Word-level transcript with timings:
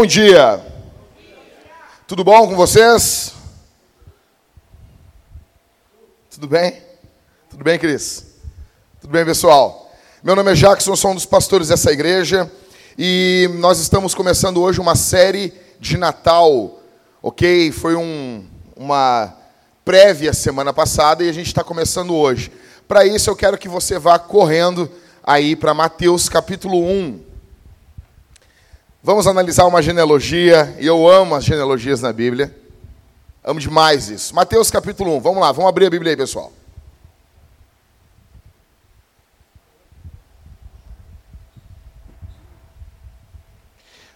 Bom 0.00 0.06
dia. 0.06 0.58
Tudo 2.06 2.24
bom 2.24 2.48
com 2.48 2.56
vocês? 2.56 3.34
Tudo 6.30 6.46
bem? 6.48 6.82
Tudo 7.50 7.62
bem, 7.62 7.78
Cris? 7.78 8.24
Tudo 8.98 9.10
bem, 9.10 9.26
pessoal? 9.26 9.92
Meu 10.22 10.34
nome 10.34 10.52
é 10.52 10.54
Jackson, 10.54 10.96
sou 10.96 11.10
um 11.10 11.14
dos 11.14 11.26
pastores 11.26 11.68
dessa 11.68 11.92
igreja 11.92 12.50
e 12.96 13.50
nós 13.58 13.78
estamos 13.78 14.14
começando 14.14 14.62
hoje 14.62 14.80
uma 14.80 14.96
série 14.96 15.52
de 15.78 15.98
Natal, 15.98 16.80
ok? 17.20 17.70
Foi 17.70 17.94
um, 17.94 18.46
uma 18.74 19.36
prévia 19.84 20.32
semana 20.32 20.72
passada 20.72 21.22
e 21.22 21.28
a 21.28 21.32
gente 21.34 21.48
está 21.48 21.62
começando 21.62 22.14
hoje. 22.14 22.50
Para 22.88 23.04
isso, 23.04 23.28
eu 23.28 23.36
quero 23.36 23.58
que 23.58 23.68
você 23.68 23.98
vá 23.98 24.18
correndo 24.18 24.90
aí 25.22 25.54
para 25.54 25.74
Mateus 25.74 26.26
capítulo 26.26 26.82
1. 26.82 27.29
Vamos 29.02 29.26
analisar 29.26 29.64
uma 29.64 29.80
genealogia, 29.80 30.76
e 30.78 30.86
eu 30.86 31.08
amo 31.08 31.34
as 31.34 31.42
genealogias 31.42 32.02
na 32.02 32.12
Bíblia. 32.12 32.54
Amo 33.42 33.58
demais 33.58 34.10
isso. 34.10 34.34
Mateus 34.34 34.70
capítulo 34.70 35.16
1. 35.16 35.20
Vamos 35.20 35.40
lá, 35.40 35.50
vamos 35.52 35.70
abrir 35.70 35.86
a 35.86 35.90
Bíblia 35.90 36.12
aí, 36.12 36.16
pessoal. 36.18 36.52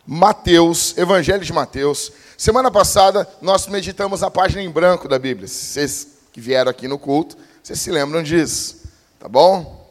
Mateus, 0.06 0.94
Evangelho 0.98 1.42
de 1.42 1.52
Mateus. 1.52 2.12
Semana 2.36 2.70
passada 2.70 3.26
nós 3.40 3.66
meditamos 3.66 4.22
a 4.22 4.30
página 4.30 4.62
em 4.62 4.70
branco 4.70 5.08
da 5.08 5.18
Bíblia. 5.18 5.48
Vocês 5.48 6.08
que 6.30 6.42
vieram 6.42 6.70
aqui 6.70 6.86
no 6.86 6.98
culto, 6.98 7.38
vocês 7.62 7.80
se 7.80 7.90
lembram 7.90 8.22
disso, 8.22 8.82
tá 9.18 9.28
bom? 9.30 9.90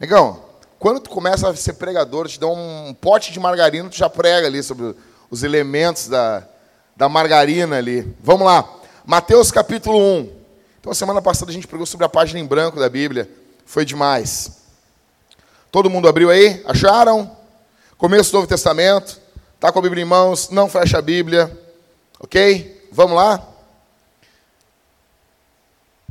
Negão, 0.00 0.43
quando 0.84 1.00
tu 1.00 1.08
começa 1.08 1.48
a 1.48 1.56
ser 1.56 1.72
pregador, 1.72 2.28
te 2.28 2.38
dão 2.38 2.52
um 2.52 2.92
pote 2.92 3.32
de 3.32 3.40
margarina, 3.40 3.88
tu 3.88 3.96
já 3.96 4.10
prega 4.10 4.46
ali 4.46 4.62
sobre 4.62 4.94
os 5.30 5.42
elementos 5.42 6.08
da, 6.08 6.46
da 6.94 7.08
margarina 7.08 7.78
ali. 7.78 8.14
Vamos 8.22 8.44
lá. 8.44 8.68
Mateus 9.02 9.50
capítulo 9.50 9.98
1. 9.98 10.30
Então, 10.78 10.92
semana 10.92 11.22
passada 11.22 11.50
a 11.50 11.54
gente 11.54 11.66
pregou 11.66 11.86
sobre 11.86 12.04
a 12.04 12.08
página 12.10 12.38
em 12.38 12.44
branco 12.44 12.78
da 12.78 12.90
Bíblia. 12.90 13.30
Foi 13.64 13.86
demais. 13.86 14.58
Todo 15.72 15.88
mundo 15.88 16.06
abriu 16.06 16.28
aí? 16.28 16.62
Acharam? 16.66 17.34
Começo 17.96 18.30
do 18.30 18.34
Novo 18.34 18.46
Testamento. 18.46 19.18
Está 19.54 19.72
com 19.72 19.78
a 19.78 19.82
Bíblia 19.82 20.02
em 20.02 20.06
mãos? 20.06 20.50
Não 20.50 20.68
fecha 20.68 20.98
a 20.98 21.02
Bíblia. 21.02 21.50
Ok? 22.20 22.90
Vamos 22.92 23.16
lá? 23.16 23.42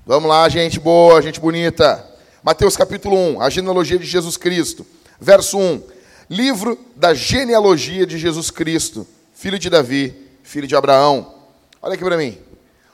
Vamos 0.03 0.27
lá, 0.27 0.49
gente 0.49 0.79
boa, 0.79 1.21
gente 1.21 1.39
bonita. 1.39 2.11
Mateus 2.43 2.75
capítulo 2.75 3.15
1, 3.15 3.41
a 3.41 3.49
genealogia 3.49 3.97
de 3.97 4.05
Jesus 4.05 4.35
Cristo. 4.35 4.85
Verso 5.17 5.57
1. 5.57 5.81
Livro 6.29 6.77
da 6.93 7.13
genealogia 7.13 8.05
de 8.05 8.17
Jesus 8.17 8.51
Cristo, 8.51 9.07
filho 9.33 9.57
de 9.57 9.69
Davi, 9.69 10.13
filho 10.43 10.67
de 10.67 10.75
Abraão. 10.75 11.35
Olha 11.81 11.93
aqui 11.93 12.03
para 12.03 12.17
mim. 12.17 12.37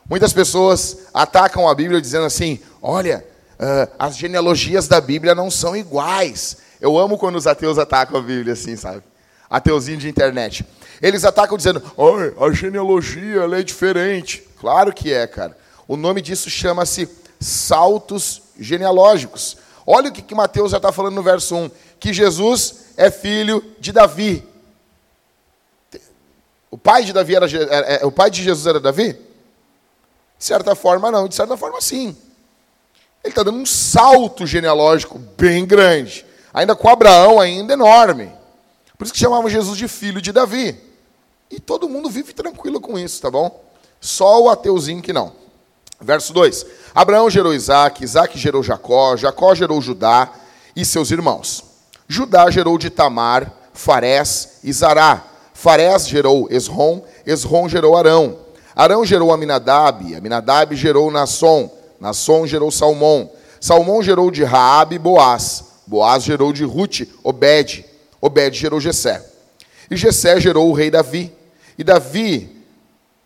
Muitas 0.07 0.33
pessoas 0.33 1.07
atacam 1.11 1.67
a 1.67 1.73
Bíblia 1.73 1.99
dizendo 1.99 2.25
assim: 2.25 2.59
olha, 2.79 3.25
uh, 3.55 3.91
as 3.97 4.15
genealogias 4.15 4.87
da 4.87 5.01
Bíblia 5.01 5.33
não 5.33 5.49
são 5.49 5.75
iguais. 5.75 6.57
Eu 6.79 6.99
amo 6.99 7.17
quando 7.17 7.35
os 7.35 7.47
ateus 7.47 7.79
atacam 7.79 8.19
a 8.19 8.21
Bíblia 8.21 8.53
assim, 8.53 8.75
sabe? 8.75 9.01
Ateuzinho 9.49 9.97
de 9.97 10.07
internet. 10.07 10.63
Eles 11.01 11.25
atacam 11.25 11.57
dizendo: 11.57 11.81
olha, 11.97 12.35
a 12.39 12.51
genealogia 12.51 13.49
é 13.51 13.63
diferente. 13.63 14.47
Claro 14.59 14.93
que 14.93 15.11
é, 15.11 15.25
cara. 15.25 15.57
O 15.87 15.97
nome 15.97 16.21
disso 16.21 16.51
chama-se 16.51 17.09
saltos 17.39 18.43
genealógicos. 18.59 19.57
Olha 19.85 20.09
o 20.09 20.13
que, 20.13 20.21
que 20.21 20.35
Mateus 20.35 20.71
já 20.71 20.77
está 20.77 20.91
falando 20.91 21.15
no 21.15 21.23
verso 21.23 21.55
1: 21.55 21.71
que 21.99 22.13
Jesus 22.13 22.85
é 22.95 23.09
filho 23.09 23.63
de 23.79 23.91
Davi. 23.91 24.47
O 26.71 26.77
pai 26.77 27.03
de 27.03 27.13
Davi 27.13 27.35
era, 27.35 27.47
é, 27.47 28.01
é, 28.01 28.05
o 28.05 28.11
pai 28.11 28.29
de 28.29 28.43
Jesus 28.43 28.67
era 28.67 28.79
Davi? 28.79 29.13
De 29.13 30.45
certa 30.45 30.75
forma, 30.75 31.09
não, 31.09 31.27
de 31.27 31.35
certa 31.35 31.57
forma, 31.57 31.81
sim. 31.81 32.15
Ele 33.23 33.31
está 33.31 33.43
dando 33.43 33.57
um 33.57 33.65
salto 33.65 34.45
genealógico 34.45 35.17
bem 35.17 35.65
grande. 35.65 36.25
Ainda 36.53 36.75
com 36.75 36.87
Abraão, 36.87 37.39
ainda 37.39 37.73
enorme. 37.73 38.31
Por 38.97 39.03
isso 39.05 39.13
que 39.13 39.19
chamavam 39.19 39.49
Jesus 39.49 39.77
de 39.77 39.87
filho 39.87 40.21
de 40.21 40.31
Davi. 40.31 40.79
E 41.49 41.59
todo 41.59 41.89
mundo 41.89 42.09
vive 42.09 42.33
tranquilo 42.33 42.79
com 42.79 42.97
isso, 42.97 43.21
tá 43.21 43.31
bom? 43.31 43.63
Só 43.99 44.41
o 44.43 44.49
ateuzinho 44.49 45.01
que 45.01 45.11
não. 45.11 45.33
Verso 46.01 46.31
2: 46.33 46.65
Abraão 46.95 47.29
gerou 47.29 47.53
Isaac, 47.53 48.03
Isaac 48.03 48.37
gerou 48.37 48.63
Jacó, 48.63 49.17
Jacó 49.17 49.53
gerou 49.53 49.81
Judá 49.81 50.31
e 50.75 50.85
seus 50.85 51.11
irmãos. 51.11 51.63
Judá 52.07 52.49
gerou 52.49 52.77
de 52.77 52.89
Tamar, 52.89 53.51
Farés 53.73 54.59
e 54.63 54.71
Zará. 54.71 55.25
Farés 55.53 56.07
gerou 56.07 56.47
Esrom, 56.49 57.01
Esrom 57.25 57.67
gerou 57.67 57.97
Arão. 57.97 58.37
Arão 58.75 59.03
gerou 59.03 59.33
Aminadab, 59.33 60.15
Aminadab 60.15 60.73
gerou 60.75 61.11
Nasson, 61.11 61.69
Nasson 61.99 62.47
gerou 62.47 62.71
Salmão. 62.71 63.29
Salmão 63.59 64.01
gerou 64.01 64.31
de 64.31 64.43
Raabe 64.43 64.97
Boaz. 64.97 65.65
Boaz 65.85 66.23
gerou 66.23 66.53
de 66.53 66.63
Ruth, 66.63 67.01
Obed. 67.23 67.85
Obed 68.21 68.57
gerou 68.57 68.79
Jessé. 68.79 69.25
E 69.91 69.97
Jessé 69.97 70.39
gerou 70.39 70.69
o 70.69 70.73
rei 70.73 70.89
Davi. 70.89 71.33
E 71.77 71.83
Davi 71.83 72.58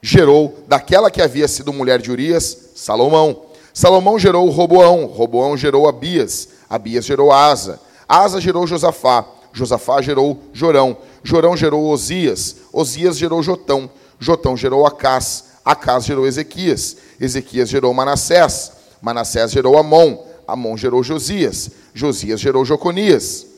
gerou 0.06 0.66
daquela 0.68 1.10
que 1.10 1.22
havia 1.22 1.48
sido 1.48 1.72
mulher 1.72 2.02
de 2.02 2.12
Urias, 2.12 2.72
Salomão. 2.76 3.44
Salomão 3.74 4.20
gerou 4.20 4.50
Roboão, 4.50 5.06
Roboão 5.06 5.56
gerou 5.56 5.88
Abias, 5.88 6.50
Abias 6.70 7.06
gerou 7.06 7.32
Asa, 7.32 7.80
Asa 8.08 8.42
gerou 8.42 8.68
Josafá, 8.68 9.26
Josafá 9.54 10.02
gerou 10.02 10.38
Jorão, 10.52 10.98
Jorão 11.24 11.56
gerou 11.56 11.86
Osias, 11.86 12.58
Osias 12.74 13.18
gerou 13.18 13.42
Jotão, 13.42 13.90
Jotão 14.20 14.58
gerou 14.58 14.86
Acás, 14.86 15.46
Acás 15.64 16.04
gerou 16.04 16.28
Ezequias, 16.28 16.98
Ezequias 17.18 17.70
gerou 17.70 17.94
Manassés, 17.94 18.74
Manassés 19.02 19.52
gerou 19.52 19.78
Amon, 19.78 20.22
Amon 20.46 20.76
gerou 20.76 21.02
Josias, 21.02 21.72
Josias 21.94 22.42
gerou 22.42 22.66
Joconias 22.66 23.53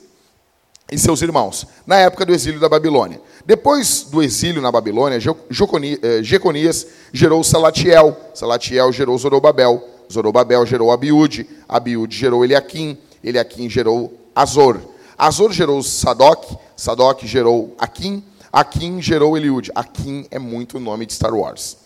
e 0.90 0.96
seus 0.98 1.20
irmãos, 1.20 1.66
na 1.86 1.96
época 1.96 2.24
do 2.24 2.32
exílio 2.32 2.60
da 2.60 2.68
Babilônia. 2.68 3.20
Depois 3.44 4.06
do 4.10 4.22
exílio 4.22 4.62
na 4.62 4.70
Babilônia, 4.70 5.18
eh, 5.18 6.22
Jeconias 6.22 6.86
gerou 7.12 7.42
Salatiel, 7.42 8.16
Salatiel 8.34 8.92
gerou 8.92 9.18
Zorobabel, 9.18 9.82
Zorobabel 10.12 10.64
gerou 10.64 10.92
Abiúde, 10.92 11.46
Abiúde 11.68 12.16
gerou 12.16 12.44
Eliaquim, 12.44 12.96
Eliaquim 13.22 13.68
gerou 13.68 14.12
Azor, 14.34 14.80
Azor 15.18 15.52
gerou 15.52 15.82
Sadoc, 15.82 16.44
Sadoc 16.76 17.24
gerou 17.24 17.74
Aquim, 17.78 18.22
Aquim 18.52 19.02
gerou 19.02 19.36
Eliúde. 19.36 19.72
Aquim 19.74 20.26
é 20.30 20.38
muito 20.38 20.78
nome 20.78 21.04
de 21.04 21.12
Star 21.12 21.34
Wars. 21.34 21.76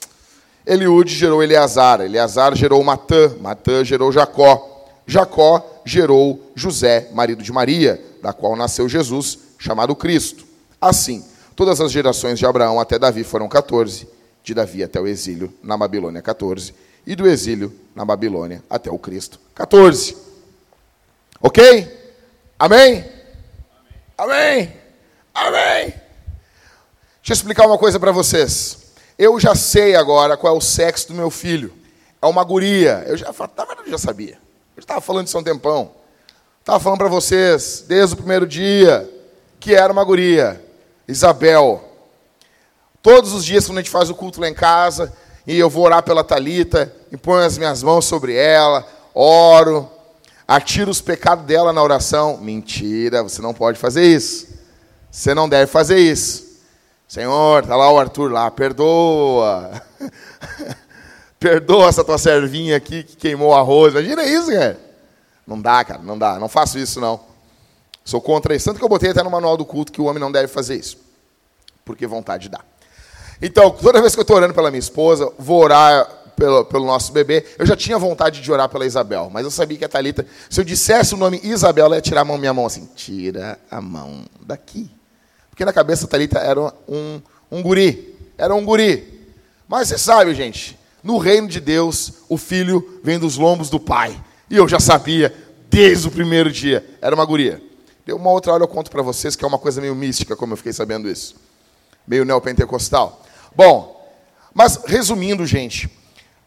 Eliúde 0.66 1.15
gerou 1.15 1.43
Eleazar, 1.43 2.00
Eleazar 2.03 2.55
gerou 2.55 2.83
Matã, 2.84 3.34
Matã 3.41 3.83
gerou 3.83 4.12
Jacó, 4.12 4.87
Jacó 5.06 5.65
gerou 5.84 6.41
José, 6.55 7.09
marido 7.12 7.43
de 7.43 7.50
Maria, 7.50 8.00
da 8.22 8.32
qual 8.32 8.56
nasceu 8.56 8.88
Jesus, 8.88 9.38
chamado 9.58 9.94
Cristo. 9.94 10.44
Assim, 10.81 11.25
todas 11.54 11.81
as 11.81 11.92
gerações 11.92 12.38
de 12.38 12.47
Abraão 12.47 12.81
até 12.81 12.98
Davi 12.98 13.25
foram 13.25 13.48
14, 13.48 14.08
de 14.42 14.54
Davi 14.54 14.82
até 14.82 15.00
o 15.00 15.06
exílio 15.06 15.53
na 15.62 15.76
Babilônia, 15.76 16.22
14, 16.22 16.75
e 17.06 17.14
do 17.14 17.26
exílio 17.26 17.75
na 17.94 18.04
Babilônia 18.04 18.62
até 18.69 18.91
o 18.91 18.98
Cristo, 18.98 19.38
14. 19.54 20.16
Ok? 21.41 21.98
Amém? 22.59 23.04
Amém? 24.16 24.72
Amém? 25.34 25.94
Deixa 27.22 27.30
eu 27.30 27.34
explicar 27.34 27.66
uma 27.66 27.78
coisa 27.78 27.98
para 27.98 28.12
vocês. 28.12 28.92
Eu 29.18 29.39
já 29.39 29.54
sei 29.54 29.95
agora 29.95 30.36
qual 30.36 30.54
é 30.54 30.56
o 30.59 30.60
sexo 30.60 31.09
do 31.09 31.15
meu 31.15 31.30
filho. 31.30 31.72
É 32.21 32.27
uma 32.27 32.45
guria. 32.45 33.04
Eu 33.06 33.16
já, 33.16 33.27
eu 33.27 33.91
já 33.91 33.98
sabia. 33.98 34.39
Eu 34.77 34.80
estava 34.80 35.00
falando 35.00 35.27
isso 35.27 35.36
há 35.36 35.41
um 35.41 35.45
tempão. 35.45 35.92
Estava 36.71 36.84
falando 36.84 36.99
para 36.99 37.09
vocês, 37.09 37.84
desde 37.89 38.15
o 38.15 38.17
primeiro 38.17 38.47
dia, 38.47 39.11
que 39.59 39.75
era 39.75 39.93
uma 39.93 40.05
guria, 40.05 40.65
Isabel. 41.09 41.83
Todos 43.03 43.33
os 43.33 43.45
dias, 43.45 43.67
quando 43.67 43.78
a 43.78 43.81
gente 43.81 43.91
faz 43.91 44.09
o 44.09 44.15
culto 44.15 44.41
lá 44.41 44.49
em 44.49 44.55
casa, 44.55 45.13
e 45.45 45.59
eu 45.59 45.69
vou 45.69 45.83
orar 45.84 46.01
pela 46.05 46.22
Talita, 46.22 46.95
e 47.11 47.17
ponho 47.17 47.45
as 47.45 47.59
minhas 47.59 47.83
mãos 47.83 48.05
sobre 48.05 48.37
ela, 48.37 48.87
oro, 49.13 49.91
atiro 50.47 50.93
os 50.93 51.01
pecados 51.01 51.45
dela 51.45 51.72
na 51.72 51.83
oração. 51.83 52.37
Mentira, 52.37 53.25
você 53.25 53.43
não 53.43 53.53
pode 53.53 53.77
fazer 53.77 54.05
isso. 54.05 54.47
Você 55.11 55.34
não 55.34 55.49
deve 55.49 55.67
fazer 55.67 55.99
isso. 55.99 56.61
Senhor, 57.09 57.65
está 57.65 57.75
lá 57.75 57.91
o 57.91 57.99
Arthur 57.99 58.31
lá, 58.31 58.49
perdoa. 58.49 59.72
perdoa 61.37 61.89
essa 61.89 62.05
tua 62.05 62.17
servinha 62.17 62.77
aqui 62.77 63.03
que 63.03 63.17
queimou 63.17 63.57
arroz. 63.57 63.93
Imagina 63.93 64.25
isso, 64.25 64.53
cara. 64.53 64.90
Não 65.50 65.60
dá, 65.60 65.84
cara, 65.84 66.00
não 66.00 66.16
dá. 66.16 66.38
Não 66.38 66.48
faço 66.48 66.78
isso, 66.78 67.00
não. 67.00 67.18
Sou 68.04 68.20
contra 68.20 68.54
isso. 68.54 68.66
Tanto 68.66 68.78
que 68.78 68.84
eu 68.84 68.88
botei 68.88 69.10
até 69.10 69.20
no 69.20 69.30
manual 69.30 69.56
do 69.56 69.64
culto 69.64 69.91
que 69.91 70.00
o 70.00 70.04
homem 70.04 70.20
não 70.20 70.30
deve 70.30 70.47
fazer 70.47 70.76
isso. 70.76 70.97
Porque 71.84 72.06
vontade 72.06 72.48
dá. 72.48 72.60
Então, 73.42 73.72
toda 73.72 74.00
vez 74.00 74.14
que 74.14 74.20
eu 74.20 74.22
estou 74.22 74.36
orando 74.36 74.54
pela 74.54 74.70
minha 74.70 74.78
esposa, 74.78 75.28
vou 75.36 75.60
orar 75.60 76.08
pelo, 76.36 76.64
pelo, 76.66 76.86
nosso 76.86 77.10
bebê. 77.10 77.44
Eu 77.58 77.66
já 77.66 77.74
tinha 77.74 77.98
vontade 77.98 78.41
de 78.41 78.52
orar 78.52 78.68
pela 78.68 78.86
Isabel, 78.86 79.28
mas 79.32 79.44
eu 79.44 79.50
sabia 79.50 79.76
que 79.76 79.84
a 79.84 79.88
Thalita, 79.88 80.24
se 80.48 80.60
eu 80.60 80.64
dissesse 80.64 81.14
o 81.14 81.16
nome 81.16 81.41
Isabel, 81.42 81.86
ela 81.86 81.97
ia 81.97 82.00
tirar 82.00 82.20
a 82.20 82.24
mão, 82.24 82.38
minha 82.38 82.54
mão 82.54 82.66
assim. 82.66 82.88
Tira 82.94 83.58
a 83.68 83.80
mão 83.80 84.24
daqui. 84.42 84.88
Porque 85.50 85.64
na 85.64 85.72
cabeça 85.72 86.02
da 86.02 86.08
Thalita 86.10 86.38
era 86.38 86.60
um, 86.88 87.20
um 87.50 87.60
guri. 87.60 88.16
Era 88.38 88.54
um 88.54 88.64
guri. 88.64 89.34
Mas 89.66 89.88
você 89.88 89.98
sabe, 89.98 90.32
gente, 90.32 90.78
no 91.02 91.18
reino 91.18 91.48
de 91.48 91.58
Deus, 91.58 92.12
o 92.28 92.38
filho 92.38 93.00
vem 93.02 93.18
dos 93.18 93.36
lombos 93.36 93.68
do 93.68 93.80
pai. 93.80 94.16
E 94.50 94.56
eu 94.56 94.68
já 94.68 94.80
sabia 94.80 95.32
desde 95.70 96.08
o 96.08 96.10
primeiro 96.10 96.50
dia. 96.50 96.84
Era 97.00 97.14
uma 97.14 97.24
guria. 97.24 97.62
Deu 98.04 98.16
uma 98.16 98.30
outra 98.30 98.52
hora 98.52 98.64
eu 98.64 98.68
conto 98.68 98.91
para 98.91 99.00
vocês 99.00 99.36
que 99.36 99.44
é 99.44 99.48
uma 99.48 99.58
coisa 99.58 99.80
meio 99.80 99.94
mística, 99.94 100.34
como 100.34 100.52
eu 100.52 100.56
fiquei 100.56 100.72
sabendo 100.72 101.08
isso. 101.08 101.36
Meio 102.04 102.24
neopentecostal. 102.24 103.22
Bom, 103.54 103.97
mas 104.52 104.80
resumindo, 104.84 105.47
gente, 105.47 105.88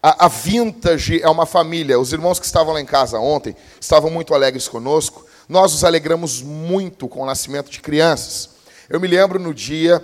a, 0.02 0.26
a 0.26 0.28
Vintage 0.28 1.22
é 1.22 1.30
uma 1.30 1.46
família. 1.46 1.98
Os 1.98 2.12
irmãos 2.12 2.38
que 2.38 2.46
estavam 2.46 2.74
lá 2.74 2.82
em 2.82 2.86
casa 2.86 3.18
ontem 3.20 3.56
estavam 3.80 4.12
muito 4.12 4.34
alegres 4.34 4.68
conosco. 4.68 5.26
Nós 5.48 5.72
nos 5.72 5.86
alegramos 5.86 6.42
muito 6.42 7.08
com 7.08 7.22
o 7.22 7.26
nascimento 7.26 7.72
de 7.72 7.80
crianças. 7.80 8.50
Eu 8.90 9.00
me 9.00 9.08
lembro 9.08 9.40
no 9.40 9.54
dia 9.54 10.04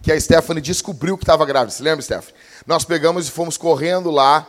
que 0.00 0.12
a 0.12 0.20
Stephanie 0.20 0.62
descobriu 0.62 1.18
que 1.18 1.24
estava 1.24 1.44
grávida. 1.44 1.72
Você 1.72 1.82
lembra, 1.82 2.02
Stephanie? 2.02 2.34
Nós 2.64 2.84
pegamos 2.84 3.26
e 3.26 3.30
fomos 3.32 3.56
correndo 3.56 4.12
lá 4.12 4.46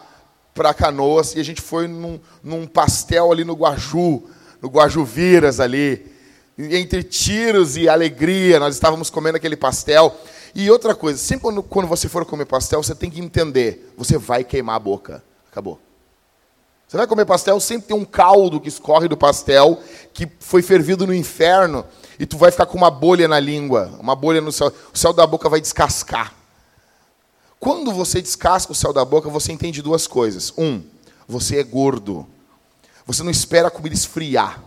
para 0.58 0.74
Canoas 0.74 1.36
e 1.36 1.40
a 1.40 1.44
gente 1.44 1.62
foi 1.62 1.88
num, 1.88 2.20
num 2.44 2.66
pastel 2.66 3.32
ali 3.32 3.44
no 3.44 3.54
Guaju, 3.54 4.24
no 4.60 4.68
Guajuviras 4.68 5.60
ali. 5.60 6.12
Entre 6.58 7.04
tiros 7.04 7.78
e 7.78 7.88
alegria, 7.88 8.60
nós 8.60 8.74
estávamos 8.74 9.12
comendo 9.12 9.38
aquele 9.38 9.56
pastel. 9.56 10.20
E 10.56 10.72
outra 10.72 10.96
coisa, 10.96 11.20
sempre 11.20 11.44
quando, 11.44 11.62
quando 11.62 11.88
você 11.88 12.10
for 12.10 12.26
comer 12.26 12.46
pastel, 12.46 12.82
você 12.82 12.96
tem 12.96 13.12
que 13.12 13.22
entender, 13.22 13.94
você 13.96 14.18
vai 14.18 14.44
queimar 14.44 14.76
a 14.76 14.80
boca. 14.80 15.24
Acabou. 15.52 15.80
Você 16.88 16.98
vai 16.98 17.06
comer 17.06 17.26
pastel, 17.26 17.60
sempre 17.60 17.90
tem 17.90 17.96
um 17.96 18.06
caldo 18.06 18.60
que 18.60 18.70
escorre 18.70 19.08
do 19.08 19.16
pastel, 19.16 19.80
que 20.14 20.28
foi 20.40 20.64
fervido 20.64 21.06
no 21.06 21.14
inferno, 21.14 21.86
e 22.18 22.26
tu 22.26 22.38
vai 22.38 22.50
ficar 22.50 22.66
com 22.66 22.78
uma 22.78 22.90
bolha 22.90 23.28
na 23.28 23.40
língua, 23.40 23.92
uma 24.00 24.16
bolha 24.16 24.42
no 24.42 24.52
céu. 24.52 24.74
O 24.92 24.98
céu 24.98 25.14
da 25.14 25.28
boca 25.28 25.48
vai 25.48 25.62
descascar. 25.62 26.34
Quando 27.60 27.92
você 27.92 28.22
descasca 28.22 28.72
o 28.72 28.76
céu 28.76 28.94
da 28.94 29.04
boca, 29.04 29.30
você 29.30 29.52
entende 29.52 29.82
duas 29.82 30.08
coisas. 30.08 30.54
Um, 30.58 30.82
você 31.28 31.60
é 31.60 31.64
gordo. 31.64 32.26
Você 33.06 33.24
não 33.24 33.32
espera 33.32 33.68
a 33.68 33.72
comida 33.72 33.96
esfriar. 33.96 34.64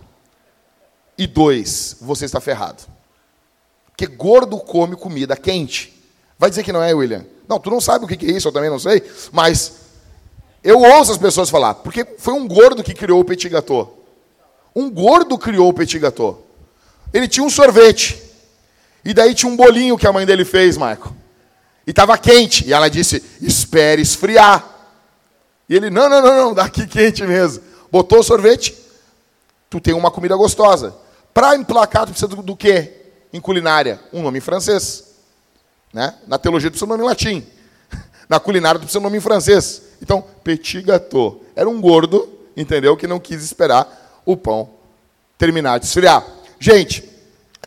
E 1.17 1.27
dois, 1.27 1.97
você 2.01 2.25
está 2.25 2.41
ferrado. 2.41 2.83
Porque 3.87 4.07
gordo 4.07 4.59
come 4.59 4.97
comida 4.97 5.37
quente. 5.37 5.95
Vai 6.39 6.49
dizer 6.49 6.63
que 6.63 6.73
não 6.73 6.83
é, 6.83 6.95
William? 6.95 7.27
Não, 7.47 7.61
tu 7.61 7.71
não 7.71 7.81
sabe 7.81 8.05
o 8.05 8.09
que 8.09 8.27
é 8.27 8.31
isso, 8.31 8.49
eu 8.49 8.53
também 8.53 8.71
não 8.71 8.79
sei. 8.79 9.03
Mas 9.31 9.75
eu 10.65 10.81
ouço 10.81 11.13
as 11.13 11.19
pessoas 11.19 11.51
falar, 11.51 11.75
porque 11.75 12.07
foi 12.19 12.33
um 12.33 12.49
gordo 12.49 12.83
que 12.83 12.95
criou 12.95 13.21
o 13.21 13.25
petit 13.25 13.49
gâteau. 13.49 13.99
Um 14.75 14.91
gordo 14.91 15.37
criou 15.37 15.69
o 15.69 15.75
petit 15.75 15.99
gâteau. 15.99 16.47
Ele 17.13 17.29
tinha 17.29 17.45
um 17.45 17.51
sorvete. 17.51 18.23
E 19.05 19.13
daí 19.13 19.35
tinha 19.35 19.51
um 19.51 19.57
bolinho 19.57 19.99
que 19.99 20.07
a 20.07 20.13
mãe 20.13 20.25
dele 20.25 20.45
fez, 20.45 20.77
Marco. 20.77 21.15
E 21.91 21.93
estava 21.93 22.17
quente. 22.17 22.69
E 22.69 22.73
ela 22.73 22.89
disse: 22.89 23.21
espere 23.43 24.01
esfriar. 24.01 24.65
E 25.69 25.75
ele: 25.75 25.91
não, 25.91 26.09
não, 26.09 26.23
não, 26.23 26.37
não, 26.37 26.55
daqui 26.55 26.87
quente 26.87 27.25
mesmo. 27.25 27.65
Botou 27.91 28.21
o 28.21 28.23
sorvete. 28.23 28.79
Tu 29.69 29.81
tem 29.81 29.93
uma 29.93 30.09
comida 30.09 30.37
gostosa. 30.37 30.95
Para 31.35 31.57
emplacar, 31.57 32.07
tu 32.07 32.13
precisa 32.13 32.29
do, 32.29 32.43
do 32.43 32.55
quê? 32.55 32.93
Em 33.33 33.41
culinária? 33.41 34.01
Um 34.13 34.23
nome 34.23 34.39
em 34.39 34.41
francês. 34.41 35.17
Né? 35.93 36.15
Na 36.29 36.39
teologia, 36.39 36.71
tu 36.71 36.75
precisa 36.75 36.87
de 36.87 36.93
um 36.93 36.97
nome 36.97 37.05
em 37.05 37.09
latim. 37.09 37.47
Na 38.29 38.39
culinária, 38.39 38.79
tu 38.79 38.83
precisa 38.83 39.01
de 39.01 39.03
um 39.03 39.09
nome 39.09 39.19
em 39.19 39.21
francês. 39.21 39.83
Então, 40.01 40.25
petit 40.45 40.83
gâteau. 40.83 41.43
Era 41.57 41.69
um 41.69 41.81
gordo, 41.81 42.29
entendeu? 42.57 42.97
Que 42.97 43.09
não 43.09 43.19
quis 43.19 43.43
esperar 43.43 44.23
o 44.25 44.37
pão 44.37 44.71
terminar 45.37 45.81
de 45.81 45.87
esfriar. 45.87 46.25
Gente, 46.61 47.03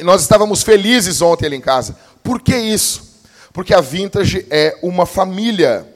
nós 0.02 0.22
estávamos 0.22 0.64
felizes 0.64 1.22
ontem 1.22 1.48
ali 1.48 1.58
em 1.58 1.62
casa. 1.62 1.98
Por 2.24 2.42
que 2.42 2.56
isso? 2.56 3.13
Porque 3.54 3.74
a 3.74 3.80
Vintage 3.80 4.46
é 4.50 4.78
uma 4.82 5.06
família. 5.06 5.88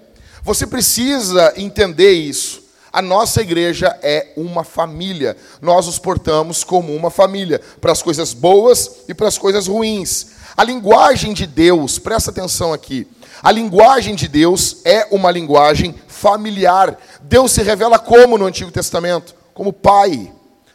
Você 0.44 0.68
precisa 0.68 1.52
entender 1.58 2.12
isso. 2.12 2.68
A 2.94 3.02
nossa 3.02 3.42
igreja 3.42 3.98
é 4.02 4.32
uma 4.38 4.64
família. 4.64 5.36
Nós 5.62 5.88
nos 5.88 6.00
portamos 6.00 6.64
como 6.64 6.96
uma 6.96 7.10
família, 7.10 7.60
para 7.82 7.92
as 7.92 8.02
coisas 8.02 8.34
boas 8.34 9.04
e 9.10 9.14
para 9.14 9.28
as 9.28 9.38
coisas 9.38 9.68
ruins. 9.68 10.28
A 10.56 10.64
linguagem 10.64 11.34
de 11.34 11.46
Deus, 11.46 12.00
presta 12.00 12.32
atenção 12.32 12.72
aqui. 12.72 13.08
A 13.44 13.52
linguagem 13.52 14.16
de 14.16 14.28
Deus 14.28 14.78
é 14.86 15.08
uma 15.12 15.30
linguagem 15.30 15.96
familiar. 16.08 16.98
Deus 17.22 17.52
se 17.52 17.62
revela 17.62 18.00
como 18.00 18.38
no 18.38 18.46
Antigo 18.46 18.72
Testamento? 18.72 19.36
Como 19.54 19.74
Pai. 19.74 20.32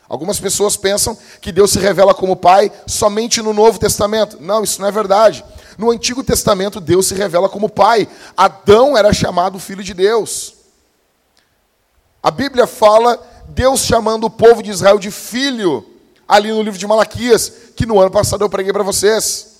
Algumas 0.08 0.38
pessoas 0.38 0.76
pensam 0.76 1.16
que 1.40 1.50
Deus 1.50 1.70
se 1.70 1.78
revela 1.78 2.12
como 2.12 2.36
Pai 2.36 2.70
somente 2.86 3.40
no 3.40 3.54
Novo 3.54 3.78
Testamento. 3.78 4.36
Não, 4.40 4.62
isso 4.62 4.80
não 4.80 4.88
é 4.88 4.92
verdade. 4.92 5.42
No 5.78 5.90
Antigo 5.90 6.22
Testamento, 6.22 6.80
Deus 6.80 7.06
se 7.06 7.14
revela 7.14 7.48
como 7.48 7.68
Pai. 7.68 8.08
Adão 8.36 8.96
era 8.96 9.12
chamado 9.12 9.58
Filho 9.58 9.82
de 9.82 9.94
Deus. 9.94 10.54
A 12.22 12.30
Bíblia 12.30 12.66
fala 12.66 13.20
Deus 13.48 13.80
chamando 13.80 14.24
o 14.24 14.30
povo 14.30 14.62
de 14.62 14.70
Israel 14.70 14.98
de 14.98 15.10
filho, 15.10 15.84
ali 16.26 16.50
no 16.50 16.62
livro 16.62 16.78
de 16.78 16.86
Malaquias, 16.86 17.52
que 17.76 17.84
no 17.84 18.00
ano 18.00 18.10
passado 18.10 18.42
eu 18.44 18.48
preguei 18.48 18.72
para 18.72 18.82
vocês. 18.82 19.52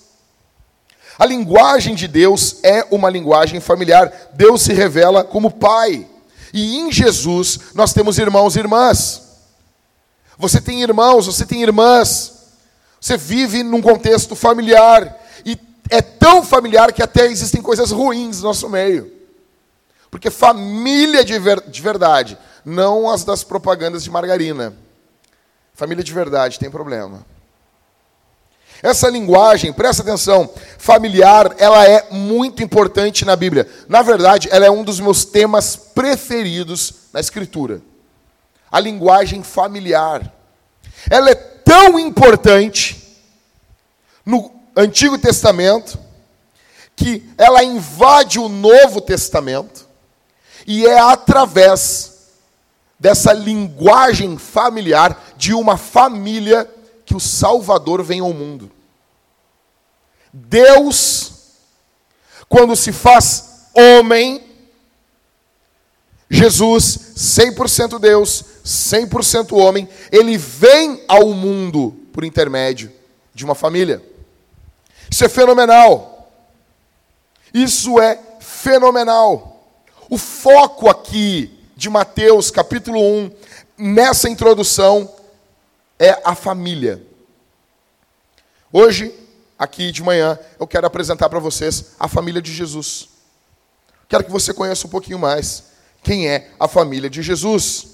A 1.17 1.25
linguagem 1.25 1.93
de 1.93 2.07
Deus 2.07 2.57
é 2.63 2.87
uma 2.89 3.09
linguagem 3.09 3.59
familiar. 3.59 4.11
Deus 4.33 4.61
se 4.63 4.73
revela 4.73 5.23
como 5.23 5.51
Pai. 5.51 6.07
E 6.53 6.77
em 6.77 6.91
Jesus 6.91 7.59
nós 7.75 7.93
temos 7.93 8.17
irmãos 8.17 8.55
e 8.55 8.59
irmãs. 8.59 9.21
Você 10.37 10.59
tem 10.59 10.81
irmãos, 10.81 11.27
você 11.27 11.45
tem 11.45 11.61
irmãs. 11.61 12.33
Você 12.99 13.17
vive 13.17 13.61
num 13.61 13.81
contexto 13.81 14.35
familiar. 14.35 15.19
E 15.45 15.57
é 15.93 16.01
tão 16.01 16.41
familiar 16.43 16.91
que 16.91 17.03
até 17.03 17.27
existem 17.27 17.61
coisas 17.61 17.91
ruins 17.91 18.37
no 18.37 18.47
nosso 18.47 18.67
meio. 18.67 19.13
Porque 20.09 20.31
família 20.31 21.23
de, 21.23 21.37
ver, 21.37 21.61
de 21.69 21.81
verdade, 21.83 22.35
não 22.65 23.07
as 23.11 23.23
das 23.23 23.43
propagandas 23.43 24.03
de 24.03 24.09
margarina. 24.09 24.75
Família 25.75 26.03
de 26.03 26.11
verdade 26.11 26.57
tem 26.57 26.71
problema. 26.71 27.23
Essa 28.81 29.07
linguagem, 29.07 29.71
presta 29.71 30.01
atenção, 30.01 30.51
familiar, 30.79 31.53
ela 31.59 31.87
é 31.87 32.07
muito 32.09 32.63
importante 32.63 33.23
na 33.23 33.35
Bíblia. 33.35 33.69
Na 33.87 34.01
verdade, 34.01 34.49
ela 34.51 34.65
é 34.65 34.71
um 34.71 34.83
dos 34.83 34.99
meus 34.99 35.23
temas 35.23 35.75
preferidos 35.75 36.91
na 37.13 37.19
Escritura. 37.19 37.83
A 38.71 38.79
linguagem 38.79 39.43
familiar. 39.43 40.33
Ela 41.07 41.29
é 41.29 41.35
tão 41.35 41.99
importante 41.99 43.21
no 44.25 44.62
Antigo 44.75 45.17
Testamento 45.17 45.99
que 46.95 47.23
ela 47.37 47.63
invade 47.63 48.39
o 48.39 48.47
Novo 48.47 49.01
Testamento 49.01 49.87
e 50.65 50.85
é 50.85 50.99
através 50.99 52.13
dessa 52.99 53.33
linguagem 53.33 54.37
familiar 54.37 55.33
de 55.35 55.53
uma 55.53 55.75
família 55.75 56.69
que 57.05 57.15
o 57.15 57.19
Salvador 57.19 58.01
vem 58.03 58.19
ao 58.19 58.31
mundo. 58.31 58.71
Deus, 60.31 61.31
quando 62.47 62.75
se 62.75 62.91
faz 62.91 63.67
homem, 63.73 64.41
Jesus, 66.29 67.13
100% 67.17 67.99
Deus, 67.99 68.43
100% 68.65 69.55
homem, 69.57 69.87
ele 70.11 70.37
vem 70.37 71.03
ao 71.07 71.33
mundo 71.33 71.95
por 72.13 72.23
intermédio 72.23 72.91
de 73.33 73.43
uma 73.43 73.53
família. 73.53 74.01
Isso 75.13 75.23
é 75.23 75.29
fenomenal. 75.29 76.27
Isso 77.53 77.99
é 78.01 78.19
fenomenal. 78.39 79.63
O 80.09 80.17
foco 80.17 80.89
aqui 80.89 81.55
de 81.75 81.87
Mateus, 81.87 82.49
capítulo 82.49 82.99
1, 82.99 83.31
nessa 83.77 84.27
introdução, 84.27 85.07
é 85.99 86.19
a 86.25 86.33
família. 86.33 87.05
Hoje, 88.71 89.13
aqui 89.55 89.91
de 89.91 90.01
manhã, 90.01 90.39
eu 90.59 90.65
quero 90.65 90.87
apresentar 90.87 91.29
para 91.29 91.37
vocês 91.37 91.91
a 91.99 92.07
família 92.07 92.41
de 92.41 92.51
Jesus. 92.51 93.09
Quero 94.09 94.23
que 94.23 94.31
você 94.31 94.51
conheça 94.51 94.87
um 94.87 94.89
pouquinho 94.89 95.19
mais 95.19 95.65
quem 96.01 96.27
é 96.27 96.49
a 96.59 96.67
família 96.67 97.07
de 97.07 97.21
Jesus. 97.21 97.85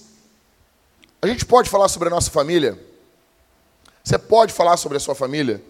A 1.22 1.28
gente 1.28 1.46
pode 1.46 1.70
falar 1.70 1.90
sobre 1.90 2.08
a 2.08 2.12
nossa 2.12 2.32
família? 2.32 2.80
Você 4.06 4.18
pode 4.18 4.54
falar 4.54 4.78
sobre 4.78 4.96
a 4.96 5.02
sua 5.02 5.16
família? 5.16 5.62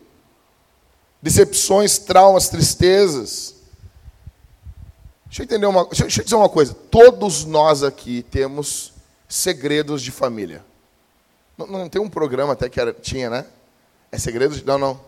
Decepções, 1.22 1.98
traumas, 1.98 2.50
tristezas. 2.50 3.56
Deixa 5.26 5.42
eu 5.42 5.46
entender 5.46 5.66
uma, 5.66 5.86
deixa 5.86 6.22
eu 6.22 6.24
dizer 6.24 6.36
uma 6.36 6.50
coisa. 6.50 6.74
Todos 6.74 7.46
nós 7.46 7.84
aqui 7.84 8.24
temos 8.24 8.94
segredos 9.28 10.02
de 10.02 10.12
família. 10.12 10.66
Não, 11.58 11.68
não 11.68 11.90
tem 11.90 12.02
um 12.02 12.10
programa 12.10 12.54
até 12.54 12.70
que 12.70 12.80
era, 12.80 12.94
tinha, 12.94 13.30
né? 13.30 13.46
É 14.12 14.18
segredos 14.18 14.58
de. 14.58 14.66
Não, 14.66 14.78
não. 14.78 15.00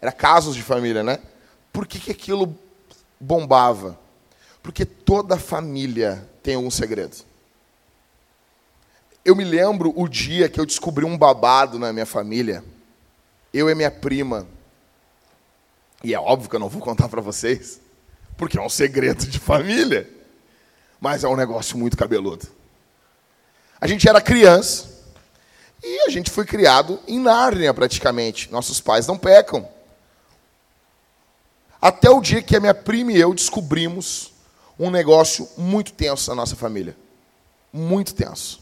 Era 0.00 0.10
casos 0.10 0.56
de 0.56 0.62
família, 0.62 1.02
né? 1.02 1.18
Por 1.72 1.86
que, 1.86 2.00
que 2.00 2.10
aquilo 2.10 2.56
bombava? 3.20 3.98
Porque 4.62 4.84
toda 4.84 5.38
família 5.38 6.26
tem 6.42 6.56
um 6.56 6.70
segredo. 6.70 7.16
Eu 9.24 9.36
me 9.36 9.44
lembro 9.44 9.92
o 9.94 10.08
dia 10.08 10.48
que 10.48 10.58
eu 10.58 10.66
descobri 10.66 11.04
um 11.04 11.16
babado 11.16 11.78
na 11.78 11.92
minha 11.92 12.06
família. 12.06 12.64
Eu 13.52 13.68
e 13.68 13.74
minha 13.74 13.90
prima. 13.90 14.46
E 16.02 16.14
é 16.14 16.18
óbvio 16.18 16.48
que 16.48 16.56
eu 16.56 16.60
não 16.60 16.68
vou 16.68 16.80
contar 16.80 17.08
para 17.08 17.20
vocês, 17.20 17.80
porque 18.36 18.58
é 18.58 18.62
um 18.62 18.68
segredo 18.68 19.26
de 19.26 19.38
família. 19.38 20.08
Mas 21.00 21.24
é 21.24 21.28
um 21.28 21.36
negócio 21.36 21.78
muito 21.78 21.96
cabeludo. 21.96 22.46
A 23.80 23.86
gente 23.86 24.08
era 24.08 24.20
criança 24.20 24.90
e 25.82 26.00
a 26.06 26.10
gente 26.10 26.30
foi 26.30 26.44
criado 26.44 27.00
em 27.08 27.18
Nárnia 27.18 27.72
praticamente. 27.72 28.50
Nossos 28.52 28.80
pais 28.80 29.06
não 29.06 29.16
pecam. 29.16 29.66
Até 31.80 32.10
o 32.10 32.20
dia 32.20 32.42
que 32.42 32.54
a 32.54 32.60
minha 32.60 32.74
prima 32.74 33.12
e 33.12 33.18
eu 33.18 33.32
descobrimos 33.32 34.32
um 34.78 34.90
negócio 34.90 35.48
muito 35.56 35.92
tenso 35.92 36.28
na 36.30 36.36
nossa 36.36 36.54
família. 36.54 36.96
Muito 37.72 38.14
tenso. 38.14 38.60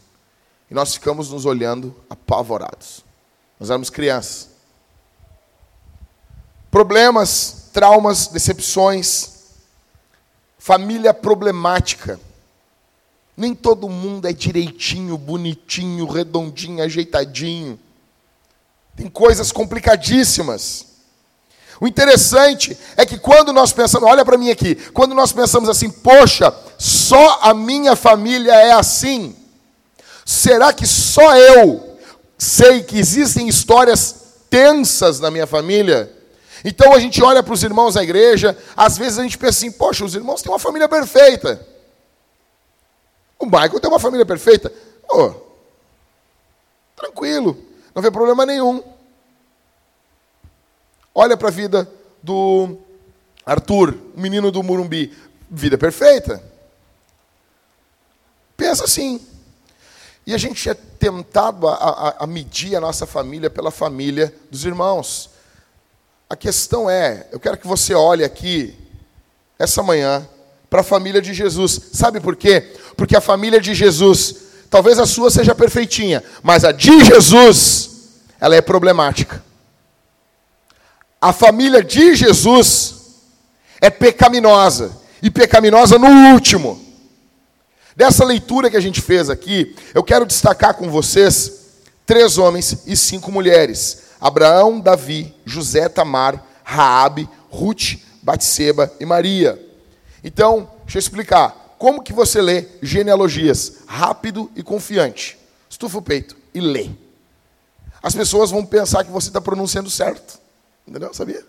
E 0.71 0.75
nós 0.75 0.95
ficamos 0.95 1.31
nos 1.31 1.45
olhando 1.45 1.95
apavorados. 2.09 3.05
Nós 3.59 3.71
éramos 3.71 3.91
crianças. 3.91 4.48
Problemas, 6.71 7.71
traumas, 7.73 8.27
decepções, 8.27 9.31
família 10.59 11.15
problemática. 11.15 12.21
Nem 13.37 13.55
todo 13.55 13.89
mundo 13.89 14.27
é 14.27 14.33
direitinho, 14.33 15.17
bonitinho, 15.17 16.07
redondinho, 16.07 16.83
ajeitadinho. 16.83 17.79
Tem 18.97 19.09
coisas 19.09 19.53
complicadíssimas. 19.53 20.87
O 21.81 21.87
interessante 21.87 22.77
é 22.97 23.07
que 23.07 23.17
quando 23.17 23.53
nós 23.53 23.73
pensamos, 23.73 24.09
olha 24.09 24.25
para 24.25 24.37
mim 24.37 24.51
aqui, 24.51 24.75
quando 24.93 25.15
nós 25.15 25.33
pensamos 25.33 25.69
assim, 25.69 25.89
poxa, 25.89 26.53
só 26.77 27.39
a 27.43 27.55
minha 27.55 27.95
família 27.95 28.53
é 28.53 28.73
assim. 28.73 29.37
Será 30.27 30.73
que 30.73 30.87
só 30.87 31.37
eu 31.37 31.97
sei 32.37 32.83
que 32.83 32.99
existem 32.99 33.49
histórias 33.49 34.17
tensas 34.51 35.21
na 35.21 35.31
minha 35.31 35.47
família? 35.47 36.18
Então 36.65 36.93
a 36.93 36.99
gente 36.99 37.23
olha 37.23 37.43
para 37.43 37.55
os 37.55 37.63
irmãos 37.63 37.95
da 37.95 38.03
igreja, 38.03 38.57
às 38.77 38.99
vezes 38.99 39.19
a 39.19 39.23
gente 39.23 39.39
pensa 39.39 39.59
assim, 39.59 39.71
poxa, 39.71 40.05
os 40.05 40.15
irmãos 40.15 40.43
têm 40.43 40.51
uma 40.51 40.59
família 40.59 40.89
perfeita. 40.89 41.67
O 43.39 43.47
Michael 43.47 43.81
tem 43.81 43.91
uma 43.91 44.01
família 44.01 44.27
perfeita. 44.27 44.73
Oh, 45.09 45.33
tranquilo, 46.97 47.57
não 47.95 48.03
vê 48.03 48.11
problema 48.11 48.45
nenhum. 48.45 48.83
Olha 51.15 51.37
para 51.37 51.49
a 51.49 51.53
vida 51.53 51.91
do 52.23 52.79
Arthur, 53.45 53.97
menino 54.15 54.51
do 54.51 54.63
Murumbi. 54.63 55.17
Vida 55.51 55.79
perfeita. 55.79 56.43
Pensa 58.57 58.85
assim. 58.85 59.25
E 60.27 60.35
a 60.35 60.39
gente 60.39 60.69
é 60.69 60.75
tentado 60.75 61.67
a, 61.67 61.75
a, 61.75 62.25
a, 62.25 62.27
medir 62.27 62.77
a 62.77 62.81
nossa 62.81 63.07
família 63.07 63.49
pela 63.49 63.71
família 63.71 64.35
dos 64.51 64.65
irmãos. 64.67 65.31
A 66.31 66.37
questão 66.37 66.91
é, 66.91 67.27
eu 67.33 67.41
quero 67.41 67.57
que 67.57 67.67
você 67.67 67.95
olhe 67.95 68.23
aqui, 68.23 68.75
essa 69.59 69.83
manhã, 69.83 70.29
para 70.69 70.83
a 70.83 70.85
família 70.85 71.23
de 71.23 71.33
Jesus. 71.33 71.81
Sabe 71.93 72.21
por 72.21 72.37
quê? 72.37 72.75
Porque 72.97 73.17
a 73.17 73.21
família 73.21 73.61
de 73.61 73.75
Jesus, 73.75 74.37
talvez 74.69 74.99
a 74.99 75.07
sua 75.07 75.31
seja 75.31 75.55
perfeitinha, 75.55 76.23
mas 76.43 76.65
a 76.65 76.73
de 76.73 77.05
Jesus, 77.05 77.91
ela 78.39 78.55
é 78.55 78.61
problemática. 78.61 79.43
A 81.21 81.33
família 81.33 81.83
de 81.83 82.15
Jesus 82.15 82.95
é 83.81 83.91
pecaminosa, 83.91 84.93
e 85.23 85.31
pecaminosa 85.31 85.99
no 85.99 86.33
último. 86.33 86.81
Dessa 87.97 88.25
leitura 88.25 88.71
que 88.71 88.77
a 88.77 88.81
gente 88.81 89.01
fez 89.01 89.29
aqui, 89.29 89.75
eu 89.95 90.05
quero 90.05 90.27
destacar 90.27 90.75
com 90.75 90.91
vocês 90.91 91.53
três 92.07 92.39
homens 92.39 92.85
e 92.87 92.97
cinco 92.97 93.33
mulheres: 93.33 94.03
Abraão, 94.21 94.81
Davi, 94.81 95.35
José, 95.45 95.89
Tamar, 95.89 96.45
Raabe, 96.65 97.29
Ruth, 97.51 97.99
Batseba 98.23 98.93
e 99.01 99.07
Maria. 99.07 99.65
Então, 100.23 100.71
deixa 100.85 100.99
eu 100.99 101.01
explicar. 101.01 101.77
Como 101.79 102.03
que 102.03 102.13
você 102.13 102.43
lê 102.43 102.67
genealogias? 102.83 103.79
Rápido 103.87 104.51
e 104.57 104.63
confiante. 104.63 105.39
Estufa 105.71 105.99
o 105.99 106.03
peito 106.03 106.37
e 106.53 106.61
lê. 106.61 106.91
As 108.03 108.15
pessoas 108.15 108.51
vão 108.51 108.65
pensar 108.65 109.05
que 109.05 109.11
você 109.11 109.29
está 109.29 109.41
pronunciando 109.41 109.89
certo. 109.89 110.39
Entendeu? 110.87 111.13
Sabia? 111.15 111.45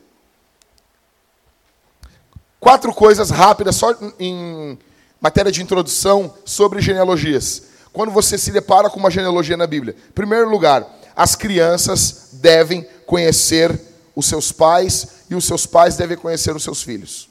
Quatro 2.59 2.93
coisas 2.93 3.29
rápidas, 3.29 3.75
só 3.75 3.95
em 4.19 4.77
matéria 5.19 5.51
de 5.51 5.61
introdução 5.61 6.33
sobre 6.45 6.81
genealogias. 6.81 7.63
Quando 7.91 8.11
você 8.11 8.38
se 8.38 8.51
depara 8.51 8.89
com 8.89 8.99
uma 8.99 9.09
genealogia 9.09 9.57
na 9.57 9.65
Bíblia, 9.65 9.95
primeiro 10.13 10.49
lugar, 10.49 10.85
as 11.19 11.35
crianças 11.35 12.29
devem 12.31 12.88
conhecer 13.05 13.77
os 14.15 14.25
seus 14.25 14.53
pais 14.53 15.25
e 15.29 15.35
os 15.35 15.43
seus 15.43 15.65
pais 15.65 15.97
devem 15.97 16.15
conhecer 16.15 16.55
os 16.55 16.63
seus 16.63 16.81
filhos. 16.81 17.27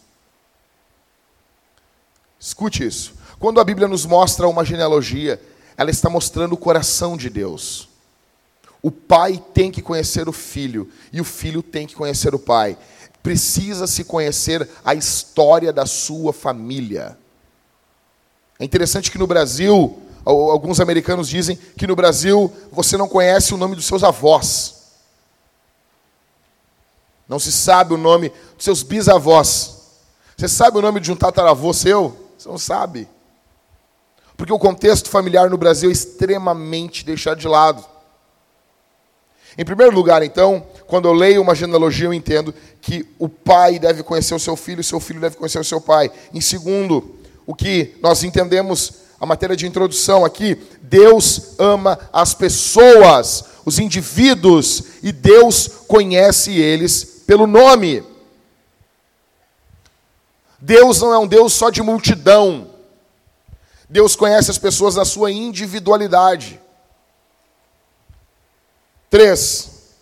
Escute 2.38 2.86
isso. 2.86 3.14
Quando 3.38 3.58
a 3.58 3.64
Bíblia 3.64 3.88
nos 3.88 4.04
mostra 4.04 4.46
uma 4.46 4.62
genealogia, 4.62 5.40
ela 5.74 5.90
está 5.90 6.10
mostrando 6.10 6.52
o 6.52 6.58
coração 6.58 7.16
de 7.16 7.30
Deus. 7.30 7.88
O 8.82 8.90
pai 8.90 9.42
tem 9.54 9.70
que 9.70 9.80
conhecer 9.80 10.28
o 10.28 10.34
filho 10.34 10.92
e 11.10 11.18
o 11.18 11.24
filho 11.24 11.62
tem 11.62 11.86
que 11.86 11.94
conhecer 11.94 12.34
o 12.34 12.38
pai. 12.38 12.76
Precisa 13.22 13.86
se 13.86 14.04
conhecer 14.04 14.68
a 14.84 14.94
história 14.94 15.72
da 15.72 15.86
sua 15.86 16.34
família. 16.34 17.16
É 18.58 18.66
interessante 18.66 19.10
que 19.10 19.16
no 19.16 19.26
Brasil, 19.26 20.02
alguns 20.32 20.80
americanos 20.80 21.28
dizem 21.28 21.56
que 21.56 21.86
no 21.86 21.96
Brasil 21.96 22.52
você 22.70 22.96
não 22.96 23.08
conhece 23.08 23.54
o 23.54 23.56
nome 23.56 23.74
dos 23.74 23.86
seus 23.86 24.04
avós. 24.04 24.74
Não 27.28 27.38
se 27.38 27.52
sabe 27.52 27.94
o 27.94 27.98
nome 27.98 28.30
dos 28.56 28.64
seus 28.64 28.82
bisavós. 28.82 29.76
Você 30.36 30.48
sabe 30.48 30.78
o 30.78 30.82
nome 30.82 31.00
de 31.00 31.10
um 31.10 31.16
tataravô 31.16 31.72
seu? 31.72 32.16
Você 32.36 32.48
não 32.48 32.58
sabe. 32.58 33.08
Porque 34.36 34.52
o 34.52 34.58
contexto 34.58 35.10
familiar 35.10 35.50
no 35.50 35.58
Brasil 35.58 35.90
é 35.90 35.92
extremamente 35.92 37.04
deixado 37.04 37.38
de 37.38 37.48
lado. 37.48 37.84
Em 39.56 39.64
primeiro 39.64 39.92
lugar, 39.92 40.22
então, 40.22 40.64
quando 40.86 41.08
eu 41.08 41.12
leio 41.12 41.42
uma 41.42 41.54
genealogia, 41.54 42.06
eu 42.06 42.14
entendo 42.14 42.54
que 42.80 43.04
o 43.18 43.28
pai 43.28 43.78
deve 43.78 44.04
conhecer 44.04 44.34
o 44.34 44.38
seu 44.38 44.54
filho, 44.54 44.78
e 44.78 44.82
o 44.82 44.84
seu 44.84 45.00
filho 45.00 45.20
deve 45.20 45.36
conhecer 45.36 45.58
o 45.58 45.64
seu 45.64 45.80
pai. 45.80 46.12
Em 46.32 46.40
segundo, 46.40 47.18
o 47.44 47.54
que 47.54 47.96
nós 48.00 48.22
entendemos, 48.22 49.07
a 49.20 49.26
matéria 49.26 49.56
de 49.56 49.66
introdução 49.66 50.24
aqui, 50.24 50.54
Deus 50.80 51.58
ama 51.58 51.98
as 52.12 52.34
pessoas, 52.34 53.44
os 53.64 53.78
indivíduos, 53.78 54.82
e 55.02 55.10
Deus 55.10 55.68
conhece 55.88 56.52
eles 56.52 57.22
pelo 57.26 57.46
nome. 57.46 58.04
Deus 60.60 61.00
não 61.00 61.12
é 61.12 61.18
um 61.18 61.26
Deus 61.26 61.52
só 61.52 61.68
de 61.70 61.82
multidão. 61.82 62.70
Deus 63.88 64.14
conhece 64.14 64.50
as 64.50 64.58
pessoas 64.58 64.96
na 64.96 65.04
sua 65.04 65.32
individualidade. 65.32 66.60
Três, 69.10 69.94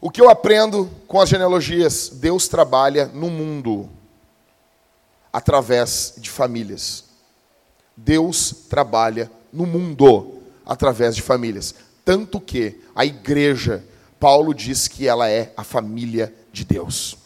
o 0.00 0.10
que 0.10 0.20
eu 0.20 0.28
aprendo 0.28 0.90
com 1.06 1.20
as 1.20 1.28
genealogias? 1.28 2.08
Deus 2.08 2.48
trabalha 2.48 3.06
no 3.06 3.30
mundo 3.30 3.88
através 5.32 6.14
de 6.18 6.28
famílias. 6.28 7.07
Deus 7.98 8.54
trabalha 8.68 9.30
no 9.52 9.66
mundo 9.66 10.40
através 10.64 11.16
de 11.16 11.22
famílias. 11.22 11.74
Tanto 12.04 12.40
que 12.40 12.80
a 12.94 13.04
igreja, 13.04 13.84
Paulo 14.20 14.54
diz 14.54 14.88
que 14.88 15.06
ela 15.06 15.28
é 15.28 15.52
a 15.56 15.64
família 15.64 16.32
de 16.52 16.64
Deus. 16.64 17.16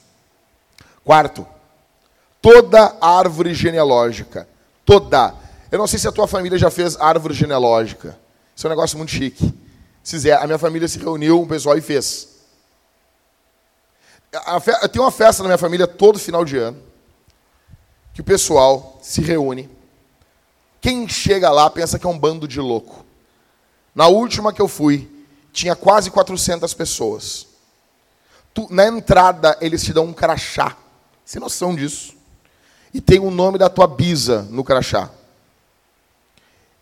Quarto, 1.04 1.46
toda 2.40 2.96
árvore 3.00 3.54
genealógica, 3.54 4.48
toda. 4.84 5.34
Eu 5.70 5.78
não 5.78 5.86
sei 5.86 5.98
se 5.98 6.08
a 6.08 6.12
tua 6.12 6.26
família 6.26 6.58
já 6.58 6.70
fez 6.70 6.96
árvore 6.96 7.34
genealógica. 7.34 8.18
Isso 8.54 8.66
é 8.66 8.68
um 8.68 8.72
negócio 8.72 8.96
muito 8.96 9.10
chique. 9.10 9.54
A 10.40 10.46
minha 10.46 10.58
família 10.58 10.88
se 10.88 10.98
reuniu, 10.98 11.42
o 11.42 11.46
pessoal 11.46 11.76
e 11.76 11.80
fez. 11.80 12.28
Tenho 14.90 15.04
uma 15.04 15.10
festa 15.10 15.42
na 15.42 15.50
minha 15.50 15.58
família 15.58 15.86
todo 15.86 16.18
final 16.18 16.44
de 16.44 16.56
ano, 16.56 16.78
que 18.14 18.20
o 18.20 18.24
pessoal 18.24 18.98
se 19.02 19.20
reúne. 19.20 19.68
Quem 20.82 21.08
chega 21.08 21.50
lá 21.50 21.70
pensa 21.70 21.98
que 21.98 22.04
é 22.04 22.10
um 22.10 22.18
bando 22.18 22.46
de 22.46 22.60
louco. 22.60 23.06
Na 23.94 24.08
última 24.08 24.52
que 24.52 24.60
eu 24.60 24.68
fui, 24.68 25.10
tinha 25.50 25.74
quase 25.74 26.10
400 26.10 26.74
pessoas. 26.74 27.46
Tu, 28.52 28.66
na 28.68 28.86
entrada, 28.86 29.56
eles 29.62 29.82
te 29.82 29.94
dão 29.94 30.04
um 30.04 30.12
crachá. 30.12 30.76
Sem 31.24 31.40
noção 31.40 31.74
disso 31.74 32.20
e 32.94 33.00
tem 33.00 33.18
o 33.18 33.30
nome 33.30 33.58
da 33.58 33.68
tua 33.68 33.86
bisa 33.86 34.42
no 34.50 34.62
crachá. 34.62 35.10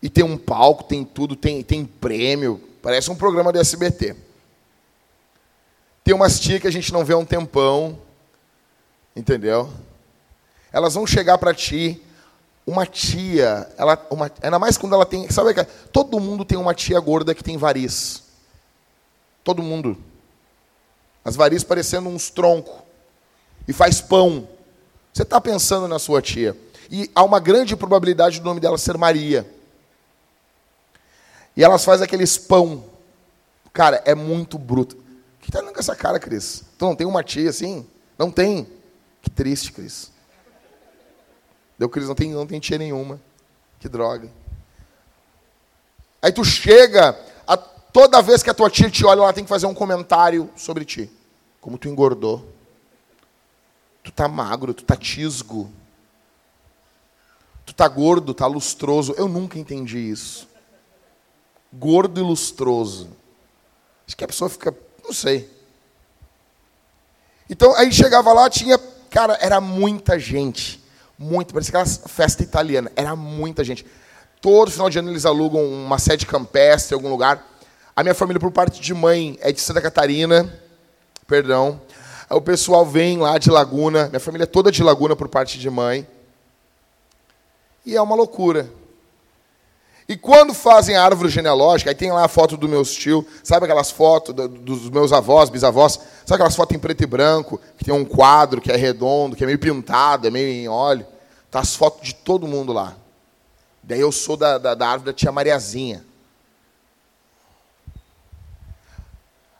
E 0.01 0.09
tem 0.09 0.23
um 0.23 0.37
palco, 0.37 0.83
tem 0.83 1.05
tudo, 1.05 1.35
tem, 1.35 1.63
tem 1.63 1.85
prêmio, 1.85 2.61
parece 2.81 3.09
um 3.09 3.15
programa 3.15 3.51
do 3.51 3.59
SBT. 3.59 4.15
Tem 6.03 6.13
umas 6.13 6.39
tia 6.39 6.59
que 6.59 6.67
a 6.67 6.71
gente 6.71 6.91
não 6.91 7.05
vê 7.05 7.13
há 7.13 7.17
um 7.17 7.25
tempão, 7.25 7.97
entendeu? 9.15 9.71
Elas 10.71 10.95
vão 10.95 11.05
chegar 11.05 11.37
para 11.37 11.53
ti, 11.53 12.01
uma 12.65 12.85
tia, 12.85 13.69
ela, 13.77 14.07
uma, 14.09 14.31
ainda 14.41 14.59
mais 14.59 14.77
quando 14.77 14.93
ela 14.93 15.05
tem, 15.05 15.29
sabe 15.29 15.53
que 15.53 15.63
todo 15.91 16.19
mundo 16.19 16.45
tem 16.45 16.57
uma 16.57 16.73
tia 16.73 16.99
gorda 16.99 17.33
que 17.33 17.43
tem 17.43 17.57
variz. 17.57 18.23
Todo 19.43 19.63
mundo. 19.63 19.97
As 21.23 21.35
varizes 21.35 21.63
parecendo 21.63 22.09
uns 22.09 22.29
troncos. 22.29 22.73
e 23.67 23.73
faz 23.73 24.01
pão. 24.01 24.47
Você 25.13 25.23
está 25.23 25.41
pensando 25.41 25.87
na 25.87 25.99
sua 25.99 26.21
tia. 26.21 26.55
E 26.89 27.09
há 27.15 27.23
uma 27.23 27.39
grande 27.39 27.75
probabilidade 27.75 28.39
do 28.39 28.45
nome 28.45 28.59
dela 28.59 28.77
ser 28.77 28.97
Maria. 28.97 29.49
E 31.55 31.63
elas 31.63 31.83
fazem 31.83 32.05
aqueles 32.05 32.37
pão. 32.37 32.83
Cara, 33.73 34.01
é 34.05 34.13
muito 34.15 34.57
bruto. 34.57 34.95
O 34.95 35.43
que 35.43 35.51
tá 35.51 35.59
dando 35.61 35.73
com 35.73 35.79
essa 35.79 35.95
cara, 35.95 36.19
Cris? 36.19 36.63
Tu 36.77 36.85
não 36.85 36.95
tem 36.95 37.07
uma 37.07 37.23
tia 37.23 37.49
assim? 37.49 37.85
Não 38.17 38.29
tem. 38.29 38.67
Que 39.21 39.29
triste, 39.29 39.71
Cris. 39.71 40.11
Deu, 41.81 41.89
Cris, 41.89 42.07
não 42.07 42.13
tem, 42.13 42.29
não 42.29 42.45
tem 42.45 42.59
tia 42.59 42.77
nenhuma. 42.77 43.19
Que 43.79 43.89
droga. 43.89 44.29
Aí 46.21 46.31
tu 46.31 46.45
chega, 46.45 47.19
a, 47.47 47.57
toda 47.57 48.21
vez 48.21 48.43
que 48.43 48.51
a 48.51 48.53
tua 48.53 48.69
tia 48.69 48.87
te 48.87 49.03
olha, 49.03 49.21
ela 49.21 49.33
tem 49.33 49.43
que 49.43 49.49
fazer 49.49 49.65
um 49.65 49.73
comentário 49.73 50.47
sobre 50.55 50.85
ti. 50.85 51.09
Como 51.59 51.79
tu 51.79 51.87
engordou. 51.87 52.47
Tu 54.03 54.11
tá 54.11 54.27
magro, 54.27 54.75
tu 54.75 54.83
tá 54.83 54.95
tisgo. 54.95 55.71
Tu 57.65 57.73
tá 57.73 57.87
gordo, 57.87 58.31
tá 58.35 58.45
lustroso. 58.45 59.15
Eu 59.17 59.27
nunca 59.27 59.57
entendi 59.57 59.97
isso. 59.97 60.47
Gordo 61.73 62.21
e 62.21 62.23
lustroso. 62.23 63.09
Acho 64.05 64.15
que 64.15 64.23
a 64.23 64.27
pessoa 64.27 64.51
fica, 64.51 64.71
não 65.03 65.13
sei. 65.13 65.49
Então, 67.49 67.75
aí 67.75 67.91
chegava 67.91 68.31
lá, 68.33 68.47
tinha, 68.51 68.77
cara, 69.09 69.35
era 69.41 69.59
muita 69.59 70.19
gente. 70.19 70.80
Muito, 71.21 71.53
parecia 71.53 71.69
aquela 71.69 71.85
festa 71.85 72.41
italiana. 72.41 72.91
Era 72.95 73.15
muita 73.15 73.63
gente. 73.63 73.85
Todo 74.41 74.71
final 74.71 74.89
de 74.89 74.97
ano 74.97 75.11
eles 75.11 75.23
alugam 75.23 75.63
uma 75.63 75.99
sede 75.99 76.25
campestre 76.25 76.95
em 76.95 76.97
algum 76.97 77.09
lugar. 77.09 77.47
A 77.95 78.01
minha 78.01 78.15
família, 78.15 78.39
por 78.39 78.49
parte 78.49 78.81
de 78.81 78.91
mãe, 78.91 79.37
é 79.39 79.51
de 79.51 79.61
Santa 79.61 79.79
Catarina. 79.79 80.51
Perdão. 81.27 81.79
O 82.27 82.41
pessoal 82.41 82.83
vem 82.87 83.19
lá 83.19 83.37
de 83.37 83.51
Laguna. 83.51 84.07
Minha 84.07 84.19
família 84.19 84.45
é 84.45 84.47
toda 84.47 84.71
de 84.71 84.81
Laguna 84.81 85.15
por 85.15 85.29
parte 85.29 85.59
de 85.59 85.69
mãe. 85.69 86.07
E 87.85 87.95
é 87.95 88.01
uma 88.01 88.15
loucura. 88.15 88.67
E 90.09 90.17
quando 90.17 90.55
fazem 90.55 90.95
a 90.95 91.03
árvore 91.03 91.29
genealógica, 91.29 91.91
aí 91.91 91.95
tem 91.95 92.11
lá 92.11 92.25
a 92.25 92.27
foto 92.27 92.57
do 92.57 92.67
meu 92.67 92.83
tio, 92.83 93.25
sabe 93.43 93.65
aquelas 93.65 93.91
fotos 93.91 94.33
dos 94.33 94.89
meus 94.89 95.13
avós, 95.13 95.51
bisavós, 95.51 95.99
sabe 96.25 96.33
aquelas 96.33 96.55
fotos 96.55 96.75
em 96.75 96.79
preto 96.79 97.03
e 97.03 97.05
branco, 97.05 97.61
que 97.77 97.85
tem 97.85 97.93
um 97.93 98.03
quadro 98.03 98.59
que 98.59 98.71
é 98.71 98.75
redondo, 98.75 99.35
que 99.35 99.43
é 99.43 99.45
meio 99.45 99.59
pintado, 99.59 100.27
é 100.27 100.31
meio 100.31 100.47
em 100.49 100.67
óleo. 100.67 101.05
Tá 101.51 101.59
as 101.59 101.75
fotos 101.75 102.07
de 102.07 102.15
todo 102.15 102.47
mundo 102.47 102.71
lá. 102.71 102.95
Daí 103.83 103.99
eu 103.99 104.11
sou 104.11 104.37
da, 104.37 104.57
da, 104.57 104.73
da 104.73 104.87
árvore 104.87 105.11
da 105.11 105.13
tia 105.13 105.33
Mariazinha. 105.33 106.05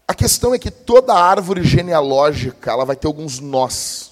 A 0.08 0.14
questão 0.14 0.54
é 0.54 0.60
que 0.60 0.72
toda 0.72 1.14
árvore 1.14 1.64
genealógica 1.64 2.72
ela 2.72 2.86
vai 2.86 2.96
ter 2.96 3.08
alguns 3.08 3.40
nós, 3.40 4.12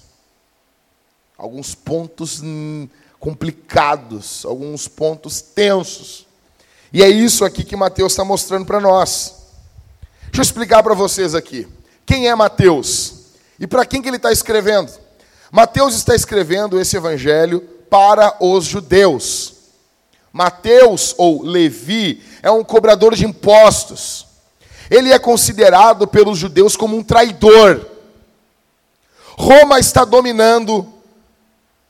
alguns 1.37 1.73
pontos 1.73 2.41
complicados, 3.19 4.45
alguns 4.45 4.87
pontos 4.87 5.41
tensos. 5.41 6.27
E 6.91 7.03
é 7.03 7.09
isso 7.09 7.45
aqui 7.45 7.63
que 7.63 7.75
Mateus 7.75 8.13
está 8.13 8.25
mostrando 8.25 8.65
para 8.65 8.79
nós. 8.79 9.35
Deixa 10.23 10.39
eu 10.39 10.41
explicar 10.41 10.83
para 10.83 10.93
vocês 10.93 11.33
aqui. 11.33 11.67
Quem 12.05 12.27
é 12.27 12.35
Mateus? 12.35 13.13
E 13.59 13.67
para 13.67 13.85
quem 13.85 14.01
que 14.01 14.07
ele 14.07 14.17
está 14.17 14.31
escrevendo? 14.31 14.91
Mateus 15.51 15.95
está 15.95 16.15
escrevendo 16.15 16.79
esse 16.79 16.95
evangelho 16.95 17.61
para 17.89 18.35
os 18.39 18.65
judeus. 18.65 19.53
Mateus, 20.31 21.15
ou 21.17 21.41
Levi, 21.41 22.23
é 22.43 22.51
um 22.51 22.63
cobrador 22.63 23.15
de 23.15 23.25
impostos. 23.25 24.27
Ele 24.89 25.11
é 25.11 25.19
considerado 25.19 26.07
pelos 26.07 26.37
judeus 26.37 26.75
como 26.75 26.95
um 26.95 27.03
traidor. 27.03 27.85
Roma 29.37 29.79
está 29.79 30.05
dominando 30.05 30.87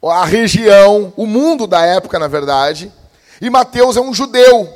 a 0.01 0.23
região, 0.23 1.11
o 1.17 1.25
mundo 1.25 1.67
da 1.67 1.85
época, 1.85 2.17
na 2.17 2.27
verdade, 2.27 2.91
e 3.41 3.49
Mateus 3.49 3.97
é 3.97 4.01
um 4.01 4.13
judeu. 4.13 4.71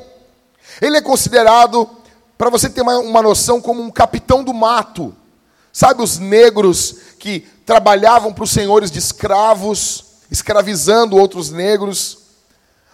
Ele 0.80 0.98
é 0.98 1.00
considerado, 1.00 1.88
para 2.36 2.50
você 2.50 2.68
ter 2.68 2.82
uma, 2.82 2.98
uma 2.98 3.22
noção, 3.22 3.60
como 3.60 3.82
um 3.82 3.90
capitão 3.90 4.44
do 4.44 4.52
mato. 4.52 5.14
Sabe 5.72 6.02
os 6.02 6.18
negros 6.18 6.96
que 7.18 7.46
trabalhavam 7.64 8.32
para 8.32 8.44
os 8.44 8.50
senhores 8.50 8.90
de 8.90 8.98
escravos, 8.98 10.04
escravizando 10.30 11.16
outros 11.16 11.50
negros? 11.50 12.18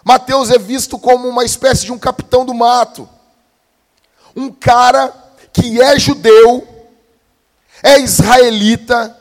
Mateus 0.04 0.50
é 0.50 0.58
visto 0.58 0.98
como 0.98 1.28
uma 1.28 1.44
espécie 1.44 1.84
de 1.84 1.92
um 1.92 1.98
capitão 1.98 2.44
do 2.44 2.54
mato. 2.54 3.08
Um 4.34 4.50
cara 4.50 5.12
que 5.52 5.80
é 5.80 5.98
judeu, 5.98 6.66
é 7.82 7.98
israelita, 7.98 9.16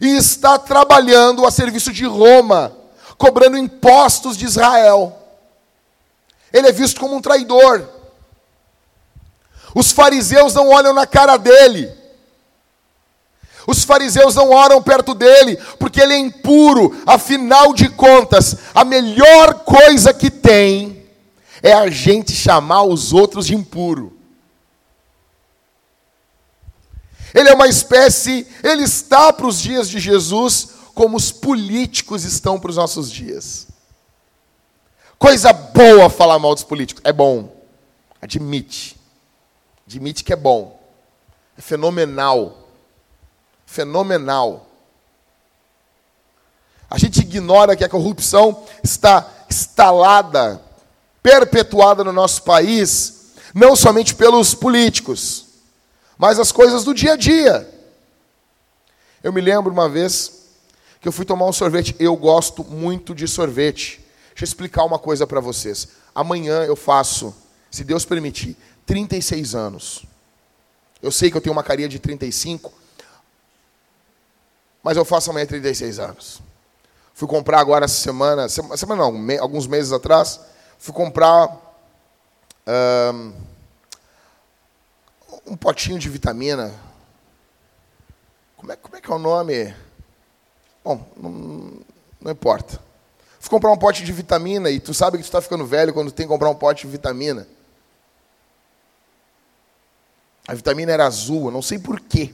e 0.00 0.16
está 0.16 0.58
trabalhando 0.58 1.46
a 1.46 1.50
serviço 1.50 1.92
de 1.92 2.04
Roma, 2.04 2.76
cobrando 3.16 3.56
impostos 3.56 4.36
de 4.36 4.44
Israel. 4.44 5.16
Ele 6.52 6.68
é 6.68 6.72
visto 6.72 7.00
como 7.00 7.16
um 7.16 7.20
traidor. 7.20 7.88
Os 9.74 9.92
fariseus 9.92 10.54
não 10.54 10.68
olham 10.68 10.92
na 10.92 11.06
cara 11.06 11.36
dele. 11.36 11.92
Os 13.66 13.84
fariseus 13.84 14.34
não 14.34 14.50
oram 14.50 14.82
perto 14.82 15.14
dele, 15.14 15.56
porque 15.78 16.00
ele 16.00 16.14
é 16.14 16.18
impuro. 16.18 16.96
Afinal 17.04 17.74
de 17.74 17.88
contas, 17.88 18.56
a 18.74 18.84
melhor 18.84 19.54
coisa 19.64 20.14
que 20.14 20.30
tem 20.30 21.04
é 21.62 21.72
a 21.72 21.90
gente 21.90 22.32
chamar 22.32 22.82
os 22.82 23.12
outros 23.12 23.46
de 23.46 23.54
impuro. 23.54 24.16
Ele 27.34 27.48
é 27.48 27.54
uma 27.54 27.68
espécie, 27.68 28.46
ele 28.62 28.84
está 28.84 29.32
para 29.32 29.46
os 29.46 29.60
dias 29.60 29.90
de 29.90 29.98
Jesus 29.98 30.68
como 30.94 31.16
os 31.16 31.30
políticos 31.30 32.24
estão 32.24 32.58
para 32.58 32.70
os 32.70 32.76
nossos 32.76 33.10
dias. 33.10 33.66
Coisa 35.18 35.52
boa 35.52 36.08
falar 36.08 36.38
mal 36.38 36.54
dos 36.54 36.64
políticos. 36.64 37.02
É 37.04 37.12
bom. 37.12 37.54
Admite. 38.22 38.96
Admite 39.86 40.24
que 40.24 40.32
é 40.32 40.36
bom. 40.36 40.80
É 41.58 41.60
fenomenal. 41.60 42.65
Fenomenal. 43.66 44.66
A 46.88 46.96
gente 46.96 47.20
ignora 47.20 47.76
que 47.76 47.84
a 47.84 47.88
corrupção 47.88 48.64
está 48.82 49.28
instalada, 49.50 50.62
perpetuada 51.22 52.02
no 52.02 52.12
nosso 52.12 52.44
país, 52.44 53.34
não 53.52 53.76
somente 53.76 54.14
pelos 54.14 54.54
políticos 54.54 55.46
mas 56.18 56.38
as 56.38 56.50
coisas 56.50 56.84
do 56.84 56.94
dia 56.94 57.12
a 57.12 57.16
dia. 57.16 57.68
Eu 59.22 59.32
me 59.32 59.40
lembro 59.40 59.72
uma 59.72 59.88
vez 59.88 60.46
que 61.00 61.08
eu 61.08 61.12
fui 61.12 61.24
tomar 61.24 61.46
um 61.46 61.52
sorvete. 61.52 61.94
Eu 61.98 62.16
gosto 62.16 62.64
muito 62.64 63.14
de 63.14 63.28
sorvete. 63.28 64.00
Deixa 64.30 64.44
eu 64.44 64.46
explicar 64.46 64.84
uma 64.84 64.98
coisa 64.98 65.26
para 65.26 65.40
vocês. 65.40 65.88
Amanhã 66.14 66.64
eu 66.64 66.76
faço, 66.76 67.34
se 67.70 67.84
Deus 67.84 68.04
permitir, 68.04 68.56
36 68.86 69.54
anos. 69.54 70.04
Eu 71.02 71.12
sei 71.12 71.30
que 71.30 71.36
eu 71.36 71.40
tenho 71.40 71.52
uma 71.52 71.62
carinha 71.62 71.88
de 71.88 71.98
35, 71.98 72.72
mas 74.86 74.96
eu 74.96 75.04
faço 75.04 75.30
amanhã 75.30 75.44
36 75.44 75.98
anos. 75.98 76.40
Fui 77.12 77.26
comprar 77.26 77.58
agora 77.58 77.86
essa 77.86 78.00
semana, 78.00 78.48
semana 78.48 79.02
não, 79.02 79.10
me, 79.10 79.36
alguns 79.36 79.66
meses 79.66 79.90
atrás, 79.90 80.38
fui 80.78 80.94
comprar. 80.94 81.50
Um, 83.12 83.32
um 85.44 85.56
potinho 85.56 85.98
de 85.98 86.08
vitamina. 86.08 86.72
Como 88.56 88.70
é, 88.70 88.76
como 88.76 88.94
é 88.94 89.00
que 89.00 89.10
é 89.10 89.14
o 89.16 89.18
nome? 89.18 89.74
Bom, 90.84 91.04
não, 91.16 91.30
não 92.20 92.30
importa. 92.30 92.80
Fui 93.40 93.50
comprar 93.50 93.72
um 93.72 93.76
pote 93.76 94.04
de 94.04 94.12
vitamina 94.12 94.70
e 94.70 94.78
tu 94.78 94.94
sabe 94.94 95.16
que 95.16 95.24
tu 95.24 95.26
está 95.26 95.42
ficando 95.42 95.66
velho 95.66 95.92
quando 95.92 96.12
tem 96.12 96.26
que 96.26 96.32
comprar 96.32 96.48
um 96.48 96.54
pote 96.54 96.86
de 96.86 96.92
vitamina. 96.92 97.44
A 100.46 100.54
vitamina 100.54 100.92
era 100.92 101.04
azul, 101.04 101.46
eu 101.46 101.50
não 101.50 101.60
sei 101.60 101.76
porquê. 101.76 102.32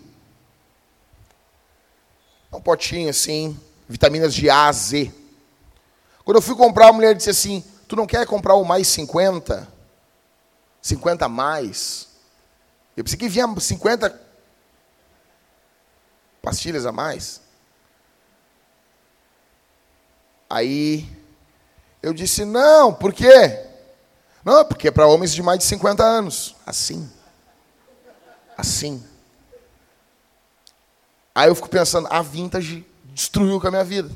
Um 2.53 2.61
potinho 2.61 3.09
assim, 3.11 3.59
vitaminas 3.89 4.35
de 4.35 4.51
A 4.51 4.67
a 4.67 4.73
Z. 4.73 5.13
Quando 6.25 6.37
eu 6.37 6.43
fui 6.43 6.55
comprar, 6.55 6.89
a 6.89 6.93
mulher 6.93 7.15
disse 7.15 7.31
assim: 7.31 7.65
Tu 7.89 7.97
não 7.97 8.07
quer 8.07 8.27
comprar 8.27 8.55
o 8.55 8.65
mais 8.65 8.87
50? 8.89 9.69
50 10.81 11.25
a 11.25 11.29
mais? 11.29 12.09
Eu 12.97 13.05
pensei 13.05 13.19
que 13.19 13.29
vinha 13.29 13.47
50 13.59 14.21
pastilhas 16.43 16.85
a 16.85 16.93
mais. 16.93 17.41
Aí 20.51 21.09
eu 22.03 22.13
disse: 22.13 22.45
não, 22.45 22.93
por 22.93 23.15
quê? 23.15 23.67
Não, 24.45 24.65
porque 24.65 24.89
é 24.89 24.91
para 24.91 25.07
homens 25.07 25.33
de 25.33 25.43
mais 25.43 25.61
de 25.61 25.65
50 25.65 26.03
anos. 26.03 26.57
Assim. 26.67 27.11
Assim. 28.57 29.03
Aí 31.35 31.49
eu 31.49 31.55
fico 31.55 31.69
pensando: 31.69 32.09
a 32.11 32.23
vintage 32.23 32.87
destruiu 33.07 33.61
com 33.61 33.69
a 33.69 33.71
minha 33.71 33.85
vida. 33.85 34.11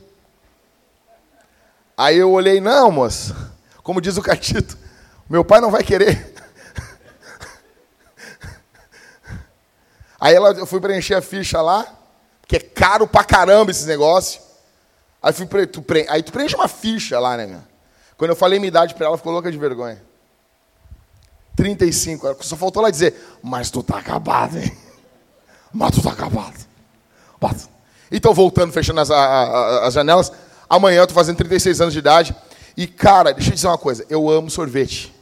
Aí 1.96 2.16
eu 2.18 2.30
olhei: 2.30 2.60
não, 2.60 2.90
moça. 2.90 3.54
Como 3.82 4.00
diz 4.00 4.16
o 4.16 4.22
Catito, 4.22 4.76
meu 5.28 5.44
pai 5.44 5.60
não 5.60 5.70
vai 5.70 5.82
querer. 5.82 6.34
Aí 10.20 10.34
ela, 10.34 10.50
eu 10.52 10.66
fui 10.66 10.80
preencher 10.80 11.14
a 11.14 11.22
ficha 11.22 11.60
lá, 11.60 11.86
que 12.48 12.56
é 12.56 12.60
caro 12.60 13.06
pra 13.06 13.22
caramba 13.22 13.70
esses 13.70 13.86
negócios. 13.86 14.42
Aí, 15.22 15.32
fui 15.32 15.46
pre... 15.46 15.66
tu 15.66 15.82
pre... 15.82 16.06
aí 16.08 16.22
tu 16.22 16.32
preenche 16.32 16.54
uma 16.54 16.68
ficha 16.68 17.18
lá, 17.18 17.36
né, 17.36 17.46
meu? 17.46 17.62
Quando 18.16 18.30
eu 18.30 18.36
falei 18.36 18.58
minha 18.58 18.68
idade 18.68 18.94
pra 18.94 19.06
ela, 19.06 19.16
ficou 19.16 19.32
louca 19.32 19.52
de 19.52 19.58
vergonha. 19.58 20.02
35. 21.54 22.42
Só 22.44 22.56
faltou 22.56 22.82
ela 22.82 22.90
dizer, 22.90 23.14
mas 23.42 23.70
tu 23.70 23.82
tá 23.82 23.98
acabado, 23.98 24.58
hein? 24.58 24.76
Mas 25.72 25.94
tu 25.94 26.02
tá 26.02 26.12
acabado. 26.12 26.56
Então, 28.10 28.32
voltando, 28.32 28.72
fechando 28.72 29.00
as, 29.00 29.10
a, 29.10 29.16
a, 29.16 29.86
as 29.86 29.94
janelas, 29.94 30.32
amanhã 30.68 31.00
eu 31.00 31.06
tô 31.06 31.14
fazendo 31.14 31.36
36 31.36 31.80
anos 31.80 31.92
de 31.92 31.98
idade. 31.98 32.34
E, 32.76 32.86
cara, 32.86 33.32
deixa 33.32 33.50
eu 33.50 33.54
dizer 33.54 33.66
uma 33.68 33.78
coisa, 33.78 34.04
eu 34.08 34.28
amo 34.28 34.50
sorvete. 34.50 35.14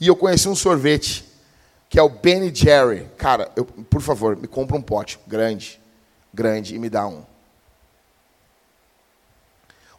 E 0.00 0.06
eu 0.06 0.16
conheci 0.16 0.48
um 0.48 0.54
sorvete, 0.54 1.24
que 1.88 1.98
é 1.98 2.02
o 2.02 2.08
Ben 2.08 2.54
Jerry. 2.54 3.06
Cara, 3.16 3.50
eu, 3.56 3.64
por 3.64 4.00
favor, 4.00 4.36
me 4.36 4.46
compra 4.46 4.76
um 4.76 4.82
pote 4.82 5.18
grande, 5.26 5.80
grande, 6.32 6.74
e 6.74 6.78
me 6.78 6.88
dá 6.88 7.06
um. 7.06 7.22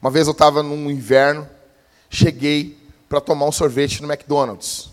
Uma 0.01 0.11
vez 0.11 0.27
eu 0.27 0.33
estava 0.33 0.61
num 0.61 0.89
inverno, 0.89 1.49
cheguei 2.09 2.77
para 3.09 3.21
tomar 3.21 3.45
um 3.47 3.51
sorvete 3.51 4.01
no 4.01 4.11
McDonald's. 4.11 4.91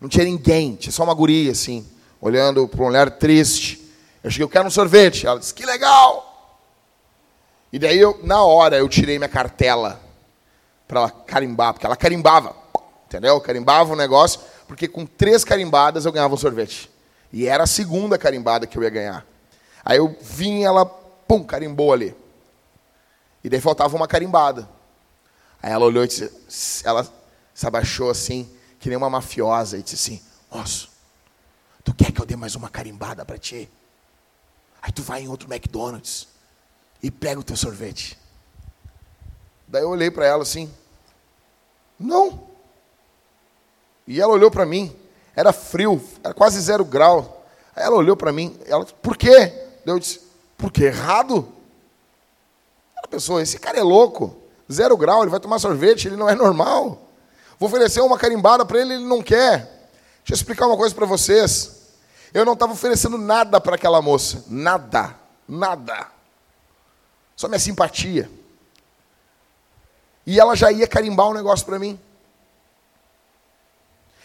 Não 0.00 0.08
tinha 0.08 0.24
ninguém, 0.24 0.74
tinha 0.74 0.92
só 0.92 1.04
uma 1.04 1.14
guria, 1.14 1.52
assim, 1.52 1.86
olhando 2.20 2.66
para 2.66 2.82
um 2.82 2.86
olhar 2.86 3.10
triste. 3.10 3.81
Eu 4.22 4.30
cheguei, 4.30 4.44
eu 4.44 4.48
quero 4.48 4.66
um 4.66 4.70
sorvete. 4.70 5.26
Ela 5.26 5.38
disse, 5.38 5.52
que 5.52 5.66
legal! 5.66 6.60
E 7.72 7.78
daí, 7.78 7.98
eu, 7.98 8.20
na 8.22 8.42
hora, 8.42 8.76
eu 8.76 8.88
tirei 8.88 9.18
minha 9.18 9.28
cartela 9.28 10.00
para 10.86 11.00
ela 11.00 11.10
carimbar, 11.10 11.72
porque 11.72 11.86
ela 11.86 11.96
carimbava, 11.96 12.54
entendeu? 13.06 13.40
Carimbava 13.40 13.92
o 13.92 13.96
negócio, 13.96 14.40
porque 14.68 14.86
com 14.86 15.06
três 15.06 15.42
carimbadas 15.42 16.04
eu 16.04 16.12
ganhava 16.12 16.34
um 16.34 16.38
sorvete. 16.38 16.90
E 17.32 17.46
era 17.46 17.64
a 17.64 17.66
segunda 17.66 18.18
carimbada 18.18 18.66
que 18.66 18.76
eu 18.76 18.82
ia 18.82 18.90
ganhar. 18.90 19.26
Aí 19.82 19.96
eu 19.96 20.16
vim, 20.20 20.62
ela, 20.64 20.84
pum, 20.84 21.42
carimbou 21.42 21.92
ali. 21.92 22.14
E 23.42 23.48
daí 23.48 23.60
faltava 23.60 23.96
uma 23.96 24.06
carimbada. 24.06 24.68
Aí 25.62 25.72
ela 25.72 25.86
olhou 25.86 26.04
e 26.04 26.08
disse, 26.08 26.30
ela 26.84 27.08
se 27.54 27.66
abaixou 27.66 28.10
assim, 28.10 28.50
que 28.78 28.88
nem 28.88 28.98
uma 28.98 29.08
mafiosa, 29.08 29.78
e 29.78 29.82
disse 29.82 29.94
assim: 29.94 30.22
Moço, 30.50 30.90
tu 31.82 31.94
quer 31.94 32.12
que 32.12 32.20
eu 32.20 32.26
dê 32.26 32.36
mais 32.36 32.54
uma 32.54 32.68
carimbada 32.68 33.24
para 33.24 33.38
ti? 33.38 33.68
Aí 34.82 34.90
tu 34.90 35.02
vai 35.02 35.22
em 35.22 35.28
outro 35.28 35.48
McDonald's 35.48 36.26
e 37.00 37.10
pega 37.10 37.40
o 37.40 37.44
teu 37.44 37.56
sorvete. 37.56 38.18
Daí 39.68 39.82
eu 39.82 39.88
olhei 39.88 40.10
para 40.10 40.26
ela 40.26 40.42
assim: 40.42 40.68
Não. 41.98 42.50
E 44.06 44.20
ela 44.20 44.32
olhou 44.32 44.50
para 44.50 44.66
mim, 44.66 44.94
era 45.34 45.52
frio, 45.52 46.02
era 46.22 46.34
quase 46.34 46.60
zero 46.60 46.84
grau. 46.84 47.46
Aí 47.74 47.84
ela 47.84 47.96
olhou 47.96 48.16
para 48.16 48.32
mim, 48.32 48.58
ela, 48.66 48.84
por 48.84 49.16
quê? 49.16 49.52
Eu 49.86 49.98
disse, 49.98 50.20
porque 50.58 50.84
errado? 50.84 51.48
Ela 52.96 53.08
pensou, 53.08 53.40
esse 53.40 53.58
cara 53.58 53.78
é 53.78 53.82
louco, 53.82 54.36
zero 54.70 54.96
grau, 54.96 55.22
ele 55.22 55.30
vai 55.30 55.40
tomar 55.40 55.58
sorvete, 55.58 56.08
ele 56.08 56.16
não 56.16 56.28
é 56.28 56.34
normal. 56.34 57.00
Vou 57.58 57.68
oferecer 57.68 58.00
uma 58.00 58.18
carimbada 58.18 58.66
para 58.66 58.80
ele, 58.80 58.94
ele 58.94 59.04
não 59.04 59.22
quer. 59.22 59.58
Deixa 60.18 60.32
eu 60.32 60.34
explicar 60.34 60.66
uma 60.66 60.76
coisa 60.76 60.94
para 60.94 61.06
vocês. 61.06 61.81
Eu 62.32 62.44
não 62.44 62.54
estava 62.54 62.72
oferecendo 62.72 63.18
nada 63.18 63.60
para 63.60 63.74
aquela 63.74 64.00
moça, 64.00 64.44
nada, 64.48 65.14
nada. 65.46 66.08
Só 67.36 67.48
minha 67.48 67.58
simpatia. 67.58 68.30
E 70.26 70.38
ela 70.40 70.54
já 70.54 70.70
ia 70.70 70.86
carimbar 70.86 71.28
um 71.28 71.34
negócio 71.34 71.66
para 71.66 71.78
mim. 71.78 71.98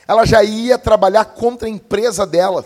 Ela 0.07 0.25
já 0.25 0.43
ia 0.43 0.77
trabalhar 0.77 1.25
contra 1.25 1.67
a 1.67 1.71
empresa 1.71 2.25
dela. 2.25 2.63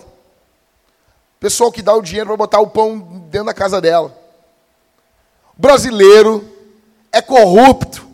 Pessoal 1.39 1.71
que 1.71 1.81
dá 1.81 1.95
o 1.95 2.01
dinheiro 2.01 2.27
para 2.27 2.37
botar 2.37 2.59
o 2.59 2.69
pão 2.69 2.99
dentro 3.31 3.47
da 3.47 3.53
casa 3.53 3.81
dela. 3.81 4.15
Brasileiro 5.57 6.47
é 7.11 7.21
corrupto, 7.21 8.07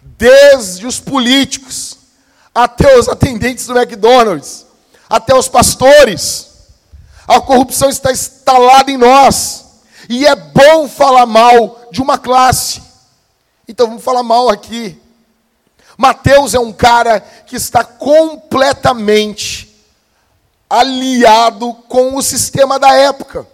desde 0.00 0.86
os 0.86 0.98
políticos 0.98 1.98
até 2.54 2.98
os 2.98 3.08
atendentes 3.08 3.66
do 3.66 3.78
McDonald's, 3.78 4.66
até 5.08 5.34
os 5.34 5.48
pastores. 5.48 6.48
A 7.26 7.40
corrupção 7.40 7.88
está 7.88 8.12
instalada 8.12 8.90
em 8.90 8.96
nós. 8.96 9.66
E 10.08 10.26
é 10.26 10.34
bom 10.34 10.88
falar 10.88 11.26
mal 11.26 11.78
de 11.90 12.00
uma 12.00 12.18
classe. 12.18 12.82
Então 13.66 13.86
vamos 13.86 14.02
falar 14.02 14.22
mal 14.22 14.48
aqui. 14.48 14.98
Mateus 15.96 16.54
é 16.54 16.58
um 16.58 16.72
cara 16.72 17.20
que 17.20 17.56
está 17.56 17.84
completamente 17.84 19.68
aliado 20.70 21.74
com 21.88 22.16
o 22.16 22.22
sistema 22.22 22.78
da 22.78 22.94
época. 22.94 23.46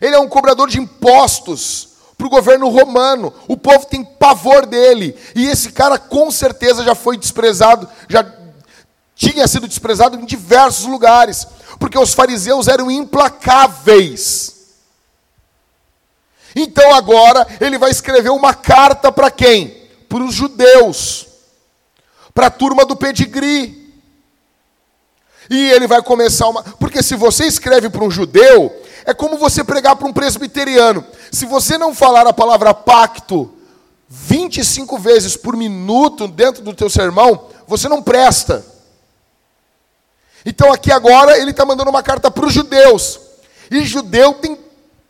Ele 0.00 0.14
é 0.14 0.18
um 0.18 0.28
cobrador 0.28 0.68
de 0.68 0.80
impostos 0.80 1.90
para 2.16 2.26
o 2.26 2.30
governo 2.30 2.68
romano. 2.68 3.32
O 3.46 3.56
povo 3.56 3.86
tem 3.86 4.02
pavor 4.02 4.66
dele. 4.66 5.16
E 5.34 5.46
esse 5.46 5.70
cara 5.70 5.98
com 5.98 6.30
certeza 6.30 6.82
já 6.82 6.94
foi 6.94 7.16
desprezado, 7.16 7.88
já 8.08 8.22
tinha 9.20 9.46
sido 9.46 9.68
desprezado 9.68 10.18
em 10.18 10.24
diversos 10.24 10.86
lugares, 10.86 11.46
porque 11.78 11.98
os 11.98 12.14
fariseus 12.14 12.68
eram 12.68 12.90
implacáveis. 12.90 14.56
Então 16.56 16.94
agora 16.94 17.46
ele 17.60 17.76
vai 17.76 17.90
escrever 17.90 18.30
uma 18.30 18.54
carta 18.54 19.12
para 19.12 19.30
quem? 19.30 19.86
Para 20.08 20.24
os 20.24 20.34
judeus, 20.34 21.26
para 22.32 22.46
a 22.46 22.50
turma 22.50 22.86
do 22.86 22.96
pedigree. 22.96 23.94
E 25.50 25.70
ele 25.70 25.86
vai 25.86 26.00
começar 26.00 26.48
uma. 26.48 26.62
Porque 26.62 27.02
se 27.02 27.14
você 27.14 27.44
escreve 27.44 27.90
para 27.90 28.02
um 28.02 28.10
judeu, 28.10 28.74
é 29.04 29.12
como 29.12 29.36
você 29.36 29.62
pregar 29.62 29.96
para 29.96 30.08
um 30.08 30.14
presbiteriano. 30.14 31.04
Se 31.30 31.44
você 31.44 31.76
não 31.76 31.94
falar 31.94 32.26
a 32.26 32.32
palavra 32.32 32.72
pacto 32.72 33.52
25 34.08 34.98
vezes 34.98 35.36
por 35.36 35.54
minuto 35.58 36.26
dentro 36.26 36.62
do 36.62 36.72
teu 36.72 36.88
sermão, 36.88 37.48
você 37.66 37.86
não 37.86 38.02
presta. 38.02 38.69
Então 40.44 40.72
aqui 40.72 40.90
agora 40.90 41.38
ele 41.38 41.50
está 41.50 41.64
mandando 41.64 41.90
uma 41.90 42.02
carta 42.02 42.30
para 42.30 42.46
os 42.46 42.52
judeus. 42.52 43.20
E 43.70 43.84
judeu 43.84 44.34
tem 44.34 44.58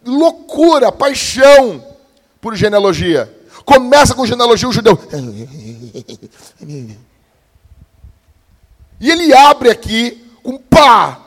loucura, 0.04 0.90
paixão 0.92 1.84
por 2.40 2.54
genealogia. 2.56 3.32
Começa 3.64 4.14
com 4.14 4.26
genealogia, 4.26 4.68
o 4.68 4.72
judeu. 4.72 4.98
E 9.00 9.10
ele 9.10 9.32
abre 9.32 9.70
aqui 9.70 10.26
com 10.42 10.58
pá, 10.58 11.20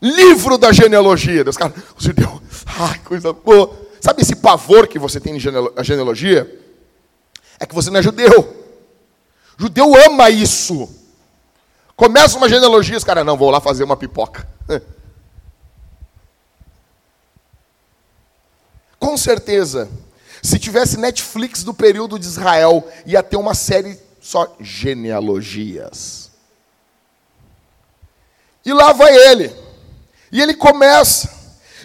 livro 0.00 0.58
da 0.58 0.72
genealogia. 0.72 1.42
Deus, 1.42 1.56
cara, 1.56 1.72
o 1.98 2.02
judeu, 2.02 2.40
ai, 2.78 2.98
coisa 3.00 3.32
boa. 3.32 3.78
Sabe 4.00 4.22
esse 4.22 4.36
pavor 4.36 4.86
que 4.86 4.98
você 4.98 5.20
tem 5.20 5.36
em 5.36 5.40
genealogia? 5.40 6.58
É 7.58 7.66
que 7.66 7.74
você 7.74 7.90
não 7.90 7.98
é 7.98 8.02
judeu. 8.02 8.56
Judeu 9.58 9.94
ama 10.06 10.30
isso. 10.30 10.88
Começa 12.00 12.38
uma 12.38 12.48
genealogia, 12.48 12.96
os 12.96 13.04
caras, 13.04 13.26
não, 13.26 13.36
vou 13.36 13.50
lá 13.50 13.60
fazer 13.60 13.84
uma 13.84 13.94
pipoca. 13.94 14.48
Com 18.98 19.18
certeza, 19.18 19.86
se 20.42 20.58
tivesse 20.58 20.96
Netflix 20.96 21.62
do 21.62 21.74
período 21.74 22.18
de 22.18 22.24
Israel, 22.24 22.88
ia 23.04 23.22
ter 23.22 23.36
uma 23.36 23.54
série 23.54 24.00
só 24.18 24.56
genealogias. 24.58 26.30
E 28.64 28.72
lá 28.72 28.94
vai 28.94 29.14
ele. 29.14 29.54
E 30.32 30.40
ele 30.40 30.54
começa. 30.54 31.30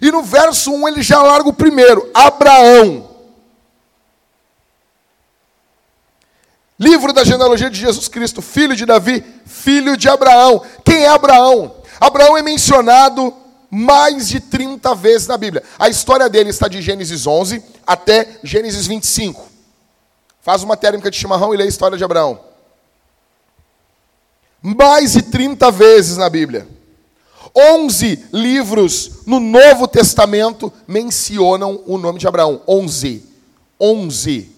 E 0.02 0.10
no 0.12 0.24
verso 0.24 0.72
1 0.72 0.88
ele 0.88 1.04
já 1.04 1.22
larga 1.22 1.50
o 1.50 1.54
primeiro: 1.54 2.10
Abraão. 2.14 3.15
Livro 6.80 7.14
da 7.14 7.24
genealogia 7.24 7.70
de 7.70 7.80
Jesus 7.80 8.08
Cristo, 8.08 8.42
filho 8.42 8.76
de 8.76 8.86
Davi, 8.86 9.24
filho 9.46 9.96
de 9.96 10.10
Abraão. 10.10 10.62
Quem 10.84 11.04
é 11.04 11.08
Abraão? 11.08 11.76
Abraão 12.00 12.38
é 12.38 12.42
mencionado 12.42 13.34
mais 13.72 14.28
de 14.28 14.40
30 14.40 14.94
vezes 14.96 15.28
na 15.28 15.38
Bíblia. 15.38 15.64
A 15.80 15.88
história 15.88 16.30
dele 16.30 16.50
está 16.50 16.68
de 16.68 16.82
Gênesis 16.82 17.26
11 17.26 17.64
até 17.88 18.40
Gênesis 18.44 18.88
25. 18.88 19.48
Faz 20.42 20.64
uma 20.64 20.76
térmica 20.78 21.10
de 21.10 21.18
chimarrão 21.18 21.54
e 21.54 21.58
lê 21.58 21.64
a 21.64 21.68
história 21.68 21.98
de 21.98 22.04
Abraão 22.04 22.40
mais 24.66 25.14
de 25.14 25.22
30 25.22 25.70
vezes 25.70 26.18
na 26.18 26.28
Bíblia. 26.28 26.68
11 27.56 28.26
livros 28.34 29.12
no 29.28 29.40
Novo 29.40 29.88
Testamento 29.88 30.74
mencionam 30.88 31.84
o 31.86 32.00
nome 32.00 32.18
de 32.18 32.28
Abraão. 32.28 32.62
11. 32.68 33.24
11. 33.80 34.55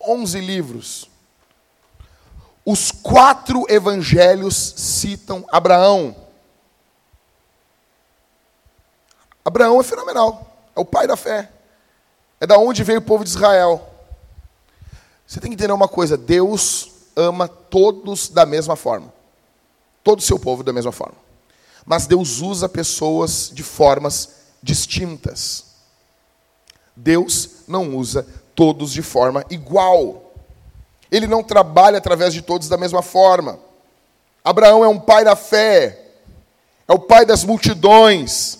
11 0.00 0.40
livros. 0.40 1.10
Os 2.64 2.90
quatro 2.90 3.64
evangelhos 3.68 4.54
citam 4.76 5.44
Abraão. 5.50 6.14
Abraão 9.44 9.80
é 9.80 9.84
fenomenal. 9.84 10.56
É 10.76 10.80
o 10.80 10.84
pai 10.84 11.06
da 11.06 11.16
fé. 11.16 11.50
É 12.40 12.46
da 12.46 12.58
onde 12.58 12.84
veio 12.84 13.00
o 13.00 13.02
povo 13.02 13.24
de 13.24 13.30
Israel. 13.30 13.86
Você 15.26 15.40
tem 15.40 15.50
que 15.50 15.54
entender 15.54 15.72
uma 15.72 15.88
coisa: 15.88 16.16
Deus 16.16 16.90
ama 17.16 17.48
todos 17.48 18.28
da 18.28 18.46
mesma 18.46 18.76
forma. 18.76 19.12
Todo 20.02 20.20
o 20.20 20.22
seu 20.22 20.38
povo 20.38 20.62
da 20.62 20.72
mesma 20.72 20.92
forma. 20.92 21.16
Mas 21.84 22.06
Deus 22.06 22.40
usa 22.40 22.68
pessoas 22.68 23.50
de 23.52 23.62
formas 23.62 24.36
distintas. 24.62 25.66
Deus 26.94 27.50
não 27.66 27.96
usa 27.96 28.26
todos 28.54 28.92
de 28.92 29.02
forma 29.02 29.44
igual. 29.50 30.32
Ele 31.10 31.26
não 31.26 31.42
trabalha 31.42 31.98
através 31.98 32.32
de 32.32 32.42
todos 32.42 32.68
da 32.68 32.76
mesma 32.76 33.02
forma. 33.02 33.58
Abraão 34.44 34.84
é 34.84 34.88
um 34.88 34.98
pai 34.98 35.24
da 35.24 35.36
fé, 35.36 35.98
é 36.86 36.92
o 36.92 36.98
pai 36.98 37.26
das 37.26 37.44
multidões. 37.44 38.58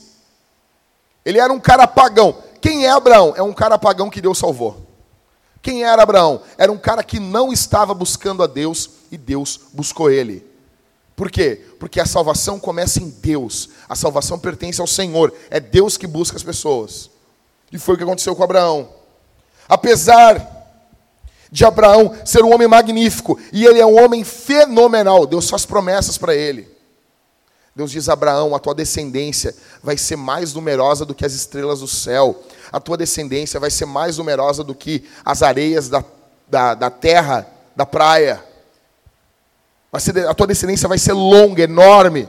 Ele 1.24 1.38
era 1.38 1.52
um 1.52 1.60
cara 1.60 1.86
pagão. 1.86 2.36
Quem 2.60 2.86
é 2.86 2.90
Abraão? 2.90 3.34
É 3.36 3.42
um 3.42 3.52
cara 3.52 3.78
pagão 3.78 4.10
que 4.10 4.20
Deus 4.20 4.38
salvou. 4.38 4.86
Quem 5.62 5.84
era 5.84 6.02
Abraão? 6.02 6.42
Era 6.56 6.72
um 6.72 6.78
cara 6.78 7.02
que 7.02 7.20
não 7.20 7.52
estava 7.52 7.92
buscando 7.92 8.42
a 8.42 8.46
Deus 8.46 8.90
e 9.10 9.18
Deus 9.18 9.60
buscou 9.72 10.10
ele. 10.10 10.46
Por 11.14 11.30
quê? 11.30 11.66
Porque 11.78 12.00
a 12.00 12.06
salvação 12.06 12.58
começa 12.58 13.02
em 13.02 13.10
Deus. 13.10 13.68
A 13.88 13.94
salvação 13.94 14.38
pertence 14.38 14.80
ao 14.80 14.86
Senhor. 14.86 15.34
É 15.50 15.60
Deus 15.60 15.98
que 15.98 16.06
busca 16.06 16.36
as 16.36 16.42
pessoas. 16.42 17.10
E 17.70 17.78
foi 17.78 17.94
o 17.94 17.98
que 17.98 18.04
aconteceu 18.04 18.34
com 18.34 18.42
Abraão. 18.42 18.88
Apesar 19.70 20.66
de 21.48 21.64
Abraão 21.64 22.16
ser 22.24 22.42
um 22.42 22.52
homem 22.52 22.66
magnífico, 22.66 23.38
e 23.52 23.64
ele 23.64 23.78
é 23.78 23.86
um 23.86 24.02
homem 24.02 24.24
fenomenal, 24.24 25.24
Deus 25.24 25.48
faz 25.48 25.64
promessas 25.64 26.18
para 26.18 26.34
ele. 26.34 26.68
Deus 27.74 27.92
diz 27.92 28.08
a 28.08 28.14
Abraão: 28.14 28.52
a 28.52 28.58
tua 28.58 28.74
descendência 28.74 29.54
vai 29.80 29.96
ser 29.96 30.16
mais 30.16 30.52
numerosa 30.54 31.06
do 31.06 31.14
que 31.14 31.24
as 31.24 31.34
estrelas 31.34 31.78
do 31.78 31.86
céu, 31.86 32.42
a 32.72 32.80
tua 32.80 32.96
descendência 32.96 33.60
vai 33.60 33.70
ser 33.70 33.86
mais 33.86 34.18
numerosa 34.18 34.64
do 34.64 34.74
que 34.74 35.08
as 35.24 35.40
areias 35.40 35.88
da, 35.88 36.02
da, 36.48 36.74
da 36.74 36.90
terra, 36.90 37.46
da 37.76 37.86
praia. 37.86 38.44
Ser, 40.00 40.26
a 40.26 40.34
tua 40.34 40.48
descendência 40.48 40.88
vai 40.88 40.98
ser 40.98 41.12
longa, 41.12 41.62
enorme. 41.62 42.28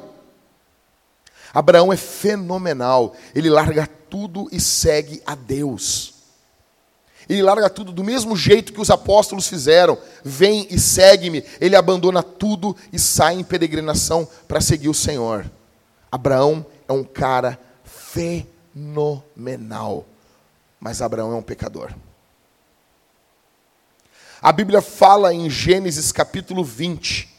Abraão 1.52 1.92
é 1.92 1.98
fenomenal, 1.98 3.16
ele 3.34 3.50
larga 3.50 3.90
tudo 4.10 4.48
e 4.52 4.60
segue 4.60 5.24
a 5.26 5.34
Deus. 5.34 6.21
Ele 7.32 7.44
larga 7.44 7.70
tudo 7.70 7.94
do 7.94 8.04
mesmo 8.04 8.36
jeito 8.36 8.74
que 8.74 8.82
os 8.82 8.90
apóstolos 8.90 9.48
fizeram. 9.48 9.98
Vem 10.22 10.68
e 10.70 10.78
segue-me. 10.78 11.46
Ele 11.62 11.78
abandona 11.78 12.22
tudo 12.22 12.76
e 12.92 13.00
sai 13.00 13.36
em 13.36 13.44
peregrinação 13.44 14.28
para 14.50 14.60
seguir 14.60 14.90
o 14.90 14.94
Senhor. 14.94 15.50
Abraão 16.12 16.66
é 16.90 16.92
um 16.92 17.06
cara 17.06 17.58
fenomenal. 17.86 20.06
Mas 20.78 21.02
Abraão 21.02 21.32
é 21.32 21.36
um 21.36 21.42
pecador. 21.42 21.94
A 24.42 24.52
Bíblia 24.52 24.82
fala 24.82 25.34
em 25.34 25.50
Gênesis 25.50 26.12
capítulo 26.12 26.66
20 26.66 27.34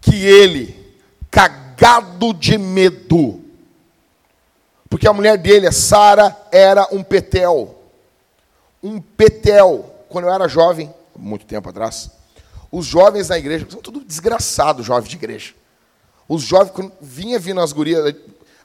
que 0.00 0.24
ele, 0.24 0.94
cagado 1.28 2.32
de 2.32 2.56
medo, 2.56 3.42
porque 4.88 5.08
a 5.08 5.12
mulher 5.12 5.38
dele, 5.38 5.72
Sara, 5.72 6.36
era 6.52 6.86
um 6.92 7.02
petel 7.02 7.81
um 8.82 9.00
petel. 9.00 10.04
Quando 10.08 10.26
eu 10.26 10.32
era 10.32 10.48
jovem, 10.48 10.92
muito 11.16 11.46
tempo 11.46 11.68
atrás, 11.68 12.10
os 12.70 12.86
jovens 12.86 13.28
na 13.28 13.38
igreja, 13.38 13.66
são 13.70 13.80
tudo 13.80 14.04
desgraçado, 14.04 14.82
jovens 14.82 15.08
de 15.08 15.16
igreja. 15.16 15.54
Os 16.28 16.42
jovens, 16.42 16.70
quando 16.70 16.92
vinha 17.00 17.38
vindo 17.38 17.60
as 17.60 17.72
gurias, 17.72 18.14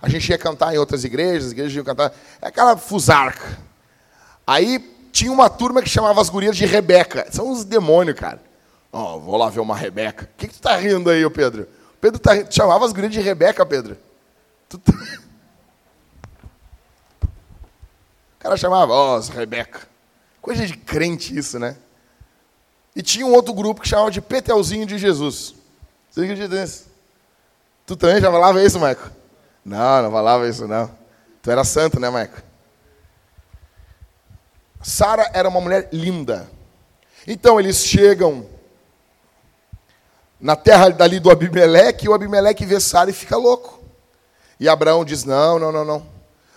a 0.02 0.10
gente 0.10 0.30
ia 0.30 0.38
cantar 0.38 0.74
em 0.74 0.78
outras 0.78 1.04
igrejas, 1.04 1.48
as 1.48 1.52
igrejas 1.52 1.76
iam 1.76 1.84
cantar, 1.84 2.14
é 2.42 2.48
aquela 2.48 2.78
fusarca. 2.78 3.58
Aí 4.46 4.80
tinha 5.12 5.32
uma 5.32 5.50
turma 5.50 5.82
que 5.82 5.90
chamava 5.90 6.22
as 6.22 6.30
gurias 6.30 6.56
de 6.56 6.66
Rebeca. 6.66 7.28
São 7.32 7.50
uns 7.50 7.66
demônios, 7.66 8.18
cara. 8.18 8.42
Ó, 8.94 9.16
oh, 9.16 9.20
vou 9.20 9.36
lá 9.36 9.50
ver 9.50 9.60
uma 9.60 9.76
Rebeca. 9.76 10.26
O 10.26 10.38
que, 10.38 10.48
que 10.48 10.54
tu 10.54 10.62
tá 10.62 10.78
rindo 10.78 11.10
aí, 11.10 11.30
Pedro? 11.30 11.68
Pedro 12.00 12.20
tá, 12.20 12.32
chamava 12.50 12.86
as 12.86 12.94
gurias 12.94 13.12
de 13.12 13.20
Rebeca, 13.20 13.66
Pedro. 13.66 13.98
Tu 14.70 14.78
tá... 14.78 14.94
O 18.38 18.40
cara 18.48 18.56
chamava, 18.56 18.94
ó, 18.94 19.18
oh, 19.18 19.20
Rebeca. 19.20 19.82
Coisa 20.48 20.66
de 20.66 20.78
crente 20.78 21.38
isso, 21.38 21.60
né? 21.60 21.76
E 22.96 23.02
tinha 23.04 23.26
um 23.26 23.34
outro 23.34 23.54
grupo 23.54 23.82
que 23.82 23.90
chamava 23.90 24.10
de 24.10 24.22
Petelzinho 24.22 24.86
de 24.86 24.98
Jesus. 24.98 25.54
Você 26.10 26.22
acredita 26.22 26.62
nisso? 26.62 26.86
Tu 27.86 27.98
também 27.98 28.22
já 28.22 28.32
falava 28.32 28.64
isso, 28.64 28.80
Maico? 28.80 29.12
Não, 29.66 30.04
não 30.04 30.10
falava 30.10 30.48
isso, 30.48 30.66
não. 30.66 30.90
Tu 31.42 31.52
era 31.52 31.66
santo, 31.66 32.00
né, 32.00 32.10
Maico? 32.10 32.42
Sara 34.82 35.30
era 35.34 35.50
uma 35.50 35.60
mulher 35.60 35.90
linda. 35.92 36.50
Então 37.28 37.60
eles 37.60 37.84
chegam 37.84 38.48
na 40.40 40.56
terra 40.56 40.88
dali 40.88 41.20
do 41.20 41.30
Abimeleque, 41.30 42.06
e 42.06 42.10
o 42.10 42.14
Abimeleque 42.14 42.66
vê 42.66 42.80
Sara 42.80 43.10
e 43.10 43.14
fica 43.14 43.36
louco. 43.36 43.84
E 44.58 44.70
Abraão 44.70 45.04
diz: 45.04 45.26
Não, 45.26 45.60
não, 45.60 45.74
não, 45.74 45.84
não. 45.84 46.08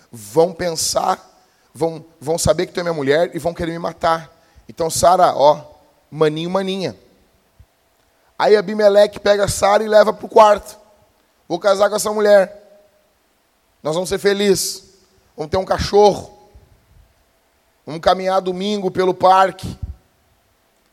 Vão 0.09 0.53
pensar 0.53 1.30
vão, 1.73 2.03
vão 2.19 2.37
saber 2.37 2.65
que 2.65 2.73
tu 2.73 2.79
é 2.79 2.83
minha 2.83 2.93
mulher 2.93 3.31
e 3.33 3.39
vão 3.39 3.53
querer 3.53 3.71
me 3.71 3.79
matar. 3.79 4.31
Então 4.67 4.89
Sara, 4.89 5.35
ó, 5.35 5.61
maninho, 6.09 6.49
maninha. 6.49 6.95
Aí 8.37 8.55
Abimeleque 8.55 9.19
pega 9.19 9.47
Sara 9.47 9.83
e 9.83 9.87
leva 9.87 10.11
para 10.11 10.25
o 10.25 10.29
quarto. 10.29 10.79
Vou 11.47 11.59
casar 11.59 11.89
com 11.89 11.95
essa 11.95 12.11
mulher. 12.11 12.81
Nós 13.83 13.93
vamos 13.95 14.09
ser 14.09 14.17
felizes. 14.17 14.91
Vamos 15.35 15.51
ter 15.51 15.57
um 15.57 15.65
cachorro. 15.65 16.37
Vamos 17.85 18.01
caminhar 18.01 18.41
domingo 18.41 18.89
pelo 18.89 19.13
parque. 19.13 19.77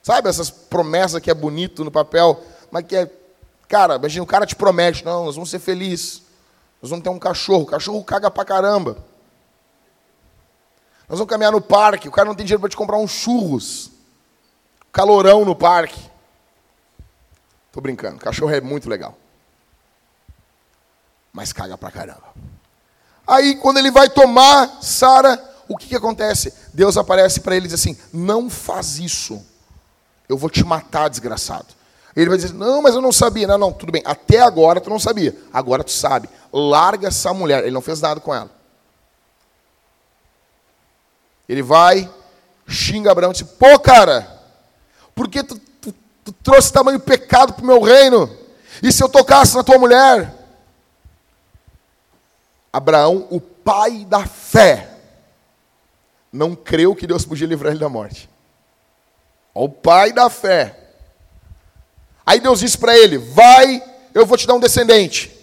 Sabe 0.02 0.28
essas 0.28 0.50
promessas 0.50 1.20
que 1.20 1.30
é 1.30 1.34
bonito 1.34 1.84
no 1.84 1.90
papel, 1.90 2.42
mas 2.70 2.84
que 2.86 2.96
é. 2.96 3.10
Cara, 3.68 3.96
imagina, 3.96 4.24
o 4.24 4.26
cara 4.26 4.46
te 4.46 4.56
promete, 4.56 5.04
não, 5.04 5.26
nós 5.26 5.34
vamos 5.34 5.50
ser 5.50 5.58
felizes. 5.58 6.22
Nós 6.80 6.90
vamos 6.90 7.02
ter 7.02 7.10
um 7.10 7.18
cachorro. 7.18 7.64
O 7.64 7.66
cachorro 7.66 8.02
caga 8.02 8.30
pra 8.30 8.44
caramba. 8.44 8.96
Nós 11.08 11.18
vamos 11.18 11.30
caminhar 11.30 11.52
no 11.52 11.60
parque, 11.60 12.08
o 12.08 12.12
cara 12.12 12.28
não 12.28 12.34
tem 12.34 12.44
dinheiro 12.44 12.60
para 12.60 12.68
te 12.68 12.76
comprar 12.76 12.98
uns 12.98 13.10
churros. 13.10 13.90
Calorão 14.92 15.44
no 15.44 15.56
parque. 15.56 16.00
Tô 17.72 17.80
brincando, 17.80 18.18
cachorro 18.18 18.52
é 18.52 18.60
muito 18.60 18.88
legal. 18.88 19.16
Mas 21.32 21.52
caga 21.52 21.78
pra 21.78 21.90
caramba. 21.90 22.34
Aí, 23.26 23.56
quando 23.56 23.78
ele 23.78 23.90
vai 23.90 24.08
tomar 24.08 24.82
Sara, 24.82 25.42
o 25.68 25.76
que, 25.76 25.88
que 25.88 25.96
acontece? 25.96 26.52
Deus 26.72 26.96
aparece 26.96 27.40
para 27.40 27.54
ele 27.54 27.66
e 27.66 27.68
diz 27.68 27.78
assim: 27.78 27.96
Não 28.12 28.48
faz 28.48 28.98
isso. 28.98 29.44
Eu 30.28 30.36
vou 30.36 30.50
te 30.50 30.64
matar, 30.64 31.08
desgraçado. 31.08 31.66
Ele 32.16 32.28
vai 32.28 32.38
dizer: 32.38 32.54
Não, 32.54 32.82
mas 32.82 32.94
eu 32.94 33.02
não 33.02 33.12
sabia. 33.12 33.46
Não, 33.46 33.58
não, 33.58 33.72
tudo 33.72 33.92
bem. 33.92 34.02
Até 34.04 34.40
agora 34.40 34.80
tu 34.80 34.88
não 34.88 34.98
sabia. 34.98 35.36
Agora 35.52 35.84
tu 35.84 35.92
sabe. 35.92 36.28
Larga 36.52 37.08
essa 37.08 37.32
mulher. 37.34 37.62
Ele 37.62 37.70
não 37.70 37.82
fez 37.82 38.00
nada 38.00 38.18
com 38.18 38.34
ela. 38.34 38.50
Ele 41.48 41.62
vai, 41.62 42.08
xinga 42.66 43.10
Abraão 43.10 43.30
e 43.30 43.34
diz: 43.34 43.42
Pô, 43.42 43.78
cara, 43.78 44.38
por 45.14 45.28
que 45.28 45.42
tu, 45.42 45.58
tu, 45.80 45.94
tu 46.24 46.32
trouxe 46.32 46.72
tamanho 46.72 47.00
pecado 47.00 47.54
para 47.54 47.62
o 47.62 47.66
meu 47.66 47.80
reino? 47.80 48.30
E 48.82 48.92
se 48.92 49.02
eu 49.02 49.08
tocasse 49.08 49.56
na 49.56 49.64
tua 49.64 49.78
mulher? 49.78 50.34
Abraão, 52.70 53.26
o 53.30 53.40
pai 53.40 54.04
da 54.04 54.26
fé, 54.26 54.90
não 56.30 56.54
creu 56.54 56.94
que 56.94 57.06
Deus 57.06 57.24
podia 57.24 57.46
livrar 57.46 57.72
ele 57.72 57.80
da 57.80 57.88
morte. 57.88 58.28
O 59.54 59.68
pai 59.68 60.12
da 60.12 60.28
fé. 60.28 60.78
Aí 62.26 62.40
Deus 62.40 62.60
disse 62.60 62.76
para 62.76 62.96
ele: 62.96 63.16
Vai, 63.16 63.82
eu 64.12 64.26
vou 64.26 64.36
te 64.36 64.46
dar 64.46 64.54
um 64.54 64.60
descendente. 64.60 65.34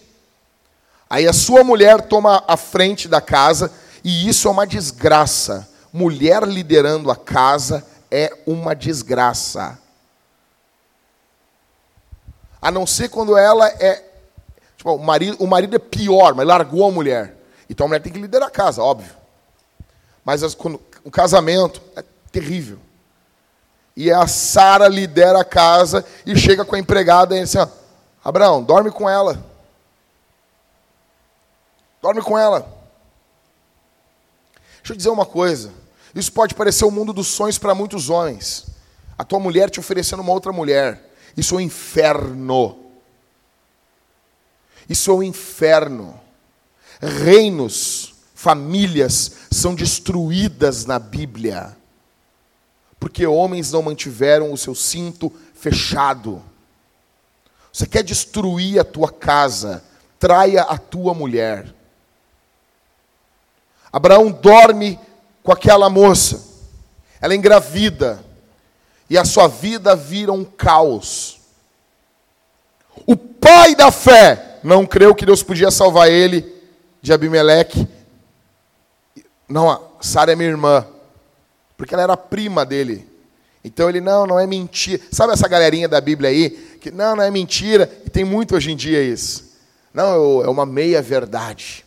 Aí 1.09 1.27
a 1.27 1.33
sua 1.33 1.63
mulher 1.63 2.03
toma 2.03 2.43
a 2.47 2.55
frente 2.55 3.07
da 3.07 3.19
casa, 3.19 3.71
e 4.03 4.27
isso 4.27 4.47
é 4.47 4.51
uma 4.51 4.67
desgraça 4.67 5.67
mulher 5.95 6.43
liderando 6.43 7.10
a 7.10 7.15
casa 7.15 7.86
é 8.12 8.38
uma 8.45 8.75
desgraça. 8.75 9.79
A 12.62 12.69
não 12.69 12.86
ser 12.86 13.08
quando 13.08 13.38
ela 13.38 13.69
é. 13.69 14.03
Tipo, 14.75 14.91
o 14.91 14.99
marido, 14.99 15.38
o 15.41 15.47
marido 15.47 15.73
é 15.73 15.79
pior, 15.79 16.36
mas 16.36 16.45
largou 16.45 16.86
a 16.86 16.91
mulher. 16.91 17.38
Então 17.69 17.86
a 17.86 17.88
mulher 17.88 18.01
tem 18.01 18.12
que 18.12 18.19
liderar 18.19 18.49
a 18.49 18.51
casa, 18.51 18.84
óbvio. 18.84 19.15
Mas 20.25 20.43
as, 20.43 20.53
quando, 20.53 20.81
o 21.01 21.10
casamento 21.10 21.81
é 21.95 22.03
terrível. 22.29 22.79
E 23.95 24.12
a 24.12 24.27
Sara 24.27 24.89
lidera 24.89 25.39
a 25.39 25.45
casa 25.45 26.03
e 26.25 26.36
chega 26.38 26.65
com 26.65 26.75
a 26.75 26.79
empregada 26.79 27.38
e 27.38 27.41
diz 27.41 27.55
assim: 27.55 27.71
Abraão, 28.21 28.62
dorme 28.62 28.91
com 28.91 29.10
ela. 29.10 29.41
Dorme 32.01 32.21
com 32.21 32.38
ela. 32.38 32.67
Deixa 34.79 34.91
eu 34.91 34.97
dizer 34.97 35.10
uma 35.10 35.25
coisa. 35.25 35.85
Isso 36.15 36.32
pode 36.32 36.56
parecer 36.56 36.86
o 36.86 36.91
mundo 36.91 37.12
dos 37.12 37.28
sonhos 37.28 37.58
para 37.58 37.75
muitos 37.75 38.10
homens. 38.10 38.67
A 39.17 39.25
tua 39.25 39.39
mulher 39.39 39.69
te 39.69 39.82
oferecendo 39.82 40.21
uma 40.21 40.32
outra 40.32 40.54
mulher. 40.54 41.13
Isso 41.36 41.56
é 41.56 41.58
um 41.58 41.62
inferno. 41.62 42.80
Isso 44.88 45.12
é 45.12 45.13
um 45.13 45.23
inferno. 45.23 46.17
Reinos, 47.01 48.15
famílias 48.34 49.32
são 49.51 49.75
destruídas 49.75 50.86
na 50.86 50.97
Bíblia. 50.97 51.75
Porque 52.97 53.28
homens 53.28 53.73
não 53.73 53.84
mantiveram 53.84 54.54
o 54.54 54.58
seu 54.58 54.73
cinto 54.73 55.32
fechado. 55.54 56.41
Você 57.73 57.86
quer 57.86 58.04
destruir 58.04 58.80
a 58.80 58.86
tua 58.86 59.12
casa, 59.12 59.84
traia 60.17 60.62
a 60.62 60.78
tua 60.78 61.13
mulher. 61.13 61.75
Abraão 63.91 64.32
dorme 64.32 64.97
com 65.45 65.51
aquela 65.51 65.89
moça. 65.89 66.43
Ela 67.21 67.34
é 67.34 67.38
engravida. 67.38 68.19
E 69.08 69.17
a 69.17 69.23
sua 69.23 69.47
vida 69.47 69.95
vira 69.95 70.34
um 70.34 70.43
caos. 70.43 71.39
O 73.05 73.15
pai 73.15 73.75
da 73.75 73.91
fé 73.91 74.58
não 74.63 74.88
creu 74.88 75.13
que 75.13 75.25
Deus 75.25 75.43
podia 75.43 75.69
salvar 75.69 76.10
ele 76.10 76.51
de 76.99 77.13
Abimeleque. 77.13 77.88
Não, 79.47 79.91
Sara 80.01 80.34
é 80.34 80.36
minha 80.36 80.49
irmã. 80.49 80.86
Porque 81.77 81.93
ela 81.93 82.03
era 82.03 82.17
prima 82.17 82.65
dele. 82.65 83.08
Então 83.63 83.88
ele, 83.88 84.01
não, 84.01 84.25
não 84.25 84.39
é 84.39 84.47
mentira. 84.47 85.03
Sabe 85.12 85.34
essa 85.34 85.47
galerinha 85.47 85.88
da 85.88 86.01
Bíblia 86.01 86.31
aí? 86.31 86.49
Que 86.81 86.89
não, 86.89 87.15
não 87.15 87.23
é 87.23 87.29
mentira. 87.29 87.91
E 88.03 88.10
tem 88.10 88.23
muito 88.23 88.55
hoje 88.55 88.71
em 88.71 88.75
dia 88.75 89.03
isso. 89.03 89.55
Não, 89.93 90.43
é 90.43 90.49
uma 90.49 90.65
meia 90.65 91.01
verdade. 91.03 91.85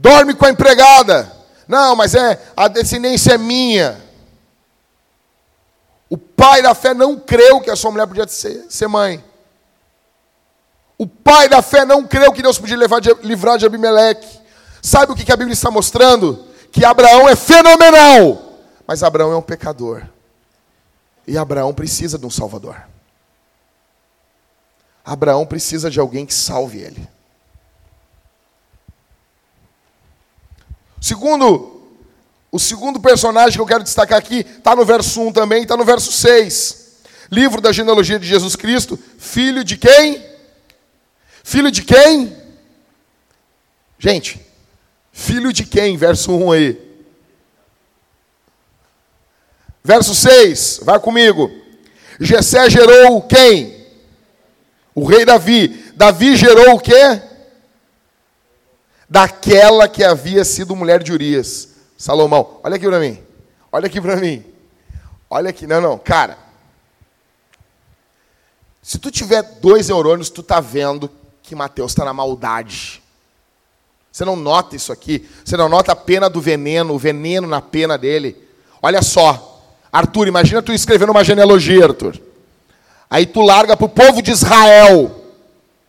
Dorme 0.00 0.32
com 0.32 0.44
a 0.44 0.50
empregada. 0.50 1.30
Não, 1.66 1.96
mas 1.96 2.14
é 2.14 2.40
a 2.56 2.68
descendência 2.68 3.32
é 3.32 3.38
minha. 3.38 4.00
O 6.08 6.16
pai 6.16 6.62
da 6.62 6.72
fé 6.72 6.94
não 6.94 7.18
creu 7.18 7.60
que 7.60 7.68
a 7.68 7.74
sua 7.74 7.90
mulher 7.90 8.06
podia 8.06 8.26
ser, 8.28 8.64
ser 8.68 8.86
mãe. 8.86 9.22
O 10.96 11.06
pai 11.06 11.48
da 11.48 11.60
fé 11.60 11.84
não 11.84 12.06
creu 12.06 12.32
que 12.32 12.42
Deus 12.42 12.58
podia 12.58 12.76
de, 12.76 13.14
livrar 13.26 13.58
de 13.58 13.66
Abimeleque. 13.66 14.38
Sabe 14.80 15.12
o 15.12 15.16
que 15.16 15.30
a 15.32 15.36
Bíblia 15.36 15.52
está 15.52 15.70
mostrando? 15.70 16.46
Que 16.70 16.84
Abraão 16.84 17.28
é 17.28 17.34
fenomenal, 17.34 18.56
mas 18.86 19.02
Abraão 19.02 19.32
é 19.32 19.36
um 19.36 19.42
pecador. 19.42 20.04
E 21.26 21.36
Abraão 21.36 21.74
precisa 21.74 22.16
de 22.16 22.24
um 22.24 22.30
Salvador. 22.30 22.80
Abraão 25.04 25.44
precisa 25.44 25.90
de 25.90 25.98
alguém 25.98 26.24
que 26.24 26.34
salve 26.34 26.78
ele. 26.78 27.17
Segundo, 31.00 31.82
o 32.50 32.58
segundo 32.58 33.00
personagem 33.00 33.54
que 33.54 33.60
eu 33.60 33.66
quero 33.66 33.84
destacar 33.84 34.18
aqui 34.18 34.40
está 34.40 34.74
no 34.74 34.84
verso 34.84 35.20
1 35.20 35.32
também, 35.32 35.62
está 35.62 35.76
no 35.76 35.84
verso 35.84 36.10
6. 36.10 36.88
Livro 37.30 37.60
da 37.60 37.72
genealogia 37.72 38.18
de 38.18 38.26
Jesus 38.26 38.56
Cristo, 38.56 38.98
filho 39.18 39.62
de 39.62 39.76
quem? 39.76 40.24
Filho 41.44 41.70
de 41.70 41.82
quem? 41.82 42.36
Gente, 43.98 44.40
filho 45.12 45.52
de 45.52 45.64
quem? 45.64 45.96
Verso 45.96 46.32
1 46.32 46.52
aí. 46.52 46.88
Verso 49.84 50.14
6, 50.14 50.80
vai 50.82 50.98
comigo. 50.98 51.50
Jessé 52.20 52.68
gerou 52.68 53.22
quem? 53.22 53.86
O 54.94 55.04
rei 55.04 55.24
Davi. 55.24 55.92
Davi 55.94 56.36
gerou 56.36 56.74
o 56.74 56.80
quê? 56.80 57.22
Daquela 59.08 59.88
que 59.88 60.04
havia 60.04 60.44
sido 60.44 60.76
mulher 60.76 61.02
de 61.02 61.12
Urias. 61.12 61.68
Salomão, 61.96 62.60
olha 62.62 62.76
aqui 62.76 62.86
para 62.86 63.00
mim. 63.00 63.18
Olha 63.72 63.86
aqui 63.86 64.00
para 64.00 64.16
mim. 64.16 64.44
Olha 65.30 65.50
aqui, 65.50 65.66
não, 65.66 65.80
não, 65.80 65.98
cara. 65.98 66.38
Se 68.82 68.98
tu 68.98 69.10
tiver 69.10 69.42
dois 69.60 69.88
neurônios, 69.88 70.30
tu 70.30 70.42
tá 70.42 70.60
vendo 70.60 71.10
que 71.42 71.54
Mateus 71.54 71.92
está 71.92 72.04
na 72.04 72.12
maldade. 72.12 73.02
Você 74.10 74.24
não 74.24 74.36
nota 74.36 74.74
isso 74.74 74.92
aqui? 74.92 75.28
Você 75.44 75.56
não 75.56 75.68
nota 75.68 75.92
a 75.92 75.96
pena 75.96 76.30
do 76.30 76.40
veneno, 76.40 76.94
o 76.94 76.98
veneno 76.98 77.46
na 77.46 77.60
pena 77.60 77.98
dele? 77.98 78.36
Olha 78.80 79.02
só, 79.02 79.62
Arthur, 79.92 80.28
imagina 80.28 80.62
tu 80.62 80.72
escrevendo 80.72 81.10
uma 81.10 81.22
genealogia, 81.24 81.84
Arthur. 81.84 82.20
Aí 83.10 83.26
tu 83.26 83.42
larga 83.42 83.76
para 83.76 83.86
o 83.86 83.88
povo 83.88 84.22
de 84.22 84.30
Israel. 84.30 85.24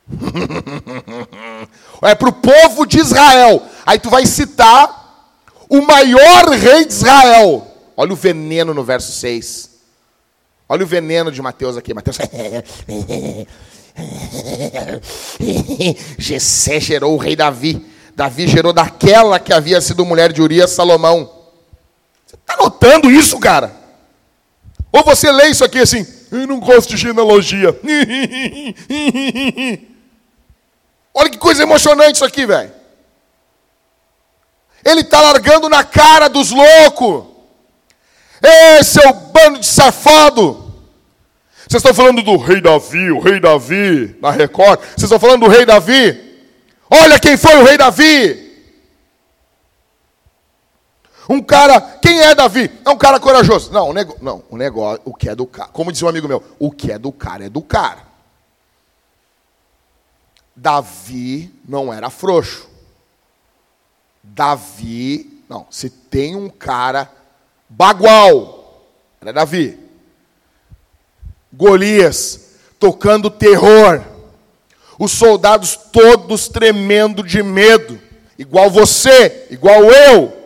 é 2.01 2.15
para 2.15 2.29
o 2.29 2.33
povo 2.33 2.85
de 2.85 2.99
Israel. 2.99 3.62
Aí 3.85 3.99
tu 3.99 4.09
vai 4.09 4.25
citar 4.25 4.99
o 5.69 5.81
maior 5.81 6.49
rei 6.49 6.85
de 6.85 6.93
Israel. 6.93 7.67
Olha 7.95 8.13
o 8.13 8.15
veneno 8.15 8.73
no 8.73 8.83
verso 8.83 9.12
6. 9.12 9.69
Olha 10.67 10.83
o 10.83 10.88
veneno 10.88 11.31
de 11.31 11.41
Mateus 11.41 11.75
aqui. 11.75 11.93
Mateus. 11.93 12.17
Jessé 16.17 16.79
gerou 16.79 17.15
o 17.15 17.17
rei 17.17 17.35
Davi. 17.35 17.85
Davi 18.15 18.47
gerou 18.47 18.71
daquela 18.71 19.39
que 19.39 19.53
havia 19.53 19.81
sido 19.81 20.05
mulher 20.05 20.31
de 20.31 20.41
Urias, 20.41 20.71
Salomão. 20.71 21.29
Você 22.25 22.35
está 22.35 22.55
notando 22.57 23.12
isso, 23.12 23.39
cara? 23.39 23.73
Ou 24.91 25.03
você 25.03 25.31
lê 25.31 25.47
isso 25.47 25.63
aqui 25.63 25.79
assim, 25.79 26.05
eu 26.31 26.47
não 26.47 26.59
gosto 26.59 26.89
de 26.89 26.97
genealogia. 26.97 27.79
Olha 31.19 31.29
que 31.29 31.38
coisa 31.38 31.63
emocionante 31.63 32.13
isso 32.13 32.23
aqui, 32.23 32.45
velho. 32.45 32.71
Ele 34.86 35.01
está 35.01 35.19
largando 35.19 35.67
na 35.67 35.84
cara 35.84 36.29
dos 36.29 36.49
loucos. 36.49 37.25
Esse 38.41 39.05
é 39.05 39.10
o 39.10 39.13
bando 39.13 39.60
de 39.60 39.65
safado. 39.65 40.73
Vocês 41.67 41.84
estão 41.84 41.93
falando 41.93 42.21
do 42.21 42.38
rei 42.38 42.62
Davi, 42.62 43.12
o 43.12 43.19
rei 43.19 43.38
Davi, 43.38 44.17
na 44.21 44.32
Record. 44.32 44.79
Vocês 44.79 45.03
estão 45.03 45.19
falando 45.19 45.41
do 45.41 45.49
rei 45.49 45.65
Davi. 45.65 46.47
Olha 46.89 47.19
quem 47.19 47.36
foi 47.36 47.58
o 47.58 47.65
rei 47.65 47.77
Davi. 47.77 48.47
Um 51.27 51.41
cara, 51.41 51.82
quem 52.01 52.21
é 52.21 52.34
Davi? 52.34 52.71
É 52.86 52.89
um 52.89 52.97
cara 52.97 53.19
corajoso. 53.19 53.73
Não, 53.73 53.89
o, 53.89 53.93
nego, 53.93 54.15
não, 54.21 54.41
o 54.49 54.55
negócio, 54.55 55.01
o 55.03 55.13
que 55.13 55.27
é 55.27 55.36
do 55.36 55.45
cara. 55.45 55.69
Como 55.73 55.91
dizia 55.91 56.08
um 56.08 56.10
amigo 56.10 56.29
meu, 56.29 56.41
o 56.58 56.71
que 56.71 56.93
é 56.93 56.97
do 56.97 57.12
cara 57.12 57.45
é 57.45 57.49
do 57.49 57.62
cara. 57.62 58.08
Davi 60.61 61.53
não 61.65 61.93
era 61.93 62.09
frouxo. 62.09 62.67
Davi, 64.21 65.41
não, 65.47 65.65
se 65.71 65.89
tem 65.89 66.35
um 66.35 66.49
cara 66.49 67.09
bagual, 67.69 68.83
era 69.21 69.31
Davi. 69.31 69.79
Golias 71.53 72.55
tocando 72.77 73.29
terror. 73.29 74.03
Os 74.99 75.13
soldados 75.13 75.77
todos 75.93 76.49
tremendo 76.49 77.23
de 77.23 77.41
medo, 77.41 77.97
igual 78.37 78.69
você, 78.69 79.47
igual 79.49 79.85
eu. 79.85 80.37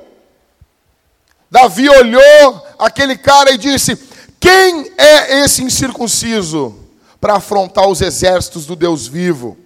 Davi 1.50 1.90
olhou 1.90 2.68
aquele 2.78 3.18
cara 3.18 3.52
e 3.52 3.58
disse: 3.58 3.98
Quem 4.40 4.92
é 4.96 5.44
esse 5.44 5.64
incircunciso 5.64 6.78
para 7.20 7.38
afrontar 7.38 7.88
os 7.88 8.00
exércitos 8.00 8.68
do 8.68 8.76
Deus 8.76 9.08
vivo? 9.08 9.63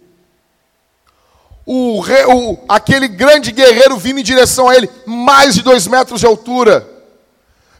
O, 1.70 2.00
o, 2.00 2.60
aquele 2.70 3.10
grande 3.10 3.52
guerreiro 3.52 3.98
vindo 3.98 4.22
em 4.22 4.24
direção 4.24 4.70
a 4.70 4.76
ele, 4.76 4.90
mais 5.06 5.54
de 5.54 5.62
dois 5.62 5.86
metros 5.86 6.22
de 6.22 6.26
altura. 6.26 6.88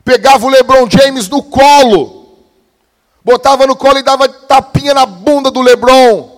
Pegava 0.04 0.46
o 0.46 0.50
LeBron 0.50 0.90
James 0.90 1.30
no 1.30 1.42
colo, 1.42 2.38
botava 3.24 3.66
no 3.66 3.78
colo 3.78 3.98
e 3.98 4.04
dava 4.04 4.28
tapinha 4.28 4.94
na 4.94 5.06
bunda 5.06 5.50
do 5.50 5.62
LeBron. 5.62 6.36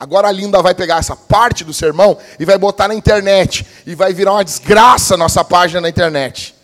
Agora 0.00 0.28
a 0.28 0.32
Linda 0.32 0.62
vai 0.62 0.74
pegar 0.74 0.98
essa 0.98 1.14
parte 1.14 1.64
do 1.64 1.74
sermão 1.74 2.18
e 2.38 2.44
vai 2.46 2.56
botar 2.56 2.88
na 2.88 2.94
internet. 2.94 3.66
E 3.86 3.94
vai 3.94 4.12
virar 4.12 4.32
uma 4.32 4.44
desgraça 4.44 5.16
nossa 5.16 5.44
página 5.44 5.82
na 5.82 5.88
internet. 5.88 6.54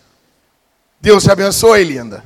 Deus 1.01 1.23
te 1.23 1.31
abençoe, 1.31 1.85
Linda. 1.85 2.25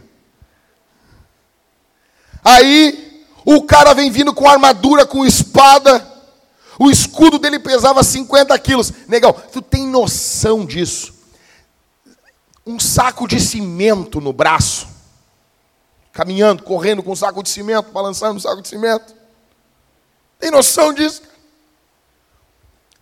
Aí 2.42 3.03
o 3.44 3.62
cara 3.62 3.92
vem 3.92 4.10
vindo 4.10 4.32
com 4.32 4.48
armadura, 4.48 5.04
com 5.04 5.26
espada. 5.26 6.06
O 6.78 6.90
escudo 6.90 7.38
dele 7.38 7.58
pesava 7.58 8.02
50 8.02 8.58
quilos. 8.58 8.92
Negão, 9.06 9.32
tu 9.32 9.60
tem 9.60 9.86
noção 9.86 10.64
disso? 10.64 11.12
Um 12.66 12.80
saco 12.80 13.28
de 13.28 13.38
cimento 13.38 14.20
no 14.20 14.32
braço. 14.32 14.88
Caminhando, 16.12 16.62
correndo 16.62 17.02
com 17.02 17.12
um 17.12 17.16
saco 17.16 17.42
de 17.42 17.50
cimento, 17.50 17.92
balançando 17.92 18.36
um 18.36 18.40
saco 18.40 18.62
de 18.62 18.68
cimento. 18.68 19.14
Tem 20.38 20.50
noção 20.50 20.92
disso? 20.92 21.22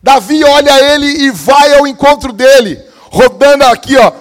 Davi 0.03 0.43
olha 0.43 0.95
ele 0.95 1.07
e 1.07 1.31
vai 1.31 1.75
ao 1.75 1.87
encontro 1.87 2.33
dele, 2.33 2.83
rodando 3.05 3.65
aqui, 3.65 3.97
ó. 3.97 4.13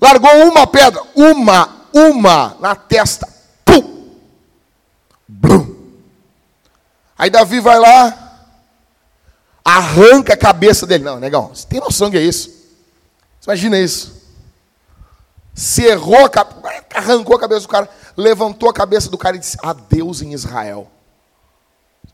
Largou 0.00 0.48
uma 0.48 0.66
pedra, 0.66 1.02
uma, 1.14 1.86
uma 1.92 2.56
na 2.58 2.74
testa. 2.74 3.37
Blum. 5.38 5.76
Aí 7.16 7.30
Davi 7.30 7.60
vai 7.60 7.78
lá, 7.78 8.46
arranca 9.64 10.34
a 10.34 10.36
cabeça 10.36 10.86
dele. 10.86 11.04
Não, 11.04 11.20
negão, 11.20 11.48
você 11.48 11.66
tem 11.66 11.80
noção 11.80 12.10
que 12.10 12.16
é 12.16 12.22
isso? 12.22 12.48
Você 13.40 13.50
imagina 13.50 13.78
isso. 13.78 14.18
Cerrou 15.54 16.24
a 16.24 16.28
cabeça, 16.28 16.84
arrancou 16.94 17.36
a 17.36 17.40
cabeça 17.40 17.62
do 17.62 17.68
cara, 17.68 17.88
levantou 18.16 18.68
a 18.68 18.72
cabeça 18.72 19.08
do 19.08 19.18
cara 19.18 19.36
e 19.36 19.40
disse: 19.40 19.56
Adeus 19.62 20.22
em 20.22 20.32
Israel. 20.32 20.90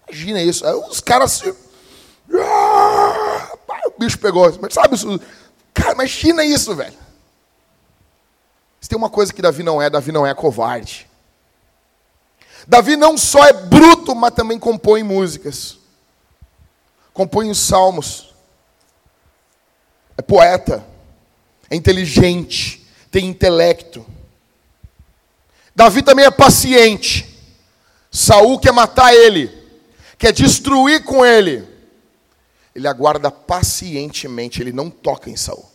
Imagina 0.07 0.41
isso. 0.41 0.67
Aí 0.67 0.75
os 0.75 1.01
caras 1.01 1.33
se. 1.33 1.55
Ah, 2.33 3.53
o 3.87 3.99
bicho 3.99 4.19
pegou. 4.19 4.53
Mas 4.61 4.75
sabe 4.75 4.95
isso? 4.95 5.21
Cara, 5.73 5.93
imagina 5.93 6.45
isso, 6.45 6.75
velho. 6.75 6.97
Se 8.81 8.89
tem 8.89 8.99
uma 8.99 9.11
coisa 9.11 9.33
que 9.33 9.41
Davi 9.41 9.63
não 9.63 9.81
é, 9.81 9.89
Davi 9.89 10.13
não 10.13 10.27
é 10.27 10.35
covarde. 10.35 11.09
Davi 12.67 12.97
não 12.97 13.17
só 13.19 13.45
é 13.45 13.53
bruto, 13.53 14.15
mas 14.15 14.35
também 14.35 14.59
compõe 14.59 15.03
músicas. 15.03 15.79
compõe 17.13 17.49
os 17.49 17.59
salmos, 17.59 18.35
é 20.17 20.23
poeta, 20.23 20.85
é 21.71 21.77
inteligente, 21.77 22.85
tem 23.11 23.27
intelecto. 23.27 24.05
Davi 25.75 26.03
também 26.03 26.25
é 26.25 26.31
paciente. 26.31 27.39
Saul 28.11 28.59
quer 28.59 28.73
matar 28.73 29.15
ele, 29.15 29.51
quer 30.19 30.33
destruir 30.33 31.05
com 31.05 31.25
ele. 31.25 31.69
Ele 32.75 32.89
aguarda 32.89 33.31
pacientemente, 33.31 34.61
ele 34.61 34.73
não 34.73 34.91
toca 34.91 35.31
em 35.31 35.37
Saul. 35.37 35.69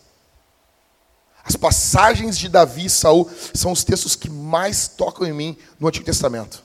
As 1.42 1.56
passagens 1.56 2.36
de 2.36 2.48
Davi 2.48 2.86
e 2.86 2.90
Saul 2.90 3.30
são 3.54 3.72
os 3.72 3.82
textos 3.82 4.14
que 4.14 4.28
mais 4.28 4.88
tocam 4.88 5.26
em 5.26 5.32
mim 5.32 5.56
no 5.78 5.88
Antigo 5.88 6.04
Testamento. 6.04 6.62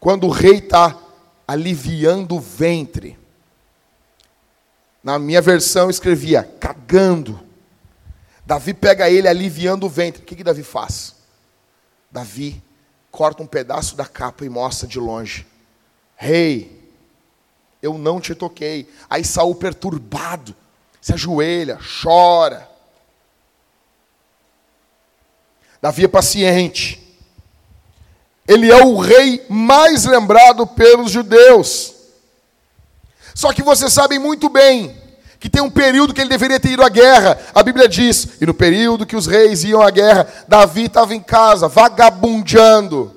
Quando 0.00 0.26
o 0.26 0.30
rei 0.30 0.56
está 0.56 0.98
aliviando 1.46 2.36
o 2.36 2.40
ventre. 2.40 3.18
Na 5.04 5.18
minha 5.18 5.42
versão 5.42 5.90
escrevia 5.90 6.42
cagando. 6.58 7.40
Davi 8.46 8.72
pega 8.72 9.10
ele 9.10 9.28
aliviando 9.28 9.86
o 9.86 9.88
ventre. 9.90 10.22
O 10.22 10.24
que, 10.24 10.36
que 10.36 10.44
Davi 10.44 10.62
faz? 10.62 11.16
Davi 12.10 12.62
corta 13.10 13.42
um 13.42 13.46
pedaço 13.46 13.94
da 13.94 14.06
capa 14.06 14.44
e 14.44 14.48
mostra 14.48 14.88
de 14.88 14.98
longe. 14.98 15.46
Rei, 16.16 16.80
eu 17.82 17.98
não 17.98 18.20
te 18.20 18.34
toquei. 18.34 18.88
Aí 19.08 19.24
Saul 19.24 19.54
perturbado, 19.54 20.54
se 21.00 21.12
ajoelha, 21.12 21.78
chora. 22.02 22.68
Davi 25.82 26.04
é 26.04 26.08
paciente. 26.08 26.99
Ele 28.50 28.68
é 28.68 28.84
o 28.84 28.96
rei 28.96 29.46
mais 29.48 30.04
lembrado 30.04 30.66
pelos 30.66 31.12
judeus. 31.12 31.94
Só 33.32 33.52
que 33.52 33.62
vocês 33.62 33.92
sabem 33.92 34.18
muito 34.18 34.48
bem 34.48 34.98
que 35.38 35.48
tem 35.48 35.62
um 35.62 35.70
período 35.70 36.12
que 36.12 36.20
ele 36.20 36.28
deveria 36.28 36.58
ter 36.58 36.70
ido 36.70 36.82
à 36.82 36.88
guerra. 36.88 37.38
A 37.54 37.62
Bíblia 37.62 37.88
diz: 37.88 38.26
e 38.40 38.44
no 38.44 38.52
período 38.52 39.06
que 39.06 39.14
os 39.14 39.28
reis 39.28 39.62
iam 39.62 39.80
à 39.80 39.88
guerra, 39.88 40.26
Davi 40.48 40.86
estava 40.86 41.14
em 41.14 41.20
casa, 41.20 41.68
vagabundeando. 41.68 43.14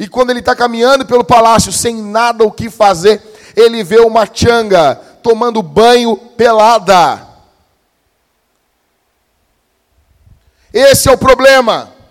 E 0.00 0.08
quando 0.08 0.30
ele 0.30 0.40
está 0.40 0.56
caminhando 0.56 1.06
pelo 1.06 1.22
palácio 1.22 1.70
sem 1.70 2.02
nada 2.02 2.42
o 2.42 2.50
que 2.50 2.68
fazer, 2.68 3.22
ele 3.54 3.84
vê 3.84 4.00
uma 4.00 4.26
changa 4.26 4.96
tomando 5.22 5.62
banho 5.62 6.16
pelada. 6.16 7.24
Esse 10.74 11.08
é 11.08 11.12
o 11.12 11.18
problema. 11.18 12.01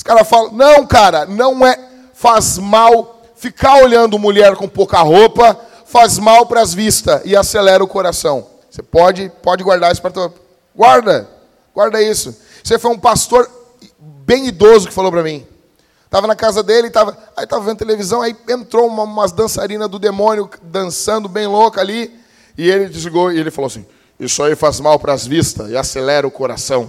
Os 0.00 0.02
caras 0.02 0.26
falam: 0.26 0.50
não, 0.52 0.86
cara, 0.86 1.26
não 1.26 1.66
é. 1.66 1.78
Faz 2.14 2.56
mal 2.56 3.20
ficar 3.36 3.82
olhando 3.82 4.18
mulher 4.18 4.56
com 4.56 4.66
pouca 4.66 4.98
roupa, 5.00 5.54
faz 5.84 6.18
mal 6.18 6.46
para 6.46 6.62
as 6.62 6.72
vistas 6.72 7.20
e 7.22 7.36
acelera 7.36 7.84
o 7.84 7.86
coração. 7.86 8.46
Você 8.70 8.82
pode, 8.82 9.30
pode 9.42 9.62
guardar 9.62 9.92
isso 9.92 10.00
para 10.00 10.10
tua. 10.10 10.34
Guarda, 10.74 11.28
guarda 11.74 12.00
isso. 12.00 12.34
Você 12.64 12.78
foi 12.78 12.90
um 12.90 12.98
pastor 12.98 13.46
bem 13.98 14.46
idoso 14.46 14.88
que 14.88 14.94
falou 14.94 15.12
para 15.12 15.22
mim. 15.22 15.46
Estava 16.06 16.26
na 16.26 16.34
casa 16.34 16.62
dele, 16.62 16.88
tava, 16.88 17.14
aí 17.36 17.44
estava 17.44 17.62
vendo 17.62 17.76
televisão, 17.76 18.22
aí 18.22 18.34
entrou 18.48 18.86
uma, 18.86 19.02
umas 19.02 19.32
dançarinas 19.32 19.90
do 19.90 19.98
demônio 19.98 20.48
dançando 20.62 21.28
bem 21.28 21.46
louca 21.46 21.78
ali, 21.78 22.18
e 22.56 22.70
ele 22.70 22.88
desligou 22.88 23.30
e 23.30 23.38
ele 23.38 23.50
falou 23.50 23.66
assim: 23.66 23.84
Isso 24.18 24.42
aí 24.42 24.56
faz 24.56 24.80
mal 24.80 24.98
para 24.98 25.12
as 25.12 25.26
vistas 25.26 25.68
e 25.68 25.76
acelera 25.76 26.26
o 26.26 26.30
coração. 26.30 26.88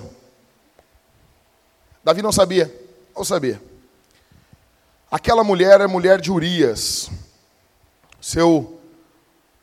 Davi 2.05 2.22
não 2.22 2.32
sabia. 2.32 2.80
Não 3.22 3.26
sabia. 3.26 3.61
Aquela 5.11 5.43
mulher 5.43 5.80
é 5.80 5.86
mulher 5.86 6.19
de 6.19 6.32
Urias. 6.32 7.11
Seu 8.19 8.80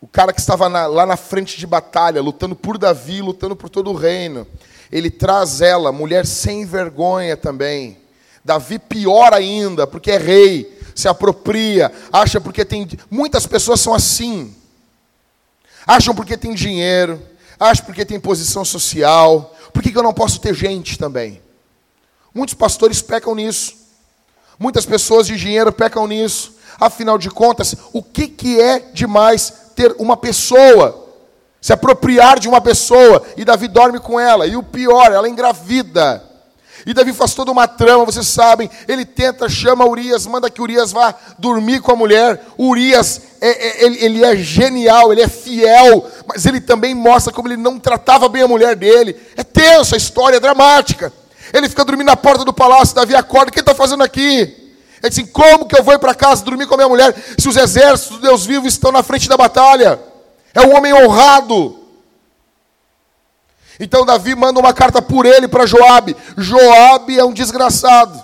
o 0.00 0.06
cara 0.06 0.32
que 0.32 0.38
estava 0.38 0.68
na, 0.68 0.86
lá 0.86 1.04
na 1.04 1.16
frente 1.16 1.58
de 1.58 1.66
batalha, 1.66 2.22
lutando 2.22 2.54
por 2.54 2.78
Davi, 2.78 3.20
lutando 3.20 3.56
por 3.56 3.68
todo 3.68 3.90
o 3.90 3.96
reino. 3.96 4.46
Ele 4.92 5.10
traz 5.10 5.60
ela, 5.60 5.90
mulher 5.90 6.24
sem 6.24 6.64
vergonha 6.64 7.36
também. 7.36 7.98
Davi 8.44 8.78
pior 8.78 9.34
ainda, 9.34 9.88
porque 9.88 10.12
é 10.12 10.18
rei, 10.18 10.80
se 10.94 11.08
apropria, 11.08 11.90
acha 12.12 12.40
porque 12.40 12.64
tem. 12.64 12.88
Muitas 13.10 13.44
pessoas 13.44 13.80
são 13.80 13.92
assim. 13.92 14.54
Acham 15.84 16.14
porque 16.14 16.36
tem 16.36 16.54
dinheiro, 16.54 17.20
acham 17.58 17.84
porque 17.84 18.04
tem 18.04 18.20
posição 18.20 18.64
social. 18.64 19.52
Por 19.72 19.82
que, 19.82 19.90
que 19.90 19.98
eu 19.98 20.02
não 20.04 20.14
posso 20.14 20.40
ter 20.40 20.54
gente 20.54 20.96
também? 20.96 21.42
Muitos 22.38 22.54
pastores 22.54 23.02
pecam 23.02 23.34
nisso. 23.34 23.74
Muitas 24.60 24.86
pessoas 24.86 25.26
de 25.26 25.36
dinheiro 25.36 25.72
pecam 25.72 26.06
nisso. 26.06 26.54
Afinal 26.78 27.18
de 27.18 27.28
contas, 27.28 27.74
o 27.92 28.00
que, 28.00 28.28
que 28.28 28.60
é 28.60 28.78
demais 28.78 29.52
ter 29.74 29.92
uma 29.98 30.16
pessoa? 30.16 31.08
Se 31.60 31.72
apropriar 31.72 32.38
de 32.38 32.48
uma 32.48 32.60
pessoa. 32.60 33.24
E 33.36 33.44
Davi 33.44 33.66
dorme 33.66 33.98
com 33.98 34.20
ela. 34.20 34.46
E 34.46 34.56
o 34.56 34.62
pior, 34.62 35.10
ela 35.10 35.28
engravida. 35.28 36.22
E 36.86 36.94
Davi 36.94 37.12
faz 37.12 37.34
toda 37.34 37.50
uma 37.50 37.66
trama, 37.66 38.04
vocês 38.04 38.28
sabem. 38.28 38.70
Ele 38.86 39.04
tenta, 39.04 39.48
chama 39.48 39.84
Urias, 39.84 40.24
manda 40.24 40.48
que 40.48 40.62
Urias 40.62 40.92
vá 40.92 41.12
dormir 41.40 41.80
com 41.80 41.90
a 41.90 41.96
mulher. 41.96 42.40
Urias, 42.56 43.20
é, 43.40 43.48
é, 43.48 43.84
ele, 43.84 44.04
ele 44.04 44.24
é 44.24 44.36
genial, 44.36 45.10
ele 45.10 45.22
é 45.22 45.28
fiel, 45.28 46.08
mas 46.24 46.46
ele 46.46 46.60
também 46.60 46.94
mostra 46.94 47.32
como 47.32 47.48
ele 47.48 47.56
não 47.56 47.80
tratava 47.80 48.28
bem 48.28 48.42
a 48.42 48.48
mulher 48.48 48.76
dele. 48.76 49.16
É 49.36 49.42
tenso 49.42 49.96
a 49.96 49.98
história, 49.98 50.36
é 50.36 50.40
dramática. 50.40 51.12
Ele 51.52 51.68
fica 51.68 51.84
dormindo 51.84 52.06
na 52.06 52.16
porta 52.16 52.44
do 52.44 52.52
palácio, 52.52 52.94
Davi 52.94 53.14
acorda, 53.14 53.50
o 53.50 53.52
que 53.52 53.60
está 53.60 53.74
fazendo 53.74 54.02
aqui? 54.02 54.22
Ele 55.02 55.08
assim, 55.08 55.26
como 55.26 55.66
que 55.66 55.78
eu 55.78 55.82
vou 55.82 55.94
ir 55.94 55.98
para 55.98 56.14
casa 56.14 56.44
dormir 56.44 56.66
com 56.66 56.74
a 56.74 56.76
minha 56.76 56.88
mulher, 56.88 57.14
se 57.38 57.48
os 57.48 57.56
exércitos 57.56 58.18
do 58.18 58.22
Deus 58.22 58.44
vivo 58.44 58.66
estão 58.66 58.90
na 58.90 59.02
frente 59.02 59.28
da 59.28 59.36
batalha? 59.36 60.00
É 60.52 60.60
um 60.62 60.76
homem 60.76 60.92
honrado. 60.92 61.78
Então 63.78 64.04
Davi 64.04 64.34
manda 64.34 64.58
uma 64.58 64.74
carta 64.74 65.00
por 65.00 65.24
ele 65.24 65.46
para 65.46 65.66
Joabe. 65.66 66.16
Joabe 66.36 67.18
é 67.18 67.24
um 67.24 67.32
desgraçado. 67.32 68.20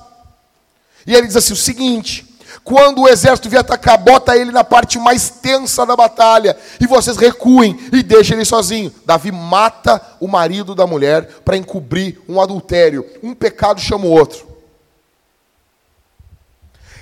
E 1.07 1.15
ele 1.15 1.27
diz 1.27 1.37
assim: 1.37 1.53
o 1.53 1.57
seguinte: 1.57 2.34
quando 2.65 3.03
o 3.03 3.09
exército 3.09 3.51
vier 3.51 3.61
atacar, 3.61 3.99
bota 3.99 4.35
ele 4.35 4.51
na 4.51 4.65
parte 4.65 4.99
mais 4.99 5.29
tensa 5.29 5.85
da 5.85 5.95
batalha. 5.95 6.57
E 6.81 6.87
vocês 6.87 7.19
recuem 7.19 7.79
e 7.93 8.03
deixem 8.03 8.37
ele 8.37 8.45
sozinho. 8.47 8.93
Davi 9.05 9.31
mata 9.31 10.01
o 10.19 10.27
marido 10.27 10.75
da 10.75 10.87
mulher 10.87 11.27
para 11.45 11.59
encobrir 11.59 12.19
um 12.27 12.41
adultério. 12.41 13.07
Um 13.23 13.35
pecado 13.35 13.83
chama 13.83 14.07
o 14.07 14.11
outro. 14.11 14.49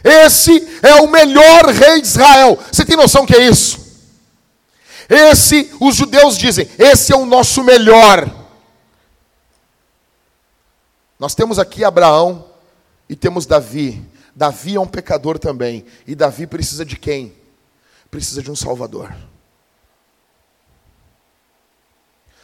Esse 0.02 0.80
é 0.82 0.96
o 0.96 1.06
melhor 1.06 1.66
rei 1.66 2.00
de 2.00 2.08
Israel. 2.08 2.58
Você 2.70 2.84
tem 2.84 2.96
noção 2.96 3.24
que 3.24 3.36
é 3.36 3.46
isso? 3.46 3.80
Esse, 5.08 5.70
os 5.78 5.94
judeus 5.94 6.36
dizem, 6.36 6.68
esse 6.76 7.12
é 7.12 7.16
o 7.16 7.24
nosso 7.24 7.62
melhor. 7.62 8.28
Nós 11.20 11.36
temos 11.36 11.60
aqui 11.60 11.84
Abraão 11.84 12.46
e 13.08 13.14
temos 13.14 13.46
Davi. 13.46 14.02
Davi 14.34 14.76
é 14.76 14.80
um 14.80 14.86
pecador 14.86 15.38
também. 15.38 15.84
E 16.06 16.14
Davi 16.14 16.46
precisa 16.46 16.84
de 16.84 16.96
quem? 16.96 17.34
Precisa 18.10 18.42
de 18.42 18.50
um 18.50 18.56
Salvador. 18.56 19.14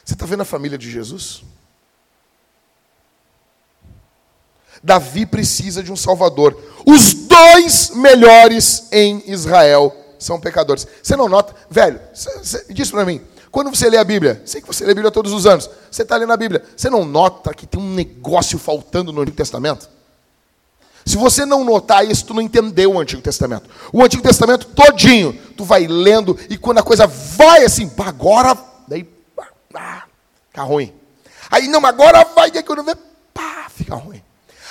Você 0.05 0.14
está 0.14 0.24
vendo 0.24 0.41
a 0.41 0.45
família 0.45 0.78
de 0.78 0.91
Jesus? 0.91 1.45
Davi 4.82 5.26
precisa 5.26 5.82
de 5.82 5.93
um 5.93 5.97
Salvador. 5.97 6.59
Os 6.86 7.12
dois 7.12 7.91
melhores 7.91 8.89
em 8.93 9.22
Israel 9.30 9.95
são 10.18 10.41
pecadores. 10.41 10.86
Você 11.03 11.16
não 11.16 11.28
nota? 11.28 11.55
Velho, 11.70 12.01
diz 12.70 12.91
para 12.91 13.05
mim. 13.05 13.20
Quando 13.51 13.74
você 13.74 13.89
lê 13.89 13.97
a 13.97 14.05
Bíblia, 14.05 14.43
sei 14.45 14.61
que 14.61 14.66
você 14.66 14.84
lê 14.84 14.93
a 14.93 14.95
Bíblia 14.95 15.11
todos 15.11 15.32
os 15.32 15.47
anos, 15.47 15.68
você 15.91 16.03
está 16.03 16.16
lendo 16.16 16.32
a 16.32 16.36
Bíblia, 16.36 16.62
você 16.76 16.91
não 16.91 17.05
nota 17.05 17.55
que 17.55 17.66
tem 17.66 17.80
um 17.80 17.95
negócio 17.95 18.59
faltando 18.59 19.12
no 19.12 19.22
Antigo 19.22 19.36
Testamento? 19.36 19.89
Se 21.09 21.17
você 21.17 21.47
não 21.47 21.65
notar 21.65 22.07
isso, 22.07 22.27
tu 22.27 22.35
não 22.35 22.43
entendeu 22.43 22.93
o 22.93 23.01
Antigo 23.01 23.23
Testamento. 23.23 23.71
O 23.91 24.05
Antigo 24.05 24.23
Testamento 24.23 24.67
todinho, 24.67 25.33
tu 25.57 25.65
vai 25.65 25.87
lendo 25.87 26.39
e 26.51 26.59
quando 26.59 26.79
a 26.79 26.83
coisa 26.83 27.07
vai 27.07 27.65
assim, 27.65 27.91
agora, 27.97 28.55
daí, 28.87 29.09
ah, 29.75 30.03
fica 30.51 30.63
ruim. 30.63 30.93
Aí 31.51 31.67
não, 31.67 31.85
agora 31.87 32.23
vai, 32.37 32.51
daí 32.51 32.63
quando 32.63 32.85
vê, 32.85 32.95
pá, 33.33 33.71
fica 33.75 33.95
ruim. 33.95 34.23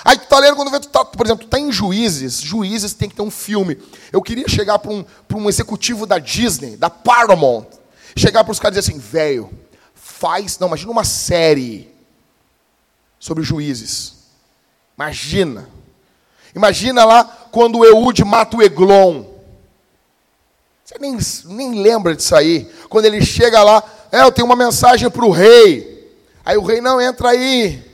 Aí 0.06 0.16
tu 0.16 0.28
tá 0.28 0.38
lendo 0.38 0.56
quando 0.56 0.70
vê, 0.70 0.80
tu 0.80 0.90
tá, 0.90 1.04
por 1.04 1.26
exemplo, 1.26 1.44
tu 1.44 1.50
tá 1.50 1.58
em 1.58 1.72
Juízes, 1.72 2.40
Juízes 2.40 2.94
tem 2.94 3.10
que 3.10 3.16
ter 3.16 3.24
um 3.24 3.32
filme. 3.32 3.76
Eu 4.14 4.22
queria 4.22 4.48
chegar 4.48 4.78
para 4.78 4.92
um, 4.92 5.04
um 5.34 5.50
executivo 5.50 6.06
da 6.06 6.20
Disney, 6.20 6.78
da 6.78 6.88
Paramount, 6.88 7.66
chegar 8.16 8.44
para 8.44 8.52
os 8.52 8.60
caras 8.60 8.78
e 8.78 8.80
dizer 8.80 8.92
assim, 8.92 9.02
velho, 9.02 9.50
faz, 9.96 10.60
não, 10.60 10.68
imagina 10.68 10.92
uma 10.92 11.04
série 11.04 11.92
sobre 13.20 13.44
juízes. 13.44 14.18
Imagina. 14.96 15.68
Imagina 16.58 17.05
lá 17.05 17.24
quando 17.51 17.78
o 17.78 17.86
Eude 17.86 18.26
mata 18.26 18.58
o 18.58 18.64
Eglon. 18.64 19.24
Você 20.84 20.95
nem, 20.99 21.16
nem 21.45 21.84
lembra 21.84 22.16
disso 22.16 22.36
aí. 22.36 22.68
Quando 22.89 23.05
ele 23.05 23.24
chega 23.24 23.62
lá, 23.62 23.84
é, 24.12 24.24
eu 24.24 24.32
tenho 24.32 24.47
uma 24.47 24.55
mensagem 24.55 25.08
para 25.08 25.24
o 25.24 25.30
rei. 25.30 26.12
Aí 26.43 26.58
o 26.58 26.64
rei, 26.64 26.82
não, 26.82 26.99
entra 26.99 27.30
aí. 27.30 27.86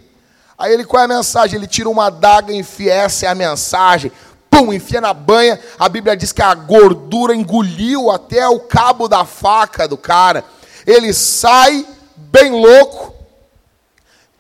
Aí 0.57 0.73
ele, 0.73 0.85
qual 0.85 1.01
é 1.01 1.05
a 1.05 1.09
mensagem? 1.09 1.57
Ele 1.57 1.67
tira 1.67 1.89
uma 1.89 2.05
adaga 2.05 2.53
e 2.53 2.57
enfia, 2.57 2.93
essa 2.93 3.25
é 3.25 3.29
a 3.29 3.35
mensagem. 3.35 4.13
pum, 4.49 4.71
enfia 4.71 5.01
na 5.01 5.13
banha. 5.13 5.59
A 5.77 5.89
Bíblia 5.89 6.15
diz 6.15 6.31
que 6.31 6.41
a 6.41 6.55
gordura 6.55 7.35
engoliu 7.35 8.11
até 8.11 8.47
o 8.47 8.61
cabo 8.61 9.09
da 9.09 9.25
faca 9.25 9.89
do 9.89 9.97
cara. 9.97 10.45
Ele 10.87 11.13
sai 11.13 11.85
bem 12.15 12.51
louco. 12.51 13.13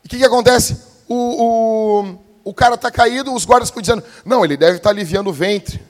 E 0.01 0.07
o 0.07 0.09
que, 0.09 0.17
que 0.17 0.25
acontece? 0.25 0.77
O, 1.09 1.15
o, 1.43 2.22
o 2.43 2.53
cara 2.53 2.75
está 2.75 2.91
caído, 2.91 3.33
os 3.33 3.45
guardas 3.45 3.69
ficam 3.69 3.81
dizendo: 3.81 4.03
não, 4.25 4.43
ele 4.43 4.57
deve 4.57 4.77
estar 4.77 4.89
tá 4.89 4.89
aliviando 4.89 5.29
o 5.29 5.33
ventre. 5.33 5.81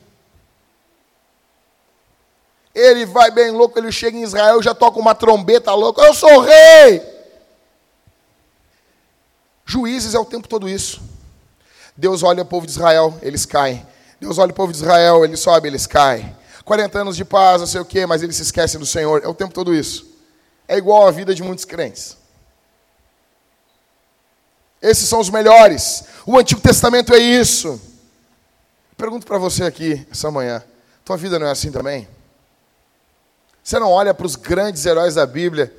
Ele 2.73 3.05
vai 3.05 3.29
bem 3.29 3.51
louco, 3.51 3.77
ele 3.77 3.91
chega 3.91 4.17
em 4.17 4.23
Israel, 4.23 4.61
já 4.61 4.73
toca 4.73 4.99
uma 4.99 5.13
trombeta 5.13 5.73
louca, 5.73 6.01
eu 6.01 6.13
sou 6.13 6.39
rei. 6.39 7.01
Juízes 9.65 10.15
é 10.15 10.19
o 10.19 10.25
tempo 10.25 10.47
todo 10.47 10.67
isso. 10.67 11.01
Deus 11.95 12.23
olha 12.23 12.41
o 12.41 12.45
povo 12.45 12.65
de 12.65 12.71
Israel, 12.71 13.17
eles 13.21 13.45
caem. 13.45 13.85
Deus 14.19 14.37
olha 14.37 14.51
o 14.51 14.55
povo 14.55 14.71
de 14.71 14.79
Israel, 14.79 15.23
ele 15.23 15.37
sobe, 15.37 15.67
eles 15.67 15.85
caem. 15.85 16.35
40 16.65 16.99
anos 16.99 17.15
de 17.15 17.25
paz, 17.25 17.61
não 17.61 17.67
sei 17.67 17.81
o 17.81 17.85
quê, 17.85 18.05
mas 18.05 18.23
eles 18.23 18.37
se 18.37 18.41
esquecem 18.41 18.79
do 18.79 18.85
Senhor. 18.85 19.21
É 19.23 19.27
o 19.27 19.33
tempo 19.33 19.53
todo 19.53 19.73
isso. 19.75 20.07
É 20.67 20.77
igual 20.77 21.07
a 21.07 21.11
vida 21.11 21.35
de 21.35 21.43
muitos 21.43 21.65
crentes. 21.65 22.17
Esses 24.84 25.07
são 25.07 25.21
os 25.21 25.29
melhores. 25.29 26.03
O 26.25 26.38
Antigo 26.38 26.59
Testamento 26.59 27.13
é 27.13 27.17
isso. 27.17 27.81
Pergunto 28.97 29.25
para 29.25 29.38
você 29.38 29.63
aqui 29.63 30.05
essa 30.11 30.29
manhã: 30.29 30.61
tua 31.05 31.15
vida 31.15 31.39
não 31.39 31.47
é 31.47 31.51
assim 31.51 31.71
também? 31.71 32.05
Você 33.63 33.79
não 33.79 33.89
olha 33.89 34.13
para 34.13 34.25
os 34.25 34.36
grandes 34.36 34.86
heróis 34.86 35.15
da 35.15 35.25
Bíblia 35.25 35.73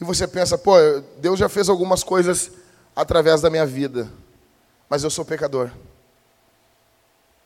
e 0.00 0.04
você 0.04 0.26
pensa, 0.26 0.58
pô, 0.58 0.74
Deus 1.18 1.38
já 1.38 1.48
fez 1.48 1.68
algumas 1.68 2.02
coisas 2.02 2.50
através 2.96 3.40
da 3.40 3.48
minha 3.48 3.64
vida, 3.64 4.10
mas 4.88 5.04
eu 5.04 5.10
sou 5.10 5.24
pecador. 5.24 5.70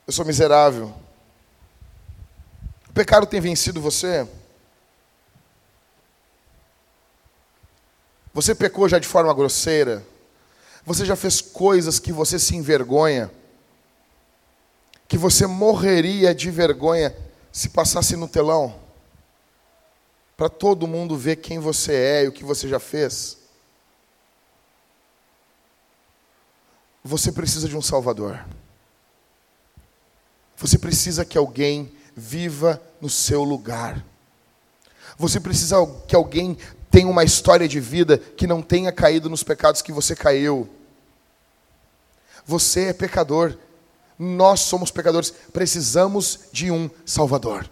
Eu 0.07 0.11
sou 0.11 0.25
miserável. 0.25 0.91
O 2.89 2.93
pecado 2.93 3.27
tem 3.27 3.39
vencido 3.39 3.79
você? 3.79 4.27
Você 8.33 8.55
pecou 8.55 8.89
já 8.89 8.97
de 8.97 9.07
forma 9.07 9.31
grosseira? 9.31 10.03
Você 10.85 11.05
já 11.05 11.15
fez 11.15 11.41
coisas 11.41 11.99
que 11.99 12.11
você 12.11 12.37
se 12.37 12.55
envergonha? 12.55 13.31
Que 15.07 15.17
você 15.17 15.47
morreria 15.47 16.33
de 16.33 16.49
vergonha 16.51 17.15
se 17.51 17.69
passasse 17.69 18.15
no 18.15 18.27
telão? 18.27 18.83
para 20.35 20.49
todo 20.49 20.87
mundo 20.87 21.17
ver 21.17 21.37
quem 21.37 21.59
você 21.59 21.93
é 21.93 22.23
e 22.23 22.27
o 22.27 22.31
que 22.31 22.43
você 22.43 22.67
já 22.67 22.79
fez. 22.79 23.37
Você 27.03 27.31
precisa 27.31 27.67
de 27.67 27.77
um 27.77 27.81
Salvador. 27.81 28.43
Você 30.57 30.77
precisa 30.77 31.25
que 31.25 31.37
alguém 31.37 31.91
viva 32.15 32.81
no 32.99 33.09
seu 33.09 33.43
lugar. 33.43 34.03
Você 35.17 35.39
precisa 35.39 35.75
que 36.07 36.15
alguém 36.15 36.57
tenha 36.93 37.07
uma 37.07 37.23
história 37.23 37.67
de 37.67 37.79
vida 37.79 38.19
que 38.19 38.45
não 38.45 38.61
tenha 38.61 38.91
caído 38.91 39.27
nos 39.27 39.41
pecados 39.41 39.81
que 39.81 39.91
você 39.91 40.15
caiu. 40.15 40.69
Você 42.45 42.89
é 42.89 42.93
pecador. 42.93 43.57
Nós 44.19 44.59
somos 44.59 44.91
pecadores. 44.91 45.31
Precisamos 45.31 46.41
de 46.51 46.69
um 46.69 46.87
Salvador 47.03 47.67